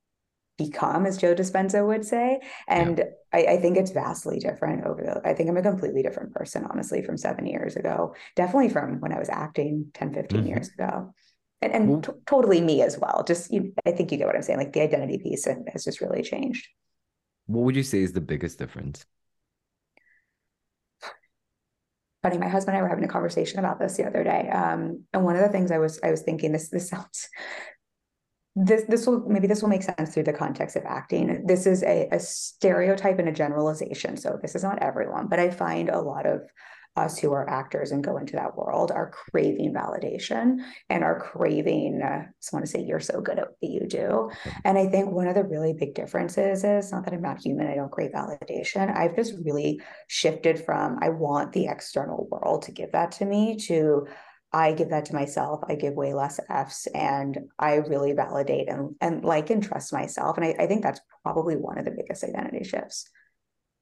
become, 0.57 1.05
as 1.05 1.17
Joe 1.17 1.35
Dispenza 1.35 1.85
would 1.85 2.05
say. 2.05 2.39
And 2.67 2.99
yeah. 2.99 3.05
I, 3.33 3.53
I, 3.53 3.57
think 3.57 3.77
it's 3.77 3.91
vastly 3.91 4.39
different 4.39 4.85
over 4.85 5.01
the, 5.01 5.29
I 5.29 5.33
think 5.33 5.49
I'm 5.49 5.57
a 5.57 5.61
completely 5.61 6.01
different 6.01 6.33
person, 6.33 6.65
honestly, 6.69 7.01
from 7.01 7.17
seven 7.17 7.45
years 7.45 7.75
ago. 7.75 8.15
Definitely 8.35 8.69
from 8.69 8.99
when 9.01 9.11
I 9.11 9.19
was 9.19 9.29
acting 9.29 9.87
10, 9.93 10.13
15 10.13 10.39
mm-hmm. 10.39 10.47
years 10.47 10.69
ago. 10.69 11.13
And, 11.61 11.73
and 11.73 11.89
well, 11.89 12.01
t- 12.01 12.11
totally 12.25 12.61
me 12.61 12.81
as 12.81 12.97
well. 12.97 13.23
Just, 13.27 13.51
you, 13.51 13.73
I 13.85 13.91
think 13.91 14.11
you 14.11 14.17
get 14.17 14.27
what 14.27 14.35
I'm 14.35 14.41
saying. 14.41 14.59
Like 14.59 14.73
the 14.73 14.81
identity 14.81 15.17
piece 15.17 15.45
has 15.45 15.83
just 15.83 16.01
really 16.01 16.21
changed. 16.21 16.67
What 17.47 17.63
would 17.63 17.75
you 17.75 17.83
say 17.83 17.99
is 17.99 18.13
the 18.13 18.21
biggest 18.21 18.57
difference? 18.57 19.05
Funny, 22.23 22.39
my 22.39 22.47
husband 22.47 22.75
and 22.75 22.79
I 22.79 22.81
were 22.81 22.89
having 22.89 23.03
a 23.03 23.09
conversation 23.09 23.59
about 23.59 23.77
this 23.79 23.97
the 23.97 24.07
other 24.07 24.23
day. 24.23 24.49
Um, 24.49 25.03
and 25.13 25.23
one 25.23 25.35
of 25.35 25.43
the 25.43 25.49
things 25.49 25.69
I 25.69 25.77
was 25.77 25.99
I 26.03 26.09
was 26.09 26.23
thinking 26.23 26.51
this 26.51 26.69
this 26.69 26.89
sounds 26.89 27.29
this 28.55 28.83
this 28.87 29.05
will 29.05 29.27
maybe 29.27 29.47
this 29.47 29.61
will 29.61 29.69
make 29.69 29.83
sense 29.83 30.13
through 30.13 30.23
the 30.23 30.33
context 30.33 30.75
of 30.75 30.83
acting. 30.85 31.43
This 31.45 31.65
is 31.65 31.83
a, 31.83 32.07
a 32.11 32.19
stereotype 32.19 33.19
and 33.19 33.27
a 33.27 33.33
generalization. 33.33 34.15
So 34.15 34.39
this 34.41 34.55
is 34.55 34.63
not 34.63 34.81
everyone, 34.81 35.27
but 35.27 35.39
I 35.39 35.49
find 35.49 35.89
a 35.89 35.99
lot 35.99 36.25
of 36.25 36.41
us 36.95 37.19
who 37.19 37.33
are 37.33 37.49
actors 37.49 37.91
and 37.91 38.03
go 38.03 38.17
into 38.17 38.37
that 38.37 38.55
world 38.55 38.91
are 38.91 39.11
craving 39.11 39.73
validation 39.73 40.59
and 40.89 41.03
are 41.03 41.19
craving 41.19 42.01
uh, 42.01 42.07
I 42.07 42.27
just 42.39 42.53
want 42.53 42.63
to 42.65 42.71
say 42.71 42.81
you're 42.81 43.01
so 43.01 43.19
good 43.19 43.37
at 43.37 43.47
what 43.59 43.71
you 43.71 43.85
do 43.87 44.29
and 44.63 44.77
i 44.77 44.87
think 44.87 45.11
one 45.11 45.27
of 45.27 45.35
the 45.35 45.43
really 45.43 45.73
big 45.73 45.93
differences 45.93 46.63
is 46.63 46.91
not 46.91 47.03
that 47.03 47.13
i'm 47.13 47.21
not 47.21 47.43
human 47.43 47.67
i 47.67 47.75
don't 47.75 47.91
crave 47.91 48.11
validation 48.11 48.95
i've 48.95 49.15
just 49.15 49.33
really 49.43 49.81
shifted 50.07 50.63
from 50.63 50.97
i 51.01 51.09
want 51.09 51.51
the 51.51 51.67
external 51.67 52.27
world 52.31 52.61
to 52.63 52.71
give 52.71 52.93
that 52.93 53.11
to 53.11 53.25
me 53.25 53.57
to 53.57 54.07
I 54.55 54.71
give 54.71 54.89
that 54.91 55.03
to 55.07 55.13
myself. 55.13 55.59
I 55.67 55.75
give 55.75 55.95
way 55.95 56.13
less 56.13 56.39
F's 56.49 56.87
and 56.95 57.37
I 57.59 57.75
really 57.75 58.13
validate 58.13 58.69
and, 58.69 58.95
and 59.01 59.21
like 59.25 59.49
and 59.49 59.61
trust 59.61 59.91
myself. 59.91 60.37
And 60.37 60.45
I, 60.45 60.55
I 60.57 60.65
think 60.65 60.81
that's 60.81 61.01
probably 61.23 61.57
one 61.57 61.77
of 61.77 61.83
the 61.83 61.91
biggest 61.91 62.23
identity 62.23 62.63
shifts. 62.63 63.09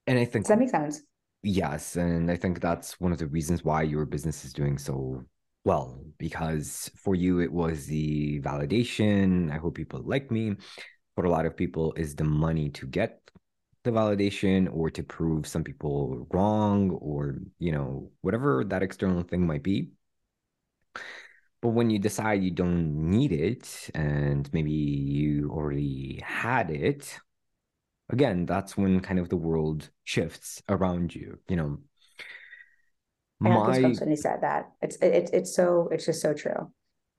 And 0.07 0.17
I 0.17 0.25
think 0.25 0.45
Does 0.45 0.49
that 0.49 0.57
make 0.57 0.71
sense? 0.71 0.99
Yes. 1.43 1.95
And 1.95 2.31
I 2.31 2.37
think 2.37 2.59
that's 2.59 2.99
one 2.99 3.11
of 3.11 3.19
the 3.19 3.27
reasons 3.27 3.63
why 3.63 3.83
your 3.83 4.05
business 4.05 4.43
is 4.45 4.51
doing 4.51 4.79
so 4.79 5.23
well, 5.63 6.03
because 6.17 6.89
for 6.95 7.13
you, 7.13 7.39
it 7.39 7.53
was 7.53 7.85
the 7.85 8.41
validation. 8.41 9.51
I 9.51 9.57
hope 9.57 9.75
people 9.75 10.01
like 10.03 10.31
me. 10.31 10.55
For 11.15 11.25
a 11.25 11.29
lot 11.29 11.45
of 11.45 11.55
people, 11.55 11.93
is 11.93 12.15
the 12.15 12.23
money 12.23 12.69
to 12.71 12.87
get 12.87 13.21
the 13.83 13.91
validation 13.91 14.75
or 14.75 14.89
to 14.89 15.03
prove 15.03 15.45
some 15.45 15.63
people 15.63 16.25
wrong 16.31 16.89
or, 16.89 17.35
you 17.59 17.71
know, 17.71 18.09
whatever 18.21 18.63
that 18.63 18.81
external 18.81 19.21
thing 19.21 19.45
might 19.45 19.61
be. 19.61 19.91
But 21.61 21.69
when 21.69 21.89
you 21.89 21.97
decide 21.97 22.43
you 22.43 22.51
don't 22.51 23.09
need 23.09 23.31
it 23.31 23.89
and 23.95 24.49
maybe 24.51 24.71
you 24.71 25.49
already 25.49 26.19
had 26.23 26.69
it, 26.69 27.19
again, 28.09 28.45
that's 28.45 28.75
when 28.75 28.99
kind 28.99 29.19
of 29.19 29.29
the 29.29 29.37
world 29.37 29.89
shifts 30.03 30.61
around 30.67 31.15
you, 31.15 31.39
you 31.47 31.55
know. 31.55 31.79
My... 33.39 33.79
when 33.79 34.09
he 34.09 34.15
said 34.15 34.41
that. 34.41 34.71
It's 34.81 34.97
it, 34.97 35.29
it's 35.33 35.55
so 35.55 35.89
it's 35.91 36.05
just 36.05 36.21
so 36.21 36.33
true. 36.33 36.71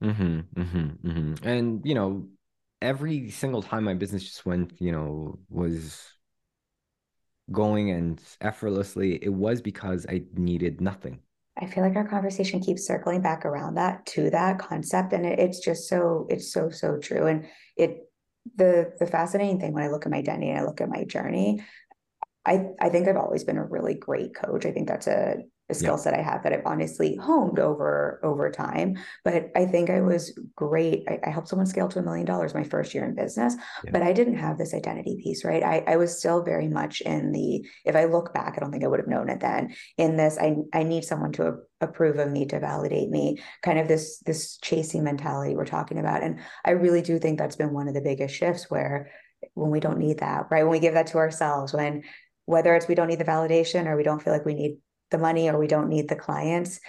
Mm-hmm, 0.02 0.40
mm-hmm, 0.54 1.08
mm-hmm. 1.08 1.48
And 1.48 1.84
you 1.84 1.94
know, 1.94 2.28
every 2.82 3.30
single 3.30 3.62
time 3.62 3.84
my 3.84 3.94
business 3.94 4.24
just 4.24 4.44
went, 4.44 4.74
you 4.78 4.92
know, 4.92 5.38
was 5.48 6.06
going 7.50 7.90
and 7.90 8.20
effortlessly, 8.40 9.18
it 9.22 9.32
was 9.32 9.60
because 9.60 10.06
I 10.08 10.24
needed 10.34 10.80
nothing. 10.80 11.20
I 11.60 11.66
feel 11.66 11.84
like 11.84 11.96
our 11.96 12.08
conversation 12.08 12.60
keeps 12.60 12.86
circling 12.86 13.22
back 13.22 13.44
around 13.44 13.74
that 13.74 14.06
to 14.06 14.30
that 14.30 14.58
concept. 14.58 15.12
And 15.12 15.24
it, 15.24 15.38
it's 15.38 15.60
just 15.60 15.88
so, 15.88 16.26
it's 16.28 16.52
so, 16.52 16.70
so 16.70 16.98
true. 16.98 17.26
And 17.26 17.46
it, 17.76 17.98
the, 18.56 18.92
the 18.98 19.06
fascinating 19.06 19.60
thing 19.60 19.72
when 19.72 19.84
I 19.84 19.88
look 19.88 20.04
at 20.04 20.10
my 20.10 20.18
identity 20.18 20.50
and 20.50 20.60
I 20.60 20.64
look 20.64 20.80
at 20.80 20.88
my 20.88 21.04
journey, 21.04 21.62
I, 22.44 22.66
I 22.80 22.88
think 22.88 23.08
I've 23.08 23.16
always 23.16 23.44
been 23.44 23.56
a 23.56 23.64
really 23.64 23.94
great 23.94 24.34
coach. 24.34 24.66
I 24.66 24.72
think 24.72 24.88
that's 24.88 25.06
a 25.06 25.36
a 25.70 25.74
skill 25.74 25.96
set 25.96 26.12
I 26.12 26.20
have 26.20 26.42
that 26.42 26.52
I've 26.52 26.66
honestly 26.66 27.16
honed 27.16 27.58
over 27.58 28.20
over 28.22 28.50
time. 28.50 28.98
But 29.24 29.50
I 29.56 29.64
think 29.64 29.88
I 29.88 30.02
was 30.02 30.38
great. 30.54 31.04
I, 31.08 31.20
I 31.24 31.30
helped 31.30 31.48
someone 31.48 31.66
scale 31.66 31.88
to 31.88 31.98
a 32.00 32.02
million 32.02 32.26
dollars 32.26 32.52
my 32.52 32.64
first 32.64 32.94
year 32.94 33.04
in 33.04 33.14
business, 33.14 33.56
yeah. 33.82 33.90
but 33.90 34.02
I 34.02 34.12
didn't 34.12 34.36
have 34.36 34.58
this 34.58 34.74
identity 34.74 35.18
piece, 35.22 35.44
right? 35.44 35.62
I, 35.62 35.84
I 35.86 35.96
was 35.96 36.18
still 36.18 36.42
very 36.42 36.68
much 36.68 37.00
in 37.00 37.32
the, 37.32 37.64
if 37.86 37.96
I 37.96 38.04
look 38.04 38.34
back, 38.34 38.54
I 38.56 38.60
don't 38.60 38.70
think 38.70 38.84
I 38.84 38.88
would 38.88 39.00
have 39.00 39.08
known 39.08 39.30
it 39.30 39.40
then. 39.40 39.74
In 39.96 40.16
this, 40.16 40.38
I 40.38 40.56
I 40.74 40.82
need 40.82 41.04
someone 41.04 41.32
to 41.32 41.56
approve 41.80 42.18
of 42.18 42.30
me, 42.30 42.44
to 42.46 42.60
validate 42.60 43.08
me, 43.08 43.38
kind 43.62 43.78
of 43.78 43.88
this 43.88 44.18
this 44.26 44.58
chasing 44.58 45.02
mentality 45.02 45.54
we're 45.54 45.64
talking 45.64 45.98
about. 45.98 46.22
And 46.22 46.40
I 46.64 46.72
really 46.72 47.00
do 47.02 47.18
think 47.18 47.38
that's 47.38 47.56
been 47.56 47.72
one 47.72 47.88
of 47.88 47.94
the 47.94 48.02
biggest 48.02 48.34
shifts 48.34 48.70
where 48.70 49.10
when 49.54 49.70
we 49.70 49.80
don't 49.80 49.98
need 49.98 50.18
that, 50.18 50.46
right? 50.50 50.62
When 50.62 50.72
we 50.72 50.78
give 50.78 50.94
that 50.94 51.08
to 51.08 51.18
ourselves, 51.18 51.72
when 51.72 52.02
whether 52.46 52.74
it's 52.74 52.88
we 52.88 52.94
don't 52.94 53.08
need 53.08 53.18
the 53.18 53.24
validation 53.24 53.86
or 53.86 53.96
we 53.96 54.02
don't 54.02 54.22
feel 54.22 54.32
like 54.32 54.44
we 54.44 54.54
need 54.54 54.76
the 55.14 55.18
money 55.18 55.48
or 55.48 55.58
we 55.58 55.68
don't 55.68 55.88
need 55.88 56.08
the 56.08 56.16
clients, 56.16 56.80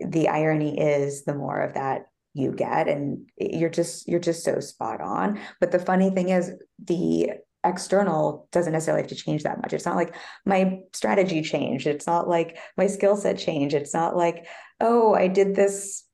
the 0.00 0.28
irony 0.28 0.80
is 0.80 1.24
the 1.24 1.34
more 1.34 1.60
of 1.60 1.74
that 1.74 2.06
you 2.34 2.50
get. 2.50 2.88
And 2.88 3.30
you're 3.36 3.70
just 3.70 4.08
you're 4.08 4.18
just 4.18 4.44
so 4.44 4.58
spot 4.58 5.00
on. 5.00 5.38
But 5.60 5.70
the 5.70 5.78
funny 5.78 6.10
thing 6.10 6.30
is 6.30 6.52
the 6.84 7.30
external 7.62 8.48
doesn't 8.50 8.72
necessarily 8.72 9.02
have 9.02 9.10
to 9.10 9.14
change 9.14 9.44
that 9.44 9.62
much. 9.62 9.72
It's 9.72 9.86
not 9.86 9.96
like 9.96 10.16
my 10.44 10.80
strategy 10.92 11.40
changed. 11.42 11.86
It's 11.86 12.06
not 12.06 12.28
like 12.28 12.58
my 12.76 12.88
skill 12.88 13.16
set 13.16 13.38
changed. 13.38 13.76
It's 13.76 13.94
not 13.94 14.16
like 14.16 14.46
oh 14.80 15.14
i 15.14 15.26
did 15.26 15.56
this 15.56 16.04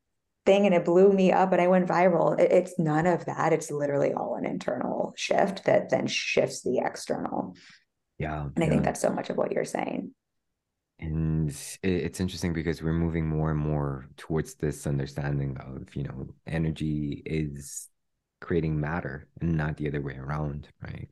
thing 0.47 0.65
and 0.65 0.75
it 0.75 0.87
blew 0.87 1.13
me 1.13 1.33
up 1.33 1.53
and 1.53 1.61
i 1.63 1.69
went 1.69 1.89
viral. 1.89 2.39
It's 2.39 2.79
none 2.79 3.07
of 3.07 3.25
that. 3.25 3.55
It's 3.55 3.71
literally 3.71 4.13
all 4.13 4.37
an 4.37 4.45
internal 4.45 5.15
shift 5.17 5.65
that 5.65 5.89
then 5.89 6.07
shifts 6.07 6.63
the 6.63 6.83
external. 6.85 7.57
Yeah 8.19 8.49
and 8.55 8.65
i 8.65 8.69
think 8.69 8.85
that's 8.85 9.01
so 9.01 9.11
much 9.11 9.31
of 9.31 9.37
what 9.37 9.53
you're 9.53 9.65
saying 9.65 10.15
and 11.01 11.51
it's 11.83 12.21
interesting 12.21 12.53
because 12.53 12.83
we're 12.83 12.93
moving 12.93 13.27
more 13.27 13.51
and 13.51 13.59
more 13.59 14.07
towards 14.17 14.55
this 14.55 14.87
understanding 14.87 15.57
of 15.59 15.95
you 15.95 16.05
know 16.05 16.29
energy 16.47 17.23
is 17.27 17.89
creating 18.41 18.79
matter 18.79 19.29
and 19.41 19.57
not 19.57 19.77
the 19.77 19.89
other 19.89 20.01
way 20.01 20.17
around 20.17 20.69
right? 20.83 21.09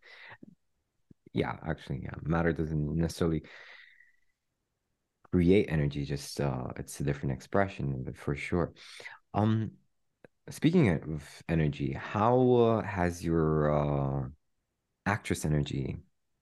Yeah 1.32 1.56
actually 1.66 2.02
yeah 2.04 2.14
matter 2.22 2.52
doesn't 2.52 2.96
necessarily 2.96 3.42
create 5.32 5.66
energy 5.68 6.04
just 6.04 6.40
uh 6.40 6.68
it's 6.76 7.00
a 7.00 7.04
different 7.04 7.32
expression 7.32 8.04
it 8.06 8.16
for 8.16 8.36
sure. 8.36 8.72
Um 9.34 9.72
speaking 10.50 10.90
of 10.90 11.42
energy 11.48 11.92
how 11.92 12.50
uh, 12.52 12.82
has 12.82 13.24
your 13.24 13.72
uh 13.72 14.28
actress 15.06 15.44
energy 15.44 15.98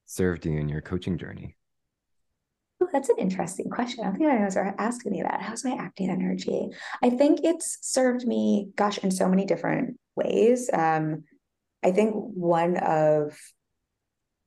served 0.07 0.45
you 0.45 0.59
in 0.59 0.69
your 0.69 0.81
coaching 0.81 1.17
journey 1.17 1.57
Oh, 2.81 2.89
that's 2.93 3.11
an 3.11 3.17
interesting 3.19 3.69
question. 3.69 4.01
I 4.01 4.09
don't 4.09 4.17
think 4.17 4.31
anyone's 4.31 4.57
ever 4.57 4.75
asked 4.79 5.05
me 5.05 5.23
that. 5.23 5.43
How's 5.43 5.65
my 5.65 5.77
acting 5.79 6.09
energy? 6.09 6.69
I 7.03 7.11
think 7.11 7.41
it's 7.43 7.79
served 7.83 8.27
me, 8.27 8.71
gosh, 8.75 8.99
in 8.99 9.11
so 9.11 9.29
many 9.29 9.45
different 9.45 9.99
ways. 10.17 10.71
Um, 10.73 11.25
I 11.83 11.93
think 11.93 12.15
one 12.15 12.77
of 12.79 13.39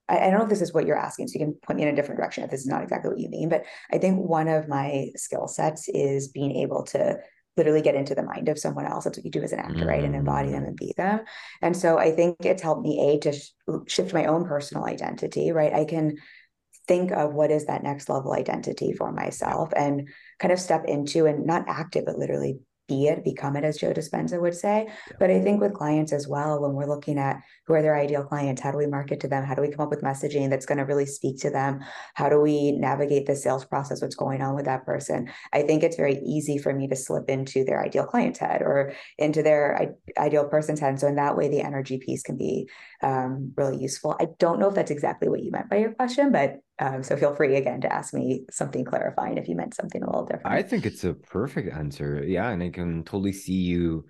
I, 0.09 0.17
I 0.17 0.29
don't 0.29 0.39
know 0.39 0.43
if 0.43 0.49
this 0.49 0.61
is 0.61 0.73
what 0.73 0.85
you're 0.85 0.97
asking, 0.97 1.27
so 1.27 1.39
you 1.39 1.45
can 1.45 1.53
point 1.53 1.77
me 1.77 1.83
in 1.83 1.89
a 1.89 1.95
different 1.95 2.19
direction 2.19 2.43
if 2.43 2.51
this 2.51 2.61
is 2.61 2.67
not 2.67 2.83
exactly 2.83 3.09
what 3.09 3.19
you 3.19 3.29
mean. 3.29 3.49
But 3.49 3.65
I 3.91 3.97
think 3.97 4.19
one 4.19 4.47
of 4.47 4.67
my 4.67 5.09
skill 5.15 5.47
sets 5.47 5.87
is 5.89 6.27
being 6.27 6.55
able 6.57 6.83
to 6.85 7.17
literally 7.55 7.81
get 7.81 7.95
into 7.95 8.15
the 8.15 8.23
mind 8.23 8.49
of 8.49 8.57
someone 8.57 8.85
else. 8.85 9.03
That's 9.03 9.17
what 9.17 9.25
you 9.25 9.31
do 9.31 9.43
as 9.43 9.51
an 9.51 9.59
actor, 9.59 9.73
mm-hmm. 9.73 9.87
right? 9.87 10.03
And 10.03 10.15
embody 10.15 10.49
them 10.49 10.63
and 10.63 10.75
be 10.75 10.93
them. 10.97 11.21
And 11.61 11.77
so 11.77 11.99
I 11.99 12.11
think 12.11 12.37
it's 12.41 12.63
helped 12.63 12.81
me 12.81 13.11
a 13.11 13.19
to 13.19 13.33
sh- 13.33 13.51
shift 13.87 14.13
my 14.13 14.25
own 14.25 14.45
personal 14.45 14.85
identity, 14.85 15.51
right? 15.51 15.73
I 15.73 15.85
can 15.85 16.17
think 16.87 17.11
of 17.11 17.33
what 17.33 17.51
is 17.51 17.65
that 17.65 17.83
next 17.83 18.09
level 18.09 18.33
identity 18.33 18.93
for 18.93 19.11
myself 19.11 19.71
and 19.75 20.07
kind 20.39 20.51
of 20.51 20.59
step 20.59 20.85
into 20.85 21.25
and 21.25 21.45
not 21.45 21.65
active, 21.67 22.05
but 22.05 22.17
literally 22.17 22.59
be 22.87 23.07
it, 23.07 23.23
become 23.23 23.55
it, 23.55 23.63
as 23.63 23.77
Joe 23.77 23.93
Dispenza 23.93 24.41
would 24.41 24.55
say. 24.55 24.87
Yeah. 24.87 25.15
But 25.19 25.29
I 25.29 25.41
think 25.41 25.61
with 25.61 25.73
clients 25.73 26.11
as 26.11 26.27
well, 26.27 26.61
when 26.61 26.73
we're 26.73 26.85
looking 26.85 27.17
at 27.17 27.41
who 27.65 27.73
are 27.73 27.81
their 27.81 27.95
ideal 27.95 28.23
clients, 28.23 28.61
how 28.61 28.71
do 28.71 28.77
we 28.77 28.87
market 28.87 29.21
to 29.21 29.27
them? 29.27 29.43
How 29.43 29.55
do 29.55 29.61
we 29.61 29.69
come 29.69 29.85
up 29.85 29.89
with 29.89 30.01
messaging 30.01 30.49
that's 30.49 30.65
going 30.65 30.79
to 30.79 30.83
really 30.83 31.05
speak 31.05 31.39
to 31.41 31.49
them? 31.49 31.79
How 32.13 32.29
do 32.29 32.39
we 32.39 32.73
navigate 32.73 33.25
the 33.25 33.35
sales 33.35 33.65
process? 33.65 34.01
What's 34.01 34.15
going 34.15 34.41
on 34.41 34.55
with 34.55 34.65
that 34.65 34.85
person? 34.85 35.29
I 35.53 35.61
think 35.63 35.83
it's 35.83 35.95
very 35.95 36.19
easy 36.25 36.57
for 36.57 36.73
me 36.73 36.87
to 36.89 36.95
slip 36.95 37.29
into 37.29 37.63
their 37.63 37.81
ideal 37.81 38.05
client's 38.05 38.39
head 38.39 38.61
or 38.61 38.93
into 39.17 39.43
their 39.43 39.77
I- 40.17 40.21
ideal 40.21 40.47
person's 40.49 40.79
head. 40.79 40.89
And 40.89 40.99
so 40.99 41.07
in 41.07 41.15
that 41.15 41.37
way, 41.37 41.47
the 41.47 41.61
energy 41.61 41.99
piece 41.99 42.21
can 42.21 42.37
be 42.37 42.67
um, 43.01 43.53
really 43.55 43.77
useful. 43.77 44.15
I 44.19 44.27
don't 44.39 44.59
know 44.59 44.67
if 44.67 44.75
that's 44.75 44.91
exactly 44.91 45.29
what 45.29 45.41
you 45.41 45.51
meant 45.51 45.69
by 45.69 45.77
your 45.77 45.93
question, 45.93 46.31
but 46.31 46.59
um, 46.79 47.03
so 47.03 47.15
feel 47.15 47.36
free 47.36 47.55
again 47.55 47.81
to 47.81 47.93
ask 47.93 48.13
me 48.13 48.45
something 48.49 48.83
clarifying 48.83 49.38
if 49.38 49.47
you 49.47 49.55
meant 49.55 49.75
something 49.75 50.01
a 50.01 50.05
little 50.05 50.25
different. 50.25 50.57
I 50.57 50.62
think 50.63 50.86
it's 50.86 51.03
a 51.03 51.13
perfect 51.13 51.71
answer. 51.73 52.23
Yeah, 52.25 52.49
and 52.49 52.62
I 52.63 52.69
can 52.69 53.03
totally 53.03 53.33
see 53.33 53.53
you 53.53 54.05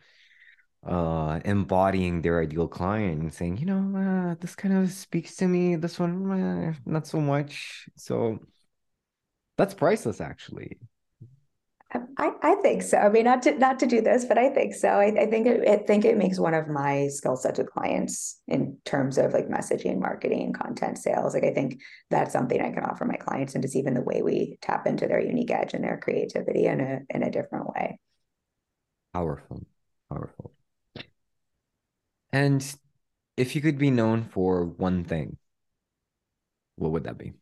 uh 0.86 1.40
embodying 1.46 2.22
their 2.22 2.42
ideal 2.42 2.68
client 2.68 3.22
and 3.22 3.34
saying, 3.34 3.58
you 3.58 3.66
know, 3.66 3.98
uh, 3.98 4.36
this 4.42 4.56
kind 4.56 4.74
of 4.74 4.92
speaks 4.92 5.36
to 5.38 5.48
me. 5.48 5.76
This 5.78 6.00
one, 6.00 6.30
uh, 6.32 6.74
not 6.86 7.08
so 7.08 7.22
much. 7.22 7.88
So 7.96 8.40
that's 9.58 9.74
priceless, 9.74 10.22
actually. 10.22 10.78
I, 12.18 12.32
I 12.42 12.56
think 12.56 12.82
so. 12.82 12.98
I 12.98 13.10
mean, 13.10 13.26
not 13.26 13.44
to 13.44 13.58
not 13.58 13.80
to 13.80 13.86
do 13.86 14.02
this, 14.02 14.26
but 14.26 14.38
I 14.38 14.50
think 14.50 14.74
so. 14.74 14.88
I, 14.88 15.06
I 15.06 15.26
think 15.28 15.46
it, 15.46 15.68
I 15.68 15.78
think 15.78 16.06
it 16.06 16.18
makes 16.18 16.40
one 16.40 16.56
of 16.56 16.68
my 16.68 17.08
skill 17.08 17.36
sets 17.36 17.60
with 17.60 17.72
clients 17.72 18.40
in 18.48 18.78
terms 18.84 19.18
of 19.18 19.34
like 19.34 19.48
messaging, 19.48 20.00
marketing, 20.00 20.54
content, 20.54 20.98
sales. 20.98 21.36
Like 21.36 21.44
I 21.44 21.54
think 21.54 21.82
that's 22.10 22.34
something 22.34 22.60
I 22.60 22.72
can 22.72 22.84
offer 22.84 23.06
my 23.06 23.18
clients, 23.18 23.54
and 23.54 23.62
just 23.62 23.76
even 23.76 23.94
the 23.94 24.02
way 24.02 24.24
we 24.24 24.58
tap 24.62 24.88
into 24.88 25.08
their 25.08 25.22
unique 25.22 25.52
edge 25.52 25.74
and 25.76 25.84
their 25.84 26.00
creativity 26.00 26.66
in 26.66 26.82
a 26.82 27.00
in 27.10 27.22
a 27.22 27.32
different 27.32 27.68
way. 27.70 28.00
Powerful, 29.14 29.64
powerful. 30.10 30.52
And 32.32 32.76
if 33.38 33.56
you 33.56 33.62
could 33.62 33.78
be 33.78 33.92
known 33.92 34.24
for 34.24 34.66
one 34.66 35.04
thing, 35.04 35.38
what 36.76 36.92
would 36.92 37.04
that 37.04 37.20
be? 37.20 37.34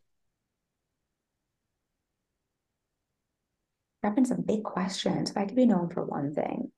Wrapping 4.03 4.25
some 4.25 4.41
big 4.41 4.63
questions. 4.63 5.29
If 5.29 5.37
I 5.37 5.45
could 5.45 5.55
be 5.55 5.65
known 5.65 5.89
for 5.89 6.03
one 6.03 6.33
thing, 6.33 6.71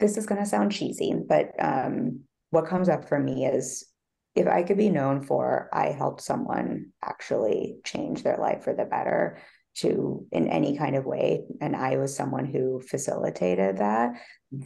this 0.00 0.16
is 0.16 0.26
going 0.26 0.40
to 0.42 0.48
sound 0.48 0.72
cheesy, 0.72 1.14
but 1.26 1.52
um, 1.58 2.20
what 2.50 2.66
comes 2.66 2.88
up 2.88 3.08
for 3.08 3.18
me 3.18 3.46
is 3.46 3.86
if 4.34 4.46
I 4.46 4.62
could 4.62 4.76
be 4.76 4.90
known 4.90 5.22
for 5.22 5.68
I 5.72 5.92
helped 5.92 6.22
someone 6.22 6.92
actually 7.02 7.76
change 7.84 8.22
their 8.22 8.38
life 8.38 8.64
for 8.64 8.74
the 8.74 8.84
better 8.84 9.38
to 9.76 10.26
in 10.32 10.48
any 10.48 10.76
kind 10.76 10.96
of 10.96 11.06
way, 11.06 11.44
and 11.60 11.74
I 11.74 11.96
was 11.96 12.14
someone 12.14 12.44
who 12.44 12.80
facilitated 12.80 13.78
that, 13.78 14.12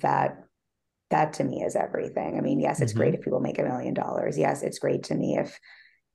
that 0.00 0.38
that 1.10 1.34
to 1.34 1.44
me 1.44 1.62
is 1.62 1.76
everything. 1.76 2.36
I 2.36 2.40
mean, 2.40 2.58
yes, 2.58 2.80
it's 2.80 2.92
mm-hmm. 2.92 3.00
great 3.00 3.14
if 3.14 3.22
people 3.22 3.40
make 3.40 3.60
a 3.60 3.62
million 3.62 3.94
dollars. 3.94 4.36
Yes, 4.36 4.62
it's 4.62 4.80
great 4.80 5.04
to 5.04 5.14
me 5.14 5.38
if 5.38 5.58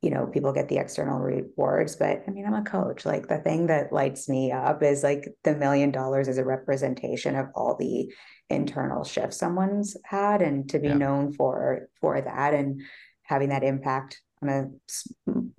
you 0.01 0.09
know 0.09 0.25
people 0.25 0.51
get 0.51 0.67
the 0.67 0.77
external 0.77 1.19
rewards 1.19 1.95
but 1.95 2.23
i 2.27 2.31
mean 2.31 2.45
i'm 2.45 2.53
a 2.53 2.63
coach. 2.63 3.05
Like 3.05 3.27
the 3.27 3.37
thing 3.37 3.67
that 3.67 3.93
lights 3.93 4.27
me 4.27 4.51
up 4.51 4.81
is 4.83 5.03
like 5.03 5.27
the 5.43 5.55
million 5.55 5.91
dollars 5.91 6.27
is 6.27 6.37
a 6.37 6.43
representation 6.43 7.35
of 7.35 7.47
all 7.55 7.75
the 7.75 8.11
internal 8.49 9.03
shifts 9.03 9.37
someone's 9.37 9.95
had 10.03 10.41
and 10.41 10.69
to 10.69 10.79
be 10.79 10.87
yeah. 10.89 10.95
known 10.95 11.33
for 11.33 11.87
for 12.01 12.19
that 12.19 12.53
and 12.53 12.81
having 13.23 13.49
that 13.49 13.63
impact 13.63 14.21
on 14.41 14.49
a 14.49 14.69
s- 14.89 15.07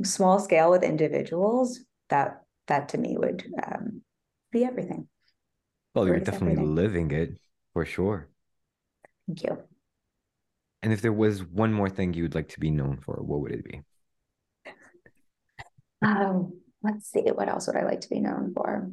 small 0.02 0.38
scale 0.40 0.70
with 0.70 0.82
individuals 0.82 1.80
that 2.10 2.42
that 2.66 2.88
to 2.90 2.98
me 2.98 3.16
would 3.16 3.44
um, 3.64 4.02
be 4.50 4.64
everything. 4.64 5.08
Well 5.94 6.06
you're 6.06 6.18
definitely 6.18 6.52
everything. 6.52 6.74
living 6.74 7.10
it 7.12 7.38
for 7.72 7.84
sure. 7.84 8.28
Thank 9.26 9.44
you. 9.44 9.58
And 10.82 10.92
if 10.92 11.00
there 11.00 11.12
was 11.12 11.44
one 11.44 11.72
more 11.72 11.88
thing 11.88 12.12
you 12.12 12.24
would 12.24 12.34
like 12.34 12.48
to 12.48 12.60
be 12.60 12.70
known 12.70 12.98
for 12.98 13.14
what 13.22 13.40
would 13.40 13.52
it 13.52 13.64
be 13.64 13.82
um, 16.02 16.60
let's 16.82 17.10
see, 17.10 17.20
what 17.20 17.48
else 17.48 17.66
would 17.66 17.76
I 17.76 17.84
like 17.84 18.00
to 18.02 18.08
be 18.08 18.20
known 18.20 18.52
for? 18.54 18.90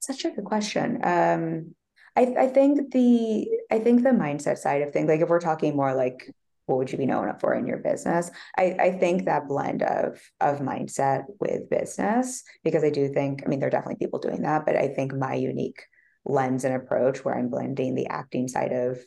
Such 0.00 0.24
a 0.24 0.30
good 0.30 0.44
question. 0.44 1.00
Um, 1.02 1.74
I, 2.16 2.34
I 2.38 2.46
think 2.48 2.92
the 2.92 3.48
I 3.70 3.78
think 3.80 4.02
the 4.02 4.10
mindset 4.10 4.58
side 4.58 4.82
of 4.82 4.92
things, 4.92 5.08
like 5.08 5.20
if 5.20 5.28
we're 5.28 5.40
talking 5.40 5.76
more 5.76 5.94
like 5.94 6.32
what 6.66 6.78
would 6.78 6.92
you 6.92 6.98
be 6.98 7.06
known 7.06 7.32
for 7.40 7.54
in 7.54 7.66
your 7.66 7.78
business? 7.78 8.30
I, 8.56 8.76
I 8.78 8.90
think 8.92 9.24
that 9.24 9.48
blend 9.48 9.82
of 9.82 10.20
of 10.40 10.60
mindset 10.60 11.24
with 11.40 11.68
business, 11.68 12.42
because 12.62 12.84
I 12.84 12.90
do 12.90 13.08
think, 13.08 13.42
I 13.44 13.48
mean, 13.48 13.58
there 13.58 13.68
are 13.68 13.70
definitely 13.70 14.04
people 14.04 14.18
doing 14.18 14.42
that, 14.42 14.64
but 14.64 14.76
I 14.76 14.88
think 14.88 15.14
my 15.14 15.34
unique 15.34 15.82
lens 16.24 16.64
and 16.64 16.74
approach 16.74 17.24
where 17.24 17.36
I'm 17.36 17.50
blending 17.50 17.94
the 17.94 18.06
acting 18.06 18.48
side 18.48 18.72
of 18.72 18.98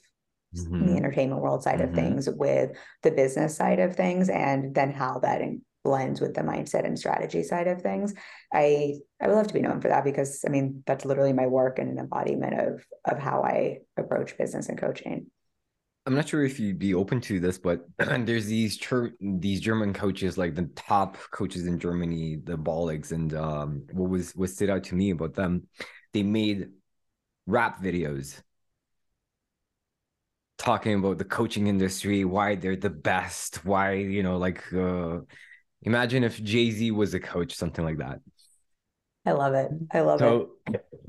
mm-hmm. 0.56 0.86
the 0.86 0.98
entertainment 0.98 1.42
world 1.42 1.64
side 1.64 1.80
mm-hmm. 1.80 1.90
of 1.90 1.96
things 1.96 2.30
with 2.30 2.78
the 3.02 3.12
business 3.12 3.56
side 3.56 3.80
of 3.80 3.96
things, 3.96 4.30
and 4.30 4.76
then 4.76 4.92
how 4.92 5.20
that 5.20 5.42
in, 5.42 5.62
blends 5.88 6.20
with 6.20 6.34
the 6.34 6.42
mindset 6.42 6.86
and 6.86 7.00
strategy 7.00 7.44
side 7.44 7.68
of 7.68 7.82
things. 7.82 8.14
I 8.54 8.96
I 9.22 9.28
would 9.28 9.36
love 9.36 9.48
to 9.48 9.54
be 9.54 9.62
known 9.62 9.80
for 9.80 9.88
that 9.88 10.04
because 10.04 10.44
I 10.46 10.50
mean 10.50 10.84
that's 10.86 11.06
literally 11.06 11.32
my 11.32 11.48
work 11.48 11.80
and 11.80 11.90
an 11.90 11.98
embodiment 11.98 12.60
of 12.60 12.86
of 13.06 13.18
how 13.18 13.42
I 13.42 13.80
approach 13.96 14.38
business 14.38 14.68
and 14.68 14.78
coaching. 14.78 15.28
I'm 16.06 16.16
not 16.16 16.28
sure 16.28 16.44
if 16.44 16.60
you'd 16.60 16.78
be 16.80 16.94
open 16.94 17.22
to 17.22 17.40
this, 17.40 17.58
but 17.58 17.86
there's 17.98 18.48
these 18.48 18.76
church, 18.76 19.14
these 19.22 19.62
German 19.62 19.94
coaches, 19.94 20.38
like 20.38 20.56
the 20.56 20.70
top 20.76 21.18
coaches 21.32 21.68
in 21.68 21.80
Germany, 21.80 22.40
the 22.44 22.58
Bolligs, 22.58 23.14
and 23.14 23.34
um, 23.34 23.84
what 23.94 24.10
was 24.10 24.36
what 24.36 24.50
stood 24.50 24.70
out 24.70 24.84
to 24.86 24.96
me 24.96 25.12
about 25.12 25.36
them, 25.36 25.68
they 26.12 26.24
made 26.24 26.70
rap 27.46 27.82
videos 27.82 28.42
talking 30.58 30.96
about 30.96 31.18
the 31.18 31.26
coaching 31.26 31.68
industry, 31.68 32.26
why 32.26 32.56
they're 32.56 32.76
the 32.76 32.90
best, 32.90 33.64
why 33.64 33.94
you 33.94 34.24
know, 34.24 34.38
like 34.38 34.62
uh, 34.74 35.20
Imagine 35.84 36.24
if 36.24 36.42
Jay 36.44 36.72
Z 36.72 36.92
was 36.92 37.14
a 37.14 37.20
coach, 37.20 37.54
something 37.54 37.86
like 37.86 37.98
that. 37.98 38.20
I 39.26 39.32
love 39.32 39.54
it. 39.54 39.72
I 39.92 40.00
love 40.02 40.20
so, 40.20 40.52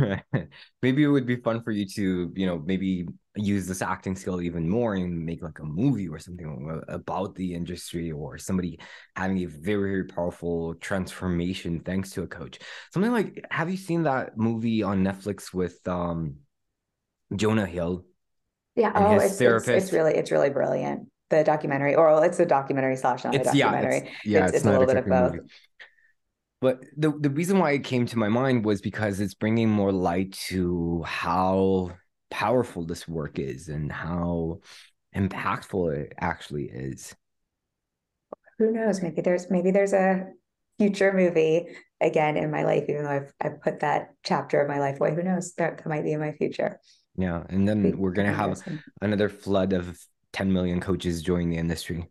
it. 0.01 0.25
maybe 0.83 1.05
it 1.05 1.09
would 1.09 1.27
be 1.27 1.37
fun 1.37 1.63
for 1.63 1.71
you 1.71 1.87
to, 1.87 2.33
you 2.35 2.47
know, 2.47 2.61
maybe 2.65 3.07
use 3.37 3.67
this 3.67 3.83
acting 3.83 4.17
skill 4.17 4.41
even 4.41 4.69
more 4.69 4.95
and 4.95 5.25
make 5.25 5.43
like 5.43 5.61
a 5.61 5.65
movie 5.65 6.09
or 6.09 6.19
something 6.19 6.83
about 6.89 7.35
the 7.37 7.55
industry 7.55 8.11
or 8.11 8.39
somebody 8.39 8.79
having 9.15 9.39
a 9.39 9.47
very, 9.47 9.91
very 9.91 10.05
powerful 10.05 10.75
transformation 10.75 11.81
thanks 11.81 12.11
to 12.11 12.23
a 12.23 12.27
coach 12.27 12.59
something 12.93 13.13
like 13.13 13.45
have 13.51 13.71
you 13.71 13.77
seen 13.77 14.03
that 14.03 14.37
movie 14.37 14.83
on 14.83 15.05
netflix 15.05 15.55
with 15.55 15.87
um 15.87 16.37
jonah 17.37 17.67
hill 17.67 18.05
yeah 18.75 18.93
oh 18.95 19.19
it's, 19.19 19.41
it's, 19.41 19.69
it's 19.69 19.93
really 19.93 20.15
it's 20.15 20.31
really 20.31 20.51
brilliant 20.51 21.09
the 21.31 21.45
documentary 21.45 21.95
or 21.95 22.25
it's 22.25 22.41
a 22.41 22.47
documentary 22.47 22.97
slash 22.97 23.25
not 23.25 23.35
it's, 23.35 23.49
a 23.49 23.53
documentary 23.53 23.95
yeah, 23.95 24.01
it's, 24.01 24.27
yeah, 24.27 24.45
it's, 24.47 24.57
it's, 24.57 24.65
a 24.65 24.71
little 24.71 24.87
bit 24.87 24.97
of 24.97 25.07
both. 25.07 25.37
But 26.61 26.85
the, 26.97 27.13
the 27.13 27.31
reason 27.31 27.59
why 27.59 27.73
it 27.73 27.85
came 27.85 28.07
to 28.07 28.19
my 28.19 28.29
mind 28.29 28.65
was 28.65 28.81
because 28.81 29.21
it's 29.21 29.35
bringing 29.35 29.69
more 29.69 29.93
light 29.93 30.33
to 30.49 31.03
how 31.05 31.93
powerful 32.31 32.85
this 32.85 33.07
work 33.07 33.39
is 33.39 33.69
and 33.69 33.93
how 33.93 34.61
impactful 35.15 35.97
it 35.97 36.13
actually 36.19 36.65
is. 36.65 37.15
Who 38.59 38.73
knows? 38.73 39.03
Maybe 39.03 39.23
there's 39.23 39.49
maybe 39.51 39.71
there's 39.71 39.93
a 39.93 40.27
future 40.79 41.13
movie 41.13 41.69
again 42.01 42.37
in 42.37 42.51
my 42.51 42.65
life, 42.65 42.85
even 42.89 43.05
though 43.05 43.11
I've 43.11 43.33
I've 43.41 43.61
put 43.61 43.81
that 43.81 44.15
chapter 44.25 44.61
of 44.61 44.69
my 44.69 44.81
life 44.81 44.99
away. 44.99 45.15
Who 45.15 45.23
knows? 45.23 45.55
That, 45.55 45.79
that 45.79 45.87
might 45.87 46.03
be 46.03 46.13
in 46.13 46.21
my 46.21 46.33
future. 46.33 46.81
Yeah. 47.17 47.45
And 47.49 47.69
then 47.69 47.99
we're 47.99 48.13
gonna 48.13 48.35
have 48.35 48.61
another 49.01 49.29
flood 49.29 49.73
of 49.73 49.97
10 50.33 50.53
million 50.53 50.81
coaches 50.81 51.23
join 51.23 51.51
the 51.51 51.57
industry. 51.57 52.09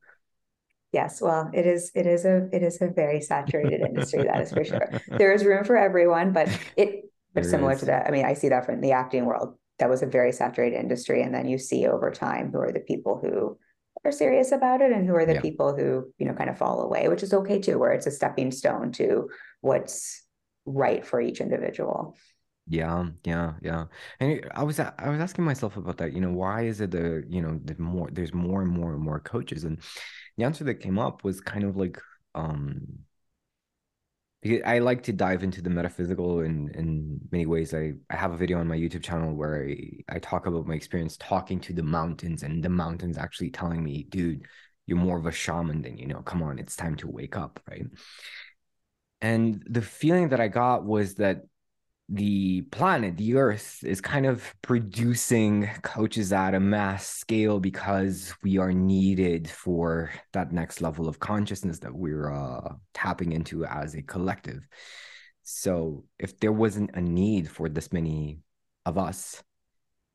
Yes, 0.93 1.21
well, 1.21 1.49
it 1.53 1.65
is 1.65 1.91
it 1.95 2.07
is 2.07 2.25
a 2.25 2.47
it 2.53 2.63
is 2.63 2.81
a 2.81 2.87
very 2.87 3.21
saturated 3.21 3.81
industry, 3.81 4.23
that 4.23 4.41
is 4.41 4.51
for 4.51 4.63
sure. 4.63 4.89
There 5.17 5.33
is 5.33 5.43
room 5.43 5.63
for 5.65 5.75
everyone, 5.75 6.31
but 6.31 6.47
it 6.77 7.11
but 7.33 7.45
similar 7.45 7.73
is. 7.73 7.81
to 7.81 7.85
that. 7.87 8.07
I 8.07 8.11
mean, 8.11 8.25
I 8.25 8.33
see 8.33 8.49
that 8.49 8.65
from 8.65 8.81
the 8.81 8.93
acting 8.93 9.25
world. 9.25 9.57
That 9.79 9.89
was 9.89 10.01
a 10.01 10.07
very 10.07 10.31
saturated 10.31 10.79
industry. 10.79 11.21
And 11.21 11.33
then 11.33 11.47
you 11.47 11.57
see 11.57 11.85
over 11.85 12.09
time 12.09 12.51
who 12.51 12.59
are 12.59 12.71
the 12.71 12.79
people 12.79 13.19
who 13.21 13.57
are 14.03 14.11
serious 14.11 14.51
about 14.51 14.81
it 14.81 14.91
and 14.91 15.05
who 15.05 15.15
are 15.15 15.25
the 15.25 15.35
yeah. 15.35 15.41
people 15.41 15.75
who, 15.75 16.11
you 16.17 16.25
know, 16.25 16.33
kind 16.33 16.49
of 16.49 16.57
fall 16.57 16.81
away, 16.81 17.09
which 17.09 17.21
is 17.21 17.33
okay 17.33 17.59
too, 17.59 17.77
where 17.77 17.91
it's 17.91 18.07
a 18.07 18.11
stepping 18.11 18.51
stone 18.51 18.91
to 18.93 19.29
what's 19.61 20.23
right 20.65 21.05
for 21.05 21.21
each 21.21 21.41
individual. 21.41 22.15
Yeah, 22.69 23.07
yeah, 23.23 23.53
yeah. 23.61 23.85
And 24.19 24.45
I 24.53 24.63
was 24.63 24.79
I 24.79 25.09
was 25.09 25.19
asking 25.21 25.45
myself 25.45 25.77
about 25.77 25.97
that. 25.97 26.13
You 26.13 26.19
know, 26.21 26.31
why 26.33 26.63
is 26.63 26.81
it 26.81 26.91
the 26.91 27.23
you 27.29 27.41
know 27.41 27.59
the 27.63 27.79
more 27.81 28.09
there's 28.11 28.33
more 28.33 28.61
and 28.61 28.69
more 28.69 28.93
and 28.93 29.01
more 29.01 29.19
coaches, 29.21 29.63
and 29.63 29.79
the 30.37 30.43
answer 30.43 30.63
that 30.65 30.75
came 30.75 30.99
up 30.99 31.23
was 31.23 31.39
kind 31.41 31.63
of 31.63 31.77
like 31.77 32.01
um 32.35 33.05
because 34.41 34.61
I 34.65 34.79
like 34.79 35.03
to 35.03 35.13
dive 35.13 35.43
into 35.43 35.61
the 35.61 35.69
metaphysical 35.69 36.41
in 36.41 36.69
in 36.75 37.19
many 37.31 37.45
ways. 37.45 37.73
I 37.73 37.93
I 38.09 38.15
have 38.15 38.33
a 38.33 38.37
video 38.37 38.59
on 38.59 38.67
my 38.67 38.77
YouTube 38.77 39.03
channel 39.03 39.33
where 39.35 39.65
I 39.67 40.15
I 40.15 40.19
talk 40.19 40.45
about 40.45 40.67
my 40.67 40.75
experience 40.75 41.17
talking 41.17 41.59
to 41.61 41.73
the 41.73 41.83
mountains 41.83 42.43
and 42.43 42.63
the 42.63 42.69
mountains 42.69 43.17
actually 43.17 43.49
telling 43.51 43.83
me, 43.83 44.03
dude, 44.09 44.45
you're 44.85 44.97
more 44.97 45.17
of 45.17 45.25
a 45.25 45.31
shaman 45.31 45.81
than 45.81 45.97
you 45.97 46.07
know. 46.07 46.21
Come 46.21 46.43
on, 46.43 46.59
it's 46.59 46.75
time 46.75 46.95
to 46.97 47.07
wake 47.07 47.35
up, 47.37 47.59
right? 47.69 47.85
And 49.21 49.63
the 49.67 49.81
feeling 49.81 50.29
that 50.29 50.39
I 50.39 50.47
got 50.47 50.83
was 50.85 51.15
that 51.15 51.43
the 52.09 52.61
planet, 52.71 53.17
the 53.17 53.35
Earth, 53.35 53.83
is 53.83 53.99
kind 53.99 54.25
of 54.25 54.43
producing 54.61 55.69
coaches 55.81 56.31
at 56.31 56.55
a 56.55 56.59
mass 56.59 57.07
scale 57.07 57.59
because 57.59 58.33
we 58.43 58.57
are 58.57 58.71
needed 58.71 59.49
for 59.49 60.11
that 60.31 60.53
next 60.53 60.81
level 60.81 61.09
of 61.09 61.19
consciousness 61.19 61.79
that 61.79 61.93
we're 61.93 62.31
uh, 62.31 62.73
tapping 62.93 63.33
into 63.33 63.65
as 63.65 63.95
a 63.95 64.01
collective. 64.01 64.65
So, 65.43 66.05
if 66.17 66.39
there 66.39 66.51
wasn't 66.51 66.91
a 66.93 67.01
need 67.01 67.49
for 67.49 67.67
this 67.67 67.91
many 67.91 68.39
of 68.85 68.97
us, 68.97 69.43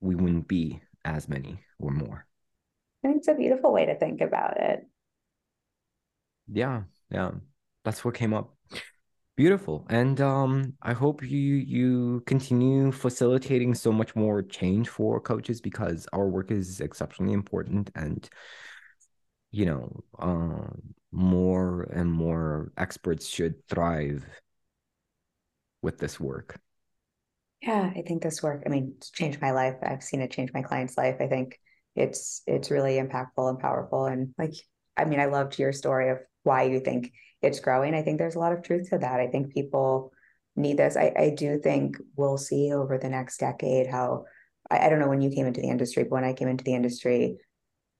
we 0.01 0.15
wouldn't 0.15 0.49
be 0.49 0.81
as 1.05 1.29
many 1.29 1.61
or 1.79 1.91
more. 1.91 2.27
I 3.05 3.09
think 3.09 3.19
it's 3.19 3.29
a 3.29 3.35
beautiful 3.35 3.73
way 3.73 3.87
to 3.87 3.99
think 3.99 4.21
about 4.21 4.61
it. 4.61 4.87
Yeah, 6.51 6.83
yeah. 7.11 7.33
That's 7.85 8.05
what 8.05 8.15
came 8.15 8.33
up. 8.33 8.55
Beautiful. 9.35 9.87
And 9.89 10.21
um, 10.21 10.75
I 10.83 10.93
hope 10.93 11.23
you 11.23 11.55
you 11.55 12.23
continue 12.27 12.93
facilitating 12.93 13.75
so 13.75 13.91
much 13.91 14.15
more 14.15 14.43
change 14.43 14.89
for 14.91 15.21
coaches 15.21 15.61
because 15.61 16.07
our 16.13 16.29
work 16.29 16.51
is 16.51 16.81
exceptionally 16.81 17.33
important 17.33 17.91
and 17.95 18.29
you 19.53 19.67
know, 19.67 20.03
uh, 20.19 20.67
more 21.13 21.83
and 21.93 22.11
more 22.11 22.73
experts 22.79 23.27
should 23.27 23.67
thrive 23.69 24.25
with 25.83 25.99
this 25.99 26.19
work. 26.19 26.59
Yeah, 27.63 27.93
I 27.95 28.03
think 28.07 28.23
this 28.23 28.43
work, 28.43 28.65
I 28.67 28.71
mean, 28.71 28.95
it's 28.97 29.11
changed 29.11 29.41
my 29.41 29.53
life. 29.53 29.77
I've 29.83 30.03
seen 30.03 30.21
it 30.21 30.33
change 30.33 30.53
my 30.53 30.63
client's 30.63 30.97
life. 30.97 31.17
I 31.21 31.29
think 31.29 31.61
it's 31.95 32.43
it's 32.47 32.71
really 32.71 32.95
impactful 32.95 33.49
and 33.49 33.59
powerful. 33.59 34.07
And 34.07 34.35
like, 34.39 34.55
I 34.97 35.05
mean, 35.05 35.21
I 35.21 35.27
loved 35.27 35.59
your 35.59 35.73
story 35.73 36.11
of 36.11 36.19
why 36.43 36.65
you 36.65 36.81
think 36.81 37.13
it's 37.41 37.61
growing. 37.61 37.95
I 37.95 38.03
think 38.03 38.19
there's 38.19 38.35
a 38.35 38.41
lot 38.41 38.53
of 38.53 38.63
truth 38.63 38.91
to 38.91 38.99
that. 38.99 39.21
I 39.21 39.27
think 39.29 39.53
people 39.53 40.13
need 40.57 40.77
this. 40.77 40.97
I, 40.97 41.13
I 41.17 41.31
do 41.31 41.59
think 41.59 41.97
we'll 42.17 42.39
see 42.39 42.73
over 42.73 42.99
the 42.99 43.09
next 43.09 43.39
decade 43.39 43.87
how 43.87 44.25
I, 44.71 44.87
I 44.87 44.89
don't 44.89 45.01
know 45.01 45.09
when 45.09 45.21
you 45.21 45.31
came 45.31 45.47
into 45.47 45.61
the 45.61 45.69
industry, 45.69 46.05
but 46.05 46.13
when 46.13 46.25
I 46.25 46.33
came 46.33 46.49
into 46.49 46.65
the 46.65 46.75
industry, 46.75 47.39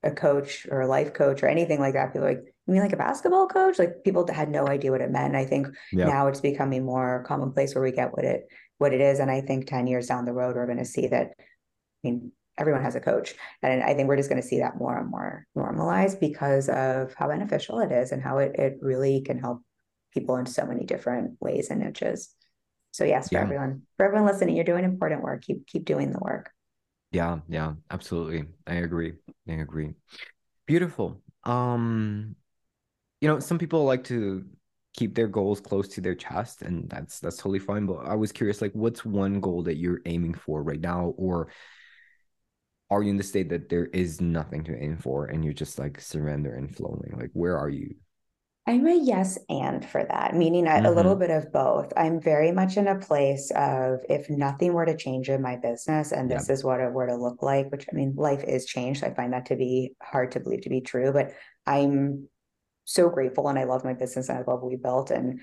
a 0.03 0.11
coach 0.11 0.67
or 0.69 0.81
a 0.81 0.87
life 0.87 1.13
coach 1.13 1.43
or 1.43 1.47
anything 1.47 1.79
like 1.79 1.93
that, 1.93 2.13
people 2.13 2.27
like, 2.27 2.41
you 2.67 2.73
mean 2.73 2.81
like 2.81 2.93
a 2.93 2.97
basketball 2.97 3.47
coach? 3.47 3.79
Like 3.79 4.03
people 4.03 4.27
had 4.31 4.49
no 4.49 4.67
idea 4.67 4.91
what 4.91 5.01
it 5.01 5.11
meant. 5.11 5.27
And 5.27 5.37
I 5.37 5.45
think 5.45 5.67
yeah. 5.91 6.05
now 6.05 6.27
it's 6.27 6.41
becoming 6.41 6.85
more 6.85 7.23
commonplace 7.27 7.73
where 7.73 7.83
we 7.83 7.91
get 7.91 8.13
what 8.13 8.25
it 8.25 8.47
what 8.77 8.93
it 8.93 9.01
is. 9.01 9.19
And 9.19 9.31
I 9.31 9.41
think 9.41 9.67
10 9.67 9.87
years 9.87 10.07
down 10.07 10.25
the 10.25 10.33
road, 10.33 10.55
we're 10.55 10.65
going 10.65 10.77
to 10.77 10.85
see 10.85 11.07
that. 11.07 11.33
I 11.37 11.43
mean, 12.03 12.31
everyone 12.57 12.83
has 12.83 12.95
a 12.95 12.99
coach. 12.99 13.35
And 13.61 13.83
I 13.83 13.93
think 13.93 14.07
we're 14.07 14.17
just 14.17 14.29
going 14.29 14.41
to 14.41 14.47
see 14.47 14.59
that 14.59 14.77
more 14.77 14.97
and 14.97 15.09
more 15.09 15.47
normalized 15.55 16.19
because 16.19 16.69
of 16.69 17.13
how 17.15 17.27
beneficial 17.27 17.79
it 17.79 17.91
is 17.91 18.11
and 18.11 18.21
how 18.21 18.37
it, 18.37 18.55
it 18.55 18.77
really 18.81 19.21
can 19.21 19.39
help 19.39 19.61
people 20.13 20.35
in 20.37 20.45
so 20.45 20.65
many 20.65 20.85
different 20.85 21.37
ways 21.39 21.69
and 21.69 21.81
niches. 21.81 22.33
So 22.91 23.03
yes, 23.03 23.29
for 23.29 23.35
yeah. 23.35 23.41
everyone, 23.41 23.81
for 23.97 24.05
everyone 24.05 24.27
listening, 24.27 24.55
you're 24.55 24.65
doing 24.65 24.83
important 24.83 25.23
work. 25.23 25.43
Keep 25.43 25.65
keep 25.65 25.85
doing 25.85 26.11
the 26.11 26.19
work. 26.19 26.51
Yeah, 27.11 27.39
yeah, 27.47 27.73
absolutely. 27.89 28.45
I 28.67 28.75
agree. 28.75 29.13
I 29.47 29.53
agree. 29.53 29.93
Beautiful. 30.67 31.21
Um, 31.43 32.35
you 33.19 33.27
know, 33.27 33.39
some 33.39 33.57
people 33.57 33.85
like 33.85 34.03
to 34.05 34.45
keep 34.95 35.15
their 35.15 35.27
goals 35.27 35.59
close 35.59 35.87
to 35.89 36.01
their 36.01 36.15
chest, 36.15 36.61
and 36.61 36.89
that's 36.89 37.19
that's 37.19 37.37
totally 37.37 37.59
fine. 37.59 37.87
But 37.87 38.05
I 38.05 38.15
was 38.15 38.31
curious, 38.31 38.61
like, 38.61 38.73
what's 38.73 39.03
one 39.03 39.39
goal 39.39 39.63
that 39.63 39.77
you're 39.77 40.01
aiming 40.05 40.35
for 40.35 40.61
right 40.61 40.79
now, 40.79 41.13
or 41.17 41.49
are 42.93 43.03
you 43.03 43.09
in 43.09 43.17
the 43.17 43.23
state 43.23 43.49
that 43.49 43.69
there 43.69 43.87
is 43.87 44.21
nothing 44.21 44.63
to 44.65 44.77
aim 44.77 44.97
for 44.97 45.25
and 45.25 45.43
you're 45.43 45.53
just 45.53 45.79
like 45.79 45.99
surrender 45.99 46.55
and 46.55 46.75
flowing 46.75 47.13
like 47.17 47.31
where 47.33 47.57
are 47.57 47.69
you? 47.69 47.95
I'm 48.65 48.87
a 48.87 48.95
yes 48.95 49.37
and 49.49 49.85
for 49.85 50.05
that 50.05 50.35
meaning 50.35 50.65
mm-hmm. 50.65 50.85
a, 50.85 50.91
little 50.91 51.15
bit 51.15 51.29
of 51.29 51.51
both. 51.51 51.91
I'm 51.97 52.21
very 52.21 52.51
much 52.51 52.77
in 52.77 52.87
a 52.87 52.97
place 52.97 53.51
of 53.55 53.99
if 54.09 54.29
nothing 54.29 54.73
were 54.73 54.85
to 54.85 54.95
change 54.95 55.29
in 55.29 55.41
my 55.41 55.57
business 55.57 56.13
and 56.13 56.31
this 56.31 56.49
is 56.49 56.63
what 56.63 56.79
it 56.79 56.93
were 56.93 57.07
to 57.07 57.15
look 57.15 57.41
like 57.41 57.69
which 57.71 57.85
i 57.91 57.95
mean 57.95 58.13
life 58.15 58.43
is 58.43 58.65
changed 58.65 59.03
i 59.03 59.13
find 59.13 59.33
that 59.33 59.47
to 59.47 59.55
be 59.55 59.93
hard 60.01 60.31
to 60.31 60.39
believe 60.39 60.61
to 60.61 60.69
be 60.69 60.81
true 60.81 61.11
but 61.11 61.33
i'm 61.67 62.27
so 62.85 63.09
grateful 63.09 63.49
and 63.49 63.59
i 63.59 63.65
love 63.65 63.83
my 63.83 63.93
business 63.93 64.29
and 64.29 64.37
i 64.37 64.41
love 64.41 64.61
what 64.61 64.69
we 64.69 64.77
built 64.77 65.11
and 65.11 65.41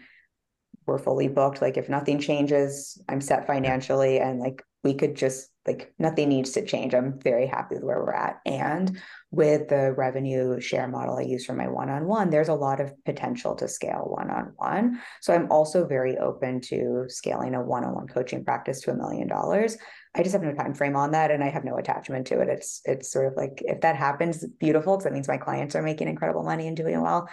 we're 0.87 0.99
fully 0.99 1.29
booked 1.29 1.61
like 1.61 1.77
if 1.77 1.89
nothing 1.89 2.19
changes 2.19 3.01
i'm 3.09 3.21
set 3.21 3.47
financially 3.47 4.19
and 4.19 4.41
like 4.41 4.63
we 4.83 4.95
could 4.95 5.15
just 5.15 5.50
like 5.67 5.93
nothing 5.99 6.31
needs 6.31 6.53
to 6.53 6.65
change. 6.65 6.95
I'm 6.95 7.21
very 7.21 7.47
happy 7.47 7.75
with 7.75 7.85
where 7.85 7.99
we're 7.99 8.15
at. 8.15 8.41
And 8.47 8.99
with 9.31 9.69
the 9.69 9.93
revenue 9.93 10.59
share 10.59 10.89
model 10.89 11.19
I 11.19 11.23
use 11.23 11.45
for 11.45 11.53
my 11.53 11.69
one 11.69 11.91
on 11.91 12.07
one, 12.07 12.31
there's 12.31 12.49
a 12.49 12.55
lot 12.55 12.81
of 12.81 12.93
potential 13.05 13.55
to 13.57 13.69
scale 13.69 14.07
one 14.07 14.31
on 14.31 14.53
one. 14.57 15.01
So 15.21 15.35
I'm 15.35 15.53
also 15.53 15.87
very 15.87 16.17
open 16.17 16.63
to 16.63 17.05
scaling 17.09 17.55
a 17.55 17.63
one 17.63 17.85
on 17.85 17.95
one 17.95 18.07
coaching 18.07 18.45
practice 18.45 18.81
to 18.83 18.91
a 18.91 18.97
million 18.97 19.29
dollars. 19.29 19.77
I 20.15 20.23
just 20.23 20.33
have 20.33 20.43
no 20.43 20.55
time 20.55 20.75
frame 20.75 20.97
on 20.97 21.13
that 21.13 21.31
and 21.31 21.45
I 21.45 21.51
have 21.51 21.65
no 21.65 21.77
attachment 21.77 22.27
to 22.29 22.41
it. 22.41 22.49
It's 22.49 22.81
it's 22.85 23.13
sort 23.13 23.27
of 23.27 23.35
like 23.37 23.63
if 23.65 23.83
that 23.83 23.97
happens, 23.97 24.45
beautiful 24.59 24.97
because 24.97 25.05
that 25.05 25.13
means 25.13 25.29
my 25.29 25.37
clients 25.37 25.77
are 25.77 25.83
making 25.83 26.09
incredible 26.09 26.43
money 26.43 26.67
and 26.67 26.77
doing 26.77 27.01
well. 27.01 27.29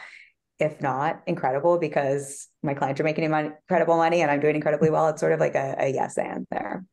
If 0.59 0.81
not, 0.81 1.21
incredible 1.27 1.77
because 1.77 2.47
my 2.61 2.73
clients 2.73 2.99
are 2.99 3.03
making 3.03 3.23
incredible 3.23 3.97
money 3.97 4.21
and 4.21 4.29
I'm 4.29 4.39
doing 4.39 4.55
incredibly 4.55 4.89
well. 4.89 5.07
It's 5.09 5.21
sort 5.21 5.31
of 5.31 5.39
like 5.39 5.55
a, 5.55 5.75
a 5.79 5.93
yes 5.93 6.17
and 6.17 6.45
there. 6.51 6.83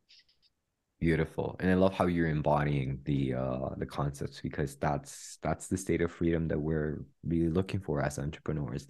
Beautiful. 1.01 1.57
And 1.61 1.71
I 1.71 1.75
love 1.75 1.93
how 1.93 2.07
you're 2.07 2.29
embodying 2.29 3.01
the 3.05 3.35
uh 3.35 3.69
the 3.77 3.85
concepts 3.85 4.41
because 4.41 4.77
that's 4.77 5.39
that's 5.43 5.67
the 5.69 5.77
state 5.77 6.01
of 6.01 6.11
freedom 6.11 6.49
that 6.49 6.59
we're 6.59 7.05
really 7.27 7.51
looking 7.51 7.81
for 7.81 8.01
as 8.01 8.19
entrepreneurs. 8.19 8.87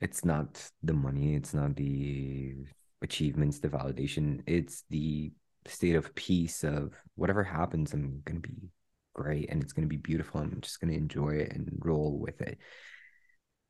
It's 0.00 0.24
not 0.24 0.62
the 0.82 0.94
money, 0.94 1.34
it's 1.34 1.52
not 1.52 1.76
the 1.76 2.54
achievements, 3.02 3.58
the 3.58 3.68
validation, 3.68 4.42
it's 4.46 4.84
the 4.88 5.30
state 5.66 5.94
of 5.94 6.14
peace 6.14 6.64
of 6.64 6.94
whatever 7.16 7.44
happens, 7.44 7.92
I'm 7.92 8.22
gonna 8.24 8.40
be 8.40 8.70
great 9.14 9.50
and 9.50 9.62
it's 9.62 9.74
gonna 9.74 9.88
be 9.88 9.98
beautiful. 9.98 10.40
I'm 10.40 10.60
just 10.62 10.80
gonna 10.80 10.94
enjoy 10.94 11.30
it 11.34 11.52
and 11.52 11.70
roll 11.84 12.18
with 12.18 12.40
it. 12.40 12.58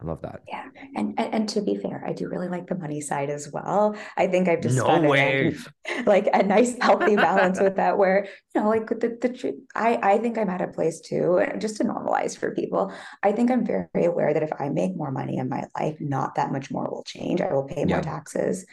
I 0.03 0.07
love 0.07 0.23
that. 0.23 0.41
Yeah. 0.49 0.65
And, 0.97 1.15
and 1.19 1.35
and 1.35 1.49
to 1.51 1.61
be 1.61 1.77
fair, 1.77 2.03
I 2.07 2.15
do 2.15 2.29
really 2.29 2.49
like 2.49 2.67
the 2.67 2.75
money 2.75 3.03
side 3.03 3.29
as 3.29 3.51
well. 3.53 3.95
I 4.17 4.29
think 4.29 4.49
I've 4.49 4.63
just 4.63 4.77
No 4.79 4.87
found 4.87 5.05
a- 5.05 5.53
like 6.07 6.27
a 6.33 6.43
nice 6.43 6.75
healthy 6.81 7.17
balance 7.17 7.61
with 7.61 7.77
that 7.83 7.99
where 7.99 8.27
you 8.55 8.61
know 8.63 8.69
like 8.71 8.89
with 8.89 9.01
the, 9.01 9.09
the 9.21 9.61
I 9.75 9.99
I 10.15 10.19
think 10.19 10.39
I'm 10.39 10.49
at 10.49 10.63
a 10.63 10.69
place 10.69 11.01
too 11.01 11.43
just 11.59 11.77
to 11.79 11.85
normalize 11.85 12.37
for 12.37 12.55
people. 12.55 12.93
I 13.23 13.33
think 13.33 13.51
I'm 13.51 13.67
very 13.67 14.07
aware 14.07 14.33
that 14.33 14.43
if 14.43 14.53
I 14.59 14.71
make 14.71 14.97
more 14.97 15.11
money 15.11 15.37
in 15.37 15.51
my 15.51 15.65
life, 15.79 15.99
not 16.01 16.37
that 16.37 16.51
much 16.51 16.71
more 16.71 16.89
will 16.91 17.05
change. 17.05 17.43
I 17.43 17.53
will 17.53 17.65
pay 17.65 17.85
more 17.85 17.99
Yeah. 17.99 18.01
taxes. 18.01 18.65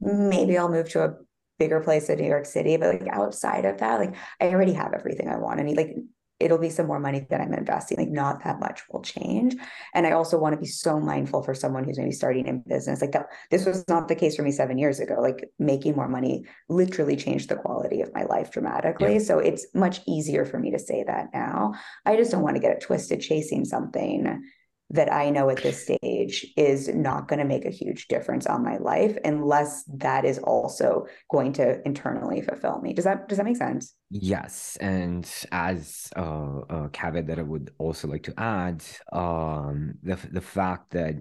Maybe 0.00 0.56
I'll 0.56 0.70
move 0.70 0.88
to 0.90 1.04
a 1.04 1.14
bigger 1.58 1.80
place 1.80 2.08
in 2.08 2.18
New 2.18 2.26
York 2.28 2.46
City, 2.46 2.76
but 2.76 3.00
like 3.00 3.08
outside 3.12 3.64
of 3.66 3.78
that, 3.78 4.00
like 4.00 4.14
I 4.40 4.48
already 4.48 4.72
have 4.72 4.92
everything 4.94 5.28
I 5.28 5.36
want. 5.36 5.60
I 5.60 5.62
need 5.64 5.76
like 5.76 5.94
it'll 6.38 6.58
be 6.58 6.70
some 6.70 6.86
more 6.86 7.00
money 7.00 7.26
that 7.30 7.40
I'm 7.40 7.54
investing. 7.54 7.98
Like 7.98 8.10
not 8.10 8.44
that 8.44 8.60
much 8.60 8.82
will 8.90 9.02
change. 9.02 9.56
And 9.94 10.06
I 10.06 10.12
also 10.12 10.38
want 10.38 10.54
to 10.54 10.60
be 10.60 10.66
so 10.66 11.00
mindful 11.00 11.42
for 11.42 11.54
someone 11.54 11.84
who's 11.84 11.98
maybe 11.98 12.12
starting 12.12 12.46
in 12.46 12.62
business. 12.66 13.00
Like 13.00 13.12
that, 13.12 13.26
this 13.50 13.64
was 13.64 13.86
not 13.88 14.08
the 14.08 14.14
case 14.14 14.36
for 14.36 14.42
me 14.42 14.52
seven 14.52 14.78
years 14.78 15.00
ago. 15.00 15.16
Like 15.20 15.48
making 15.58 15.96
more 15.96 16.08
money 16.08 16.44
literally 16.68 17.16
changed 17.16 17.48
the 17.48 17.56
quality 17.56 18.02
of 18.02 18.12
my 18.14 18.24
life 18.24 18.50
dramatically. 18.50 19.14
Yeah. 19.14 19.20
So 19.20 19.38
it's 19.38 19.66
much 19.74 20.00
easier 20.06 20.44
for 20.44 20.58
me 20.58 20.70
to 20.72 20.78
say 20.78 21.04
that 21.06 21.28
now. 21.32 21.74
I 22.04 22.16
just 22.16 22.30
don't 22.30 22.42
want 22.42 22.56
to 22.56 22.62
get 22.62 22.72
it 22.72 22.82
twisted 22.82 23.20
chasing 23.20 23.64
something 23.64 24.42
that 24.90 25.12
I 25.12 25.30
know 25.30 25.50
at 25.50 25.62
this 25.62 25.82
stage 25.82 26.46
is 26.56 26.88
not 26.88 27.26
going 27.26 27.40
to 27.40 27.44
make 27.44 27.64
a 27.64 27.70
huge 27.70 28.06
difference 28.06 28.46
on 28.46 28.62
my 28.62 28.76
life 28.76 29.16
unless 29.24 29.82
that 29.94 30.24
is 30.24 30.38
also 30.38 31.06
going 31.28 31.52
to 31.54 31.84
internally 31.84 32.40
fulfill 32.40 32.80
me. 32.80 32.92
Does 32.92 33.04
that 33.04 33.28
does 33.28 33.38
that 33.38 33.44
make 33.44 33.56
sense? 33.56 33.94
Yes, 34.10 34.76
and 34.80 35.28
as 35.50 36.10
a, 36.14 36.22
a 36.22 36.88
caveat 36.92 37.26
that 37.26 37.38
I 37.40 37.42
would 37.42 37.72
also 37.78 38.06
like 38.06 38.22
to 38.24 38.34
add, 38.38 38.84
um, 39.12 39.94
the 40.04 40.16
the 40.30 40.40
fact 40.40 40.90
that, 40.92 41.16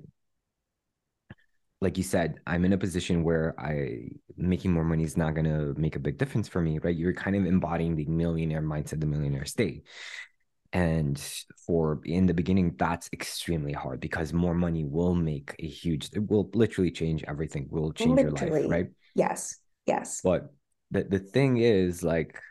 like 1.81 1.97
you 1.97 2.03
said, 2.03 2.35
I'm 2.45 2.65
in 2.65 2.73
a 2.73 2.77
position 2.77 3.23
where 3.23 3.59
I 3.59 4.09
making 4.37 4.73
more 4.73 4.83
money 4.83 5.03
is 5.03 5.17
not 5.17 5.33
gonna 5.33 5.73
make 5.75 5.95
a 5.95 5.99
big 5.99 6.19
difference 6.19 6.47
for 6.47 6.61
me, 6.61 6.77
right? 6.77 6.95
You're 6.95 7.13
kind 7.13 7.35
of 7.35 7.47
embodying 7.47 7.95
the 7.95 8.05
millionaire 8.05 8.61
mindset, 8.61 8.99
the 8.99 9.07
millionaire 9.07 9.45
state. 9.45 9.85
And 10.75 11.17
for 11.65 12.01
in 12.03 12.25
the 12.25 12.33
beginning, 12.33 12.75
that's 12.77 13.09
extremely 13.13 13.71
hard 13.71 14.01
because 14.01 14.33
more 14.33 14.53
money 14.53 14.83
will 14.83 15.15
make 15.15 15.55
a 15.57 15.67
huge, 15.67 16.09
it 16.11 16.29
will 16.29 16.49
literally 16.53 16.91
change 16.91 17.23
everything, 17.25 17.67
will 17.71 17.93
change 17.93 18.19
your 18.19 18.31
life, 18.31 18.51
right? 18.67 18.87
Yes. 19.15 19.57
Yes. 19.85 20.19
But 20.21 20.51
the, 20.91 21.05
the 21.05 21.19
thing 21.19 21.59
is, 21.59 22.03
like, 22.03 22.41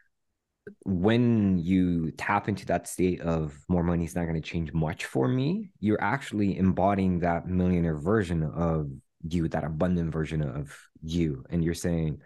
when 0.87 1.59
you 1.59 2.12
tap 2.12 2.49
into 2.49 2.64
that 2.64 2.89
state 2.89 3.20
of 3.20 3.55
more 3.68 3.83
money 3.83 4.05
is 4.05 4.14
not 4.14 4.22
going 4.22 4.41
to 4.41 4.49
change 4.49 4.72
much 4.72 5.05
for 5.05 5.29
me, 5.29 5.70
you're 5.81 6.01
actually 6.01 6.57
embodying 6.57 7.18
that 7.18 7.47
millionaire 7.47 7.99
version 7.99 8.43
of 8.43 8.91
you, 9.29 9.49
that 9.49 9.64
abundant 9.64 10.11
version 10.11 10.41
of 10.41 10.75
you. 11.03 11.45
And 11.51 11.62
you're 11.62 11.75
saying, 11.75 12.22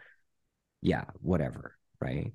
yeah, 0.80 1.06
whatever, 1.20 1.76
right? 2.00 2.32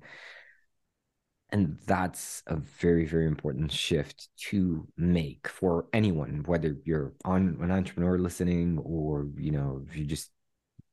And 1.54 1.78
that's 1.86 2.42
a 2.48 2.56
very, 2.56 3.06
very 3.06 3.28
important 3.28 3.70
shift 3.70 4.28
to 4.48 4.88
make 4.96 5.46
for 5.46 5.86
anyone, 5.92 6.42
whether 6.46 6.76
you're 6.84 7.12
on 7.24 7.56
an 7.62 7.70
entrepreneur 7.70 8.18
listening 8.18 8.78
or, 8.78 9.28
you 9.36 9.52
know, 9.52 9.84
if 9.88 9.96
you 9.96 10.04
just 10.04 10.32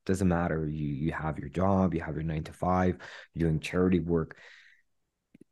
doesn't 0.06 0.28
matter. 0.28 0.68
You 0.68 0.88
you 0.88 1.12
have 1.14 1.40
your 1.40 1.50
job, 1.50 1.96
you 1.96 2.02
have 2.02 2.16
your 2.16 2.24
nine 2.24 2.44
to 2.44 2.54
five, 2.54 2.98
you're 3.34 3.50
doing 3.50 3.60
charity 3.60 4.00
work. 4.00 4.38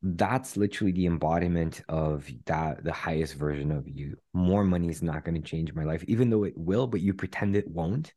That's 0.04 0.56
literally 0.58 0.92
the 0.94 1.08
embodiment 1.08 1.82
of 1.90 2.30
that 2.46 2.84
the 2.84 2.94
highest 2.94 3.34
version 3.34 3.72
of 3.72 3.88
you. 3.88 4.18
More 4.34 4.64
money 4.64 4.90
is 4.90 5.02
not 5.02 5.26
going 5.26 5.42
to 5.42 5.48
change 5.48 5.74
my 5.74 5.86
life, 5.86 6.04
even 6.08 6.30
though 6.30 6.44
it 6.46 6.58
will, 6.58 6.88
but 6.88 7.02
you 7.02 7.14
pretend 7.16 7.56
it 7.56 7.68
won't. 7.68 8.14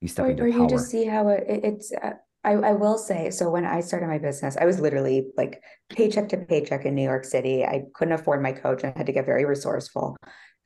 You 0.00 0.08
step 0.08 0.24
or, 0.26 0.30
into 0.30 0.42
or 0.44 0.48
power. 0.48 0.64
you 0.64 0.68
just 0.68 0.90
see 0.90 1.04
how 1.04 1.28
it, 1.28 1.44
it- 1.48 1.64
it's 1.64 1.92
uh, 1.92 2.14
I, 2.48 2.52
I 2.70 2.72
will 2.72 2.98
say 2.98 3.30
so 3.30 3.50
when 3.50 3.66
i 3.66 3.80
started 3.80 4.06
my 4.08 4.18
business 4.18 4.56
i 4.56 4.64
was 4.64 4.80
literally 4.80 5.18
like 5.36 5.62
paycheck 5.90 6.28
to 6.30 6.38
paycheck 6.38 6.84
in 6.86 6.94
new 6.94 7.08
york 7.12 7.24
city. 7.24 7.64
I 7.64 7.84
couldn't 7.94 8.14
afford 8.14 8.42
my 8.42 8.52
coach. 8.52 8.82
And 8.82 8.92
I 8.94 8.98
had 8.98 9.06
to 9.06 9.12
get 9.12 9.26
very 9.26 9.44
resourceful. 9.44 10.16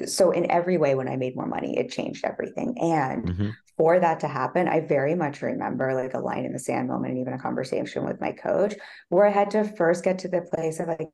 So 0.06 0.30
in 0.30 0.50
every 0.50 0.78
way 0.78 0.94
when 0.94 1.08
i 1.08 1.16
made 1.16 1.36
more 1.36 1.46
money 1.56 1.78
it 1.78 1.90
changed 1.90 2.24
everything. 2.24 2.76
And 2.78 3.24
Mhm. 3.24 3.52
for 3.78 3.98
that 3.98 4.20
to 4.20 4.28
happen 4.28 4.68
i 4.68 4.80
very 4.80 5.14
much 5.14 5.42
remember 5.42 5.94
like 5.94 6.14
a 6.14 6.18
line 6.18 6.44
in 6.44 6.52
the 6.52 6.58
sand 6.58 6.88
moment 6.88 7.12
and 7.12 7.20
even 7.20 7.32
a 7.32 7.38
conversation 7.46 8.04
with 8.04 8.20
my 8.20 8.32
coach 8.32 8.74
where 9.08 9.26
i 9.26 9.30
had 9.30 9.50
to 9.52 9.64
first 9.64 10.04
get 10.04 10.18
to 10.20 10.28
the 10.28 10.42
place 10.52 10.78
of 10.80 10.88
like 10.88 11.08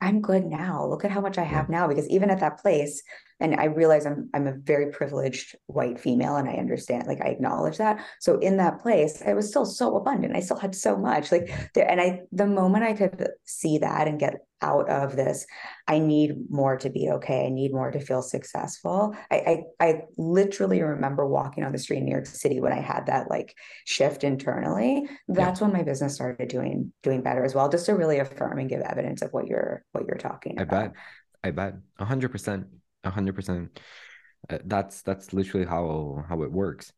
i'm 0.00 0.20
good 0.20 0.44
now. 0.44 0.86
Look 0.86 1.04
at 1.04 1.10
how 1.16 1.20
much 1.20 1.38
i 1.38 1.44
have 1.44 1.68
now. 1.68 1.86
Because 1.86 2.08
even 2.08 2.30
at 2.30 2.40
that 2.40 2.58
place 2.62 3.02
and 3.40 3.58
I 3.58 3.64
realize 3.64 4.06
I'm 4.06 4.28
I'm 4.34 4.46
a 4.46 4.52
very 4.52 4.92
privileged 4.92 5.56
white 5.66 5.98
female 5.98 6.36
and 6.36 6.48
I 6.48 6.54
understand 6.54 7.06
like 7.06 7.20
I 7.20 7.28
acknowledge 7.28 7.78
that. 7.78 8.04
So 8.20 8.38
in 8.38 8.58
that 8.58 8.80
place, 8.80 9.22
I 9.26 9.32
was 9.32 9.48
still 9.48 9.64
so 9.64 9.96
abundant. 9.96 10.36
I 10.36 10.40
still 10.40 10.58
had 10.58 10.74
so 10.74 10.96
much. 10.96 11.32
Like 11.32 11.50
there 11.74 11.90
and 11.90 12.00
I 12.00 12.20
the 12.32 12.46
moment 12.46 12.84
I 12.84 12.92
could 12.92 13.28
see 13.44 13.78
that 13.78 14.06
and 14.06 14.20
get 14.20 14.34
out 14.62 14.90
of 14.90 15.16
this, 15.16 15.46
I 15.88 15.98
need 15.98 16.50
more 16.50 16.76
to 16.76 16.90
be 16.90 17.08
okay. 17.08 17.46
I 17.46 17.48
need 17.48 17.72
more 17.72 17.90
to 17.90 17.98
feel 17.98 18.22
successful. 18.22 19.16
I 19.30 19.64
I, 19.80 19.86
I 19.86 20.02
literally 20.18 20.82
remember 20.82 21.26
walking 21.26 21.64
on 21.64 21.72
the 21.72 21.78
street 21.78 21.98
in 21.98 22.04
New 22.04 22.12
York 22.12 22.26
City 22.26 22.60
when 22.60 22.72
I 22.72 22.80
had 22.80 23.06
that 23.06 23.30
like 23.30 23.54
shift 23.86 24.22
internally. 24.22 25.08
That's 25.28 25.60
when 25.60 25.72
my 25.72 25.82
business 25.82 26.14
started 26.14 26.48
doing 26.48 26.92
doing 27.02 27.22
better 27.22 27.42
as 27.42 27.54
well, 27.54 27.70
just 27.70 27.86
to 27.86 27.94
really 27.94 28.18
affirm 28.18 28.58
and 28.58 28.68
give 28.68 28.80
evidence 28.82 29.22
of 29.22 29.32
what 29.32 29.46
you're 29.46 29.82
what 29.92 30.04
you're 30.06 30.18
talking 30.18 30.58
I 30.58 30.62
about. 30.62 30.78
I 30.78 30.86
bet. 30.88 30.96
I 31.42 31.50
bet. 31.52 31.74
A 31.98 32.04
hundred 32.04 32.32
percent. 32.32 32.66
Hundred 33.04 33.34
percent. 33.34 33.80
Uh, 34.48 34.58
That's 34.64 35.02
that's 35.02 35.32
literally 35.32 35.66
how 35.66 36.24
how 36.28 36.42
it 36.42 36.52
works. 36.52 36.92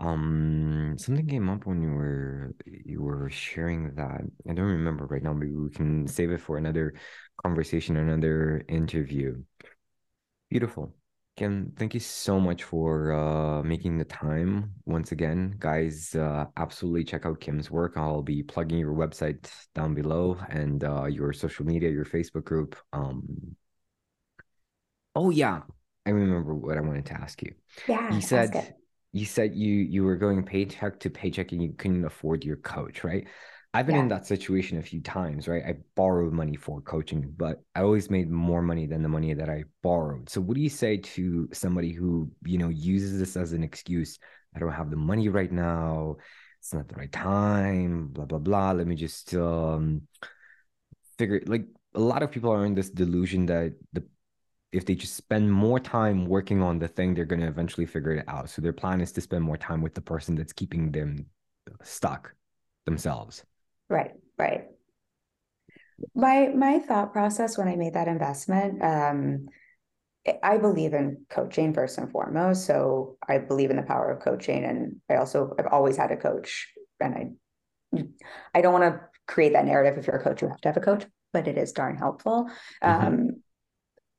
Um, 0.00 0.96
something 0.98 1.26
came 1.26 1.48
up 1.48 1.64
when 1.64 1.80
you 1.80 1.92
were 1.92 2.54
you 2.66 3.02
were 3.02 3.30
sharing 3.30 3.94
that. 3.94 4.22
I 4.48 4.52
don't 4.52 4.66
remember 4.66 5.06
right 5.06 5.22
now. 5.22 5.32
Maybe 5.32 5.54
we 5.54 5.70
can 5.70 6.06
save 6.08 6.30
it 6.32 6.40
for 6.40 6.58
another 6.58 6.94
conversation, 7.42 7.96
another 7.96 8.64
interview. 8.68 9.42
Beautiful. 10.50 10.94
Kim, 11.36 11.72
thank 11.78 11.94
you 11.94 12.00
so 12.00 12.38
much 12.38 12.62
for 12.64 13.12
uh, 13.12 13.62
making 13.62 13.96
the 13.96 14.04
time 14.04 14.74
once 14.84 15.12
again. 15.12 15.54
Guys, 15.58 16.14
uh, 16.14 16.44
absolutely 16.58 17.04
check 17.04 17.24
out 17.24 17.40
Kim's 17.40 17.70
work. 17.70 17.96
I'll 17.96 18.22
be 18.22 18.42
plugging 18.42 18.78
your 18.78 18.92
website 18.94 19.50
down 19.74 19.94
below 19.94 20.38
and 20.50 20.84
uh, 20.84 21.06
your 21.06 21.32
social 21.32 21.64
media, 21.64 21.88
your 21.90 22.04
Facebook 22.04 22.44
group. 22.44 22.76
Um, 22.92 23.56
oh 25.14 25.30
yeah, 25.30 25.60
I 26.06 26.10
remember 26.10 26.54
what 26.54 26.76
I 26.76 26.80
wanted 26.80 27.06
to 27.06 27.14
ask 27.14 27.42
you. 27.42 27.54
Yeah. 27.88 28.12
You 28.12 28.20
said 28.20 28.74
you 29.12 29.26
said 29.26 29.54
you 29.54 29.74
you 29.74 30.04
were 30.04 30.16
going 30.16 30.44
paycheck 30.44 31.00
to 31.00 31.10
paycheck 31.10 31.52
and 31.52 31.62
you 31.62 31.74
couldn't 31.76 32.04
afford 32.04 32.44
your 32.44 32.56
coach, 32.56 33.04
right? 33.04 33.26
I've 33.74 33.86
been 33.86 33.96
in 33.96 34.08
that 34.08 34.26
situation 34.26 34.76
a 34.76 34.82
few 34.82 35.00
times, 35.00 35.48
right? 35.48 35.62
I 35.64 35.76
borrowed 35.94 36.34
money 36.34 36.56
for 36.56 36.82
coaching, 36.82 37.32
but 37.38 37.62
I 37.74 37.80
always 37.80 38.10
made 38.10 38.30
more 38.30 38.60
money 38.60 38.84
than 38.86 39.02
the 39.02 39.08
money 39.08 39.32
that 39.32 39.48
I 39.48 39.64
borrowed. 39.82 40.28
So 40.28 40.42
what 40.42 40.56
do 40.56 40.60
you 40.60 40.68
say 40.68 40.98
to 40.98 41.48
somebody 41.54 41.92
who, 41.92 42.30
you 42.44 42.58
know, 42.58 42.68
uses 42.68 43.18
this 43.18 43.34
as 43.34 43.54
an 43.54 43.62
excuse? 43.62 44.18
I 44.54 44.58
don't 44.58 44.72
have 44.72 44.90
the 44.90 44.96
money 44.96 45.30
right 45.30 45.50
now. 45.50 46.16
It's 46.60 46.74
not 46.74 46.86
the 46.86 46.96
right 46.96 47.10
time, 47.10 48.08
blah 48.08 48.26
blah 48.26 48.38
blah. 48.38 48.72
Let 48.72 48.86
me 48.86 48.94
just 48.94 49.34
um 49.34 50.02
figure 51.18 51.40
like 51.46 51.64
a 51.94 52.00
lot 52.00 52.22
of 52.22 52.30
people 52.30 52.52
are 52.52 52.66
in 52.66 52.74
this 52.74 52.90
delusion 52.90 53.46
that 53.46 53.74
the 53.94 54.04
if 54.72 54.86
they 54.86 54.94
just 54.94 55.14
spend 55.14 55.52
more 55.52 55.78
time 55.78 56.26
working 56.26 56.62
on 56.62 56.78
the 56.78 56.88
thing, 56.88 57.14
they're 57.14 57.24
going 57.24 57.40
to 57.42 57.46
eventually 57.46 57.86
figure 57.86 58.12
it 58.12 58.24
out. 58.28 58.48
So 58.48 58.62
their 58.62 58.72
plan 58.72 59.00
is 59.00 59.12
to 59.12 59.20
spend 59.20 59.44
more 59.44 59.58
time 59.58 59.82
with 59.82 59.94
the 59.94 60.00
person 60.00 60.34
that's 60.34 60.52
keeping 60.52 60.90
them 60.90 61.26
stuck 61.82 62.34
themselves. 62.86 63.44
Right, 63.88 64.12
right. 64.38 64.64
My 66.14 66.48
my 66.48 66.78
thought 66.78 67.12
process 67.12 67.56
when 67.56 67.68
I 67.68 67.76
made 67.76 67.94
that 67.94 68.08
investment, 68.08 68.82
um, 68.82 69.46
I- 70.42 70.58
believe 70.58 70.94
in 70.94 71.26
coaching 71.30 71.74
first 71.74 71.98
and 71.98 72.10
foremost. 72.10 72.66
So 72.66 73.16
I 73.28 73.38
believe 73.38 73.70
in 73.70 73.76
the 73.76 73.82
power 73.82 74.10
of 74.10 74.22
coaching, 74.22 74.64
and 74.64 74.96
I 75.10 75.16
also 75.16 75.54
I've 75.58 75.66
always 75.66 75.96
had 75.96 76.12
a 76.12 76.16
coach, 76.16 76.68
and 77.00 77.14
I 77.94 78.02
I 78.54 78.60
don't 78.60 78.72
want 78.72 78.94
to 78.94 79.00
create 79.26 79.52
that 79.54 79.64
narrative. 79.66 79.98
If 79.98 80.06
you're 80.06 80.16
a 80.16 80.22
coach, 80.22 80.42
you 80.42 80.48
have 80.48 80.60
to 80.62 80.68
have 80.68 80.76
a 80.76 80.80
coach, 80.80 81.04
but 81.32 81.48
it 81.48 81.58
is 81.58 81.72
darn 81.72 81.96
helpful. 81.96 82.48
Mhm. 82.84 83.06
Um, 83.06 83.41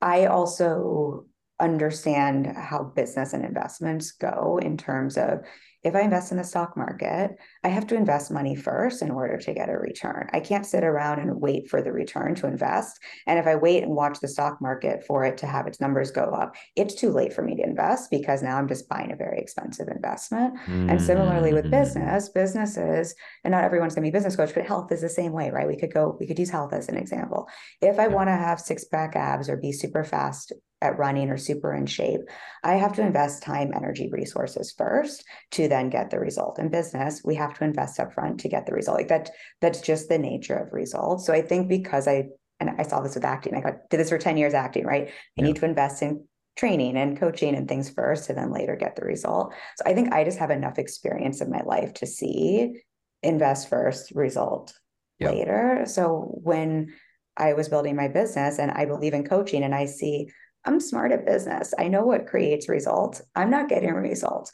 I 0.03 0.25
also 0.25 1.27
understand 1.61 2.45
how 2.45 2.83
business 2.83 3.31
and 3.31 3.45
investments 3.45 4.11
go 4.11 4.59
in 4.61 4.75
terms 4.75 5.17
of 5.17 5.45
if 5.83 5.95
I 5.95 6.01
invest 6.01 6.31
in 6.31 6.37
the 6.37 6.43
stock 6.43 6.77
market, 6.77 7.31
I 7.63 7.67
have 7.67 7.87
to 7.87 7.95
invest 7.95 8.31
money 8.31 8.55
first 8.55 9.01
in 9.01 9.11
order 9.11 9.37
to 9.37 9.53
get 9.53 9.69
a 9.69 9.77
return. 9.77 10.29
I 10.31 10.39
can't 10.39 10.65
sit 10.65 10.83
around 10.83 11.19
and 11.19 11.41
wait 11.41 11.69
for 11.69 11.81
the 11.81 11.91
return 11.91 12.35
to 12.35 12.47
invest. 12.47 12.99
And 13.27 13.37
if 13.37 13.47
I 13.47 13.55
wait 13.55 13.83
and 13.83 13.93
watch 13.95 14.19
the 14.19 14.27
stock 14.27 14.61
market 14.61 15.03
for 15.05 15.25
it 15.25 15.37
to 15.39 15.47
have 15.47 15.67
its 15.67 15.81
numbers 15.81 16.11
go 16.11 16.23
up, 16.23 16.55
it's 16.75 16.95
too 16.95 17.09
late 17.11 17.33
for 17.33 17.41
me 17.41 17.55
to 17.55 17.63
invest 17.63 18.09
because 18.11 18.41
now 18.41 18.57
I'm 18.57 18.67
just 18.67 18.87
buying 18.87 19.11
a 19.11 19.15
very 19.17 19.39
expensive 19.39 19.87
investment. 19.89 20.57
And 20.87 21.01
similarly 21.01 21.53
with 21.53 21.65
Mhm. 21.65 21.71
business, 21.71 22.29
businesses, 22.29 23.15
and 23.43 23.51
not 23.51 23.63
everyone's 23.63 23.95
going 23.95 24.03
to 24.03 24.11
be 24.11 24.15
a 24.15 24.17
business 24.17 24.35
coach, 24.35 24.53
but 24.53 24.65
health 24.65 24.91
is 24.91 25.01
the 25.01 25.09
same 25.09 25.33
way, 25.33 25.49
right? 25.51 25.67
We 25.67 25.77
could 25.77 25.93
go, 25.93 26.15
we 26.19 26.27
could 26.27 26.39
use 26.39 26.49
health 26.49 26.73
as 26.73 26.89
an 26.89 26.97
example. 26.97 27.47
If 27.81 27.99
I 27.99 28.07
Yeah. 28.07 28.13
want 28.13 28.29
to 28.29 28.33
have 28.35 28.59
six 28.59 28.83
pack 28.85 29.15
abs 29.15 29.49
or 29.49 29.57
be 29.57 29.71
super 29.71 30.03
fast 30.03 30.53
at 30.83 30.97
running 30.97 31.29
or 31.29 31.37
super 31.37 31.73
in 31.73 31.85
shape, 31.85 32.21
I 32.63 32.73
have 32.73 32.93
to 32.93 33.01
invest 33.01 33.41
time, 33.41 33.71
energy, 33.73 34.09
resources 34.11 34.73
first 34.77 35.23
to 35.51 35.67
then 35.67 35.89
get 35.89 36.09
the 36.09 36.19
result. 36.19 36.59
In 36.59 36.69
business, 36.69 37.21
we 37.23 37.35
have 37.35 37.57
to 37.57 37.63
invest 37.63 37.97
upfront 37.97 38.39
to 38.39 38.49
get 38.49 38.65
the 38.65 38.73
result. 38.73 38.97
Like 38.97 39.07
that, 39.07 39.29
that's 39.61 39.81
just 39.81 40.09
the 40.09 40.17
nature 40.17 40.55
of 40.55 40.73
results. 40.73 41.25
So 41.25 41.33
I 41.33 41.41
think 41.41 41.69
because 41.69 42.07
I 42.07 42.25
and 42.59 42.69
I 42.77 42.83
saw 42.83 43.01
this 43.01 43.15
with 43.15 43.25
acting, 43.25 43.55
I 43.55 43.61
got 43.61 43.89
did 43.89 43.99
this 43.99 44.09
for 44.09 44.17
10 44.17 44.37
years 44.37 44.53
acting, 44.53 44.85
right? 44.85 45.07
I 45.07 45.11
yeah. 45.37 45.45
need 45.45 45.55
to 45.57 45.65
invest 45.65 46.01
in 46.01 46.25
training 46.55 46.97
and 46.97 47.19
coaching 47.19 47.55
and 47.55 47.67
things 47.67 47.89
first 47.89 48.29
and 48.29 48.37
then 48.37 48.51
later 48.51 48.75
get 48.75 48.95
the 48.95 49.03
result. 49.03 49.53
So 49.77 49.83
I 49.85 49.93
think 49.93 50.13
I 50.13 50.23
just 50.23 50.37
have 50.37 50.51
enough 50.51 50.77
experience 50.77 51.41
in 51.41 51.49
my 51.49 51.61
life 51.63 51.93
to 51.95 52.05
see 52.05 52.81
invest 53.23 53.69
first, 53.69 54.11
result 54.11 54.73
later. 55.19 55.83
So 55.85 56.37
when 56.43 56.93
I 57.37 57.53
was 57.53 57.69
building 57.69 57.95
my 57.95 58.07
business 58.07 58.59
and 58.59 58.71
I 58.71 58.85
believe 58.85 59.13
in 59.13 59.25
coaching 59.25 59.63
and 59.63 59.73
I 59.73 59.85
see 59.85 60.29
I'm 60.65 60.79
smart 60.79 61.11
at 61.11 61.25
business. 61.25 61.73
I 61.77 61.87
know 61.87 62.05
what 62.05 62.27
creates 62.27 62.69
results. 62.69 63.21
I'm 63.35 63.49
not 63.49 63.69
getting 63.69 63.93
results. 63.93 64.51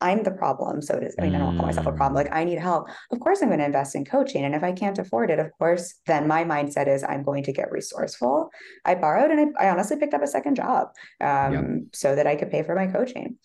I'm 0.00 0.22
the 0.22 0.32
problem. 0.32 0.82
So 0.82 0.96
it 0.96 1.04
is, 1.04 1.14
I 1.18 1.22
mean, 1.22 1.34
I 1.34 1.38
don't 1.38 1.56
call 1.56 1.66
myself 1.66 1.86
a 1.86 1.92
problem. 1.92 2.14
Like. 2.14 2.34
I 2.34 2.44
need 2.44 2.58
help. 2.58 2.88
Of 3.10 3.20
course, 3.20 3.40
I'm 3.40 3.48
going 3.48 3.60
to 3.60 3.64
invest 3.64 3.94
in 3.94 4.04
coaching. 4.04 4.44
And 4.44 4.54
if 4.54 4.62
I 4.62 4.72
can't 4.72 4.98
afford 4.98 5.30
it, 5.30 5.38
of 5.38 5.50
course, 5.58 5.94
then 6.06 6.28
my 6.28 6.44
mindset 6.44 6.88
is 6.88 7.02
I'm 7.02 7.22
going 7.22 7.42
to 7.44 7.52
get 7.52 7.72
resourceful. 7.72 8.50
I 8.84 8.96
borrowed 8.96 9.30
and 9.30 9.54
I, 9.58 9.66
I 9.66 9.70
honestly 9.70 9.96
picked 9.96 10.12
up 10.12 10.22
a 10.22 10.26
second 10.26 10.56
job 10.56 10.88
um, 11.22 11.52
yep. 11.52 11.64
so 11.94 12.14
that 12.16 12.26
I 12.26 12.36
could 12.36 12.50
pay 12.50 12.62
for 12.62 12.74
my 12.74 12.86
coaching. 12.86 13.38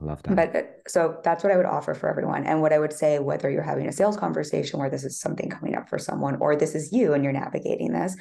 Love 0.00 0.22
that. 0.24 0.52
But 0.52 0.82
so 0.86 1.18
that's 1.24 1.42
what 1.42 1.52
I 1.52 1.56
would 1.56 1.66
offer 1.66 1.94
for 1.94 2.08
everyone. 2.08 2.44
And 2.44 2.60
what 2.60 2.72
I 2.72 2.78
would 2.78 2.92
say, 2.92 3.18
whether 3.18 3.50
you're 3.50 3.62
having 3.62 3.88
a 3.88 3.92
sales 3.92 4.16
conversation 4.16 4.78
where 4.78 4.90
this 4.90 5.04
is 5.04 5.18
something 5.18 5.48
coming 5.48 5.74
up 5.74 5.88
for 5.88 5.98
someone, 5.98 6.36
or 6.36 6.56
this 6.56 6.74
is 6.74 6.92
you 6.92 7.14
and 7.14 7.24
you're 7.24 7.32
navigating 7.32 7.92
this, 7.92 8.16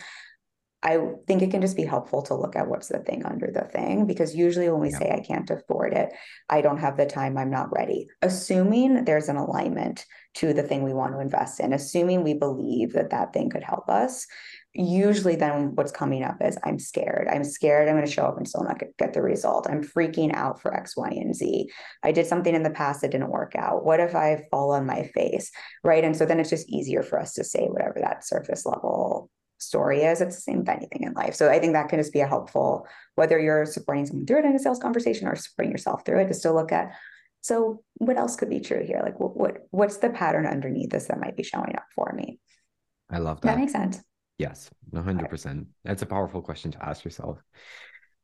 I 0.84 1.00
think 1.28 1.42
it 1.42 1.50
can 1.50 1.62
just 1.62 1.78
be 1.78 1.86
helpful 1.86 2.22
to 2.24 2.36
look 2.36 2.58
at 2.58 2.68
what's 2.68 2.90
the 2.90 3.00
thing 3.00 3.26
under 3.26 3.50
the 3.50 3.62
thing 3.62 4.06
because 4.06 4.36
usually 4.36 4.70
when 4.70 4.82
we 4.82 4.92
yeah. 4.92 5.00
say 5.00 5.12
I 5.12 5.22
can't 5.22 5.50
afford 5.50 5.94
it, 5.94 6.10
I 6.50 6.60
don't 6.60 6.80
have 6.80 6.98
the 6.98 7.06
time, 7.06 7.38
I'm 7.38 7.50
not 7.50 7.74
ready. 7.74 8.08
Assuming 8.22 9.06
there's 9.06 9.30
an 9.30 9.38
alignment 9.38 10.06
to 10.36 10.54
the 10.54 10.64
thing 10.64 10.84
we 10.84 10.94
want 10.94 11.14
to 11.14 11.22
invest 11.22 11.62
in, 11.62 11.72
assuming 11.72 12.24
we 12.24 12.34
believe 12.34 12.92
that 12.94 13.12
that 13.12 13.32
thing 13.32 13.50
could 13.50 13.64
help 13.64 13.90
us, 13.90 14.28
usually 14.74 15.38
then 15.38 15.74
what's 15.76 15.92
coming 15.92 16.24
up 16.24 16.38
is 16.42 16.58
I'm 16.66 16.80
scared. 16.80 17.30
I'm 17.32 17.46
scared 17.46 17.88
I'm 17.88 17.96
going 17.96 18.06
to 18.06 18.12
show 18.12 18.26
up 18.26 18.38
and 18.38 18.48
still 18.48 18.64
not 18.64 18.80
get, 18.80 18.98
get 18.98 19.14
the 19.14 19.22
result. 19.22 19.68
I'm 19.70 19.84
freaking 19.84 20.34
out 20.34 20.62
for 20.62 20.74
X, 20.74 20.98
Y, 20.98 21.10
and 21.10 21.34
Z. 21.34 21.70
I 22.04 22.12
did 22.12 22.26
something 22.26 22.54
in 22.54 22.64
the 22.64 22.72
past 22.72 23.02
that 23.02 23.12
didn't 23.12 23.30
work 23.30 23.54
out. 23.56 23.86
What 23.86 24.02
if 24.02 24.16
I 24.16 24.44
fall 24.52 24.72
on 24.72 24.86
my 24.86 25.04
face? 25.14 25.50
Right. 25.84 26.04
And 26.04 26.18
so 26.18 26.26
then 26.26 26.42
it's 26.42 26.50
just 26.50 26.68
easier 26.68 27.04
for 27.04 27.20
us 27.20 27.34
to 27.36 27.44
say 27.46 27.68
whatever 27.68 28.00
that 28.02 28.26
surface 28.26 28.66
level 28.66 29.30
story 29.66 30.04
is. 30.04 30.22
It's 30.22 30.36
the 30.36 30.42
same 30.42 30.60
with 30.60 30.70
anything 30.70 31.04
in 31.04 31.14
life. 31.14 31.36
So 31.36 31.50
I 31.50 31.60
think 31.60 31.74
that 31.74 31.90
can 31.90 32.00
just 32.00 32.14
be 32.14 32.22
a 32.22 32.28
helpful, 32.28 32.88
whether 33.16 33.40
you're 33.40 33.66
supporting 33.66 34.06
someone 34.06 34.26
through 34.26 34.40
it 34.40 34.46
in 34.46 34.56
a 34.56 34.60
sales 34.60 34.80
conversation 34.80 35.28
or 35.28 35.36
supporting 35.36 35.72
yourself 35.72 36.06
through 36.06 36.22
it, 36.22 36.28
just 36.28 36.44
to 36.44 36.52
look 36.52 36.72
at. 36.72 36.94
So 37.42 37.84
what 37.96 38.18
else 38.18 38.36
could 38.36 38.50
be 38.50 38.62
true 38.62 38.84
here? 38.86 39.02
Like 39.04 39.20
what, 39.20 39.36
what 39.36 39.58
what's 39.72 39.98
the 39.98 40.10
pattern 40.10 40.46
underneath 40.46 40.90
this 40.90 41.08
that 41.08 41.20
might 41.20 41.36
be 41.36 41.44
showing 41.44 41.76
up 41.76 41.86
for 41.94 42.14
me? 42.14 42.40
I 43.10 43.18
love 43.18 43.42
that. 43.42 43.48
That 43.48 43.58
makes 43.58 43.74
sense. 43.74 44.00
Yes, 44.38 44.70
hundred 44.94 45.30
percent. 45.30 45.68
That's 45.84 46.02
a 46.02 46.06
powerful 46.06 46.42
question 46.42 46.72
to 46.72 46.86
ask 46.86 47.04
yourself 47.04 47.40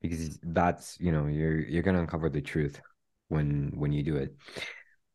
because 0.01 0.39
that's 0.41 0.97
you 0.99 1.11
know 1.11 1.27
you're 1.27 1.59
you're 1.59 1.83
gonna 1.83 1.99
uncover 1.99 2.29
the 2.29 2.41
truth 2.41 2.81
when 3.27 3.71
when 3.75 3.91
you 3.91 4.03
do 4.03 4.15
it. 4.15 4.35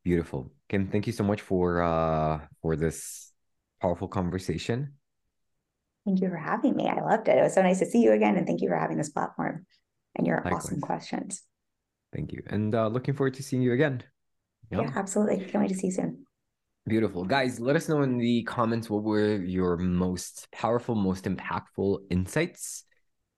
Beautiful, 0.05 0.53
Kim. 0.69 0.89
Thank 0.89 1.07
you 1.07 1.13
so 1.13 1.25
much 1.25 1.41
for 1.41 1.83
uh 1.83 2.41
for 2.63 2.77
this 2.77 3.33
powerful 3.81 4.09
conversation. 4.09 4.95
Thank 6.05 6.21
you 6.21 6.29
for 6.29 6.37
having 6.37 6.77
me. 6.77 6.87
I 6.87 7.01
loved 7.01 7.29
it. 7.29 7.39
It 7.39 7.43
was 7.43 7.55
so 7.55 7.63
nice 7.63 7.79
to 7.79 7.87
see 7.87 8.03
you 8.03 8.13
again. 8.13 8.37
And 8.37 8.47
thank 8.47 8.61
you 8.61 8.69
for 8.69 8.77
having 8.77 8.99
this 8.99 9.09
platform 9.09 9.67
and 10.17 10.27
your 10.27 10.37
Likewise. 10.45 10.65
awesome 10.65 10.81
questions. 10.81 11.43
Thank 12.13 12.33
you. 12.33 12.43
And 12.47 12.75
uh, 12.75 12.89
looking 12.89 13.15
forward 13.15 13.35
to 13.35 13.43
seeing 13.43 13.63
you 13.63 13.73
again. 13.73 14.03
Yep. 14.71 14.83
Yeah, 14.83 14.91
absolutely. 14.95 15.45
Can't 15.47 15.63
wait 15.63 15.69
to 15.69 15.75
see 15.75 15.89
you 15.89 15.93
soon. 15.93 16.27
Beautiful. 16.87 17.25
Guys, 17.25 17.59
let 17.59 17.77
us 17.77 17.89
know 17.89 18.03
in 18.03 18.19
the 18.19 18.43
comments 18.43 18.91
what 18.91 19.03
were 19.03 19.37
your 19.43 19.79
most 19.79 20.47
powerful, 20.53 20.95
most 20.95 21.25
impactful 21.25 22.01
insights. 22.11 22.85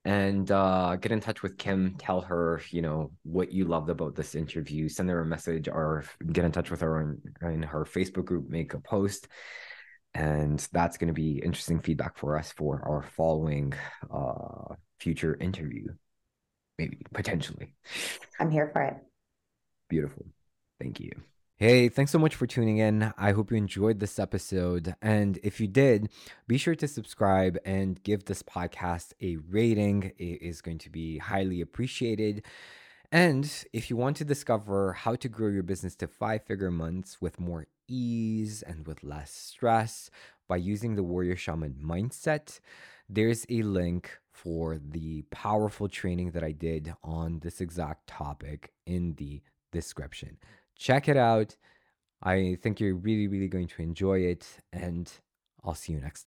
And 0.05 0.51
uh, 0.51 0.97
get 0.97 1.13
in 1.13 1.21
touch 1.21 1.43
with 1.43 1.59
Kim. 1.59 1.97
Tell 1.99 2.21
her, 2.21 2.61
you 2.71 2.83
know, 2.83 3.13
what 3.23 3.53
you 3.53 3.65
loved 3.65 3.91
about 3.91 4.15
this 4.15 4.35
interview. 4.35 4.89
Send 4.89 5.11
her 5.11 5.21
a 5.21 5.27
message 5.27 5.69
or 5.69 6.05
get 6.33 6.45
in 6.45 6.53
touch 6.53 6.71
with 6.71 6.81
her 6.81 7.01
in, 7.01 7.53
in 7.53 7.63
her 7.63 7.85
Facebook 7.85 8.25
group, 8.25 8.49
make 8.49 8.75
a 8.75 8.81
post 8.81 9.29
and 10.17 10.67
that's 10.73 10.97
going 10.97 11.09
to 11.09 11.15
be 11.15 11.39
interesting 11.45 11.79
feedback 11.79 12.17
for 12.17 12.39
us 12.39 12.51
for 12.53 12.83
our 12.87 13.03
following 13.17 13.73
uh 14.11 14.75
future 14.99 15.37
interview 15.41 15.87
maybe 16.79 16.99
potentially 17.13 17.75
i'm 18.41 18.51
here 18.51 18.71
for 18.73 18.83
it 18.83 18.97
beautiful 19.89 20.27
thank 20.81 20.99
you 21.01 21.11
Hey, 21.59 21.89
thanks 21.89 22.13
so 22.13 22.19
much 22.19 22.35
for 22.35 22.47
tuning 22.47 22.77
in. 22.77 23.15
I 23.17 23.33
hope 23.33 23.51
you 23.51 23.57
enjoyed 23.57 23.99
this 23.99 24.19
episode. 24.19 24.95
And 25.01 25.39
if 25.43 25.59
you 25.59 25.67
did, 25.67 26.11
be 26.47 26.59
sure 26.59 26.75
to 26.75 26.87
subscribe 26.87 27.57
and 27.65 28.03
give 28.03 28.27
this 28.27 28.43
podcast 28.43 29.15
a 29.23 29.39
rating. 29.39 30.13
It 30.19 30.43
is 30.43 30.61
going 30.61 30.77
to 30.77 30.91
be 30.91 31.17
highly 31.17 31.63
appreciated. 31.63 32.45
And 33.11 33.51
if 33.73 33.89
you 33.89 33.97
want 33.97 34.19
to 34.19 34.25
discover 34.27 34.93
how 34.93 35.15
to 35.15 35.31
grow 35.31 35.49
your 35.49 35.63
business 35.63 35.97
to 35.97 36.07
five 36.07 36.45
figure 36.45 36.71
months 36.71 37.23
with 37.23 37.41
more 37.41 37.67
ease 37.89 38.63
and 38.63 38.87
with 38.87 39.05
less 39.05 39.31
stress 39.31 40.11
by 40.49 40.57
using 40.57 40.95
the 40.95 41.03
warrior 41.03 41.37
shaman 41.37 41.77
mindset, 41.83 42.61
there's 43.09 43.47
a 43.49 43.63
link 43.63 44.19
for 44.31 44.79
the 44.79 45.23
powerful 45.31 45.89
training 45.89 46.31
that 46.33 46.45
I 46.45 46.53
did 46.53 46.95
on 47.03 47.41
this 47.41 47.61
exact 47.61 48.07
topic 48.07 48.73
in 48.87 49.15
the 49.15 49.43
description. 49.73 50.39
Check 50.77 51.09
it 51.09 51.17
out. 51.17 51.57
I 52.23 52.57
think 52.63 52.81
you're 52.81 52.95
really, 52.95 53.29
really 53.29 53.49
going 53.49 53.69
to 53.69 53.83
enjoy 53.83 54.21
it, 54.21 54.47
and 54.73 55.11
I'll 55.65 55.75
see 55.75 55.93
you 55.93 56.01
next 56.01 56.27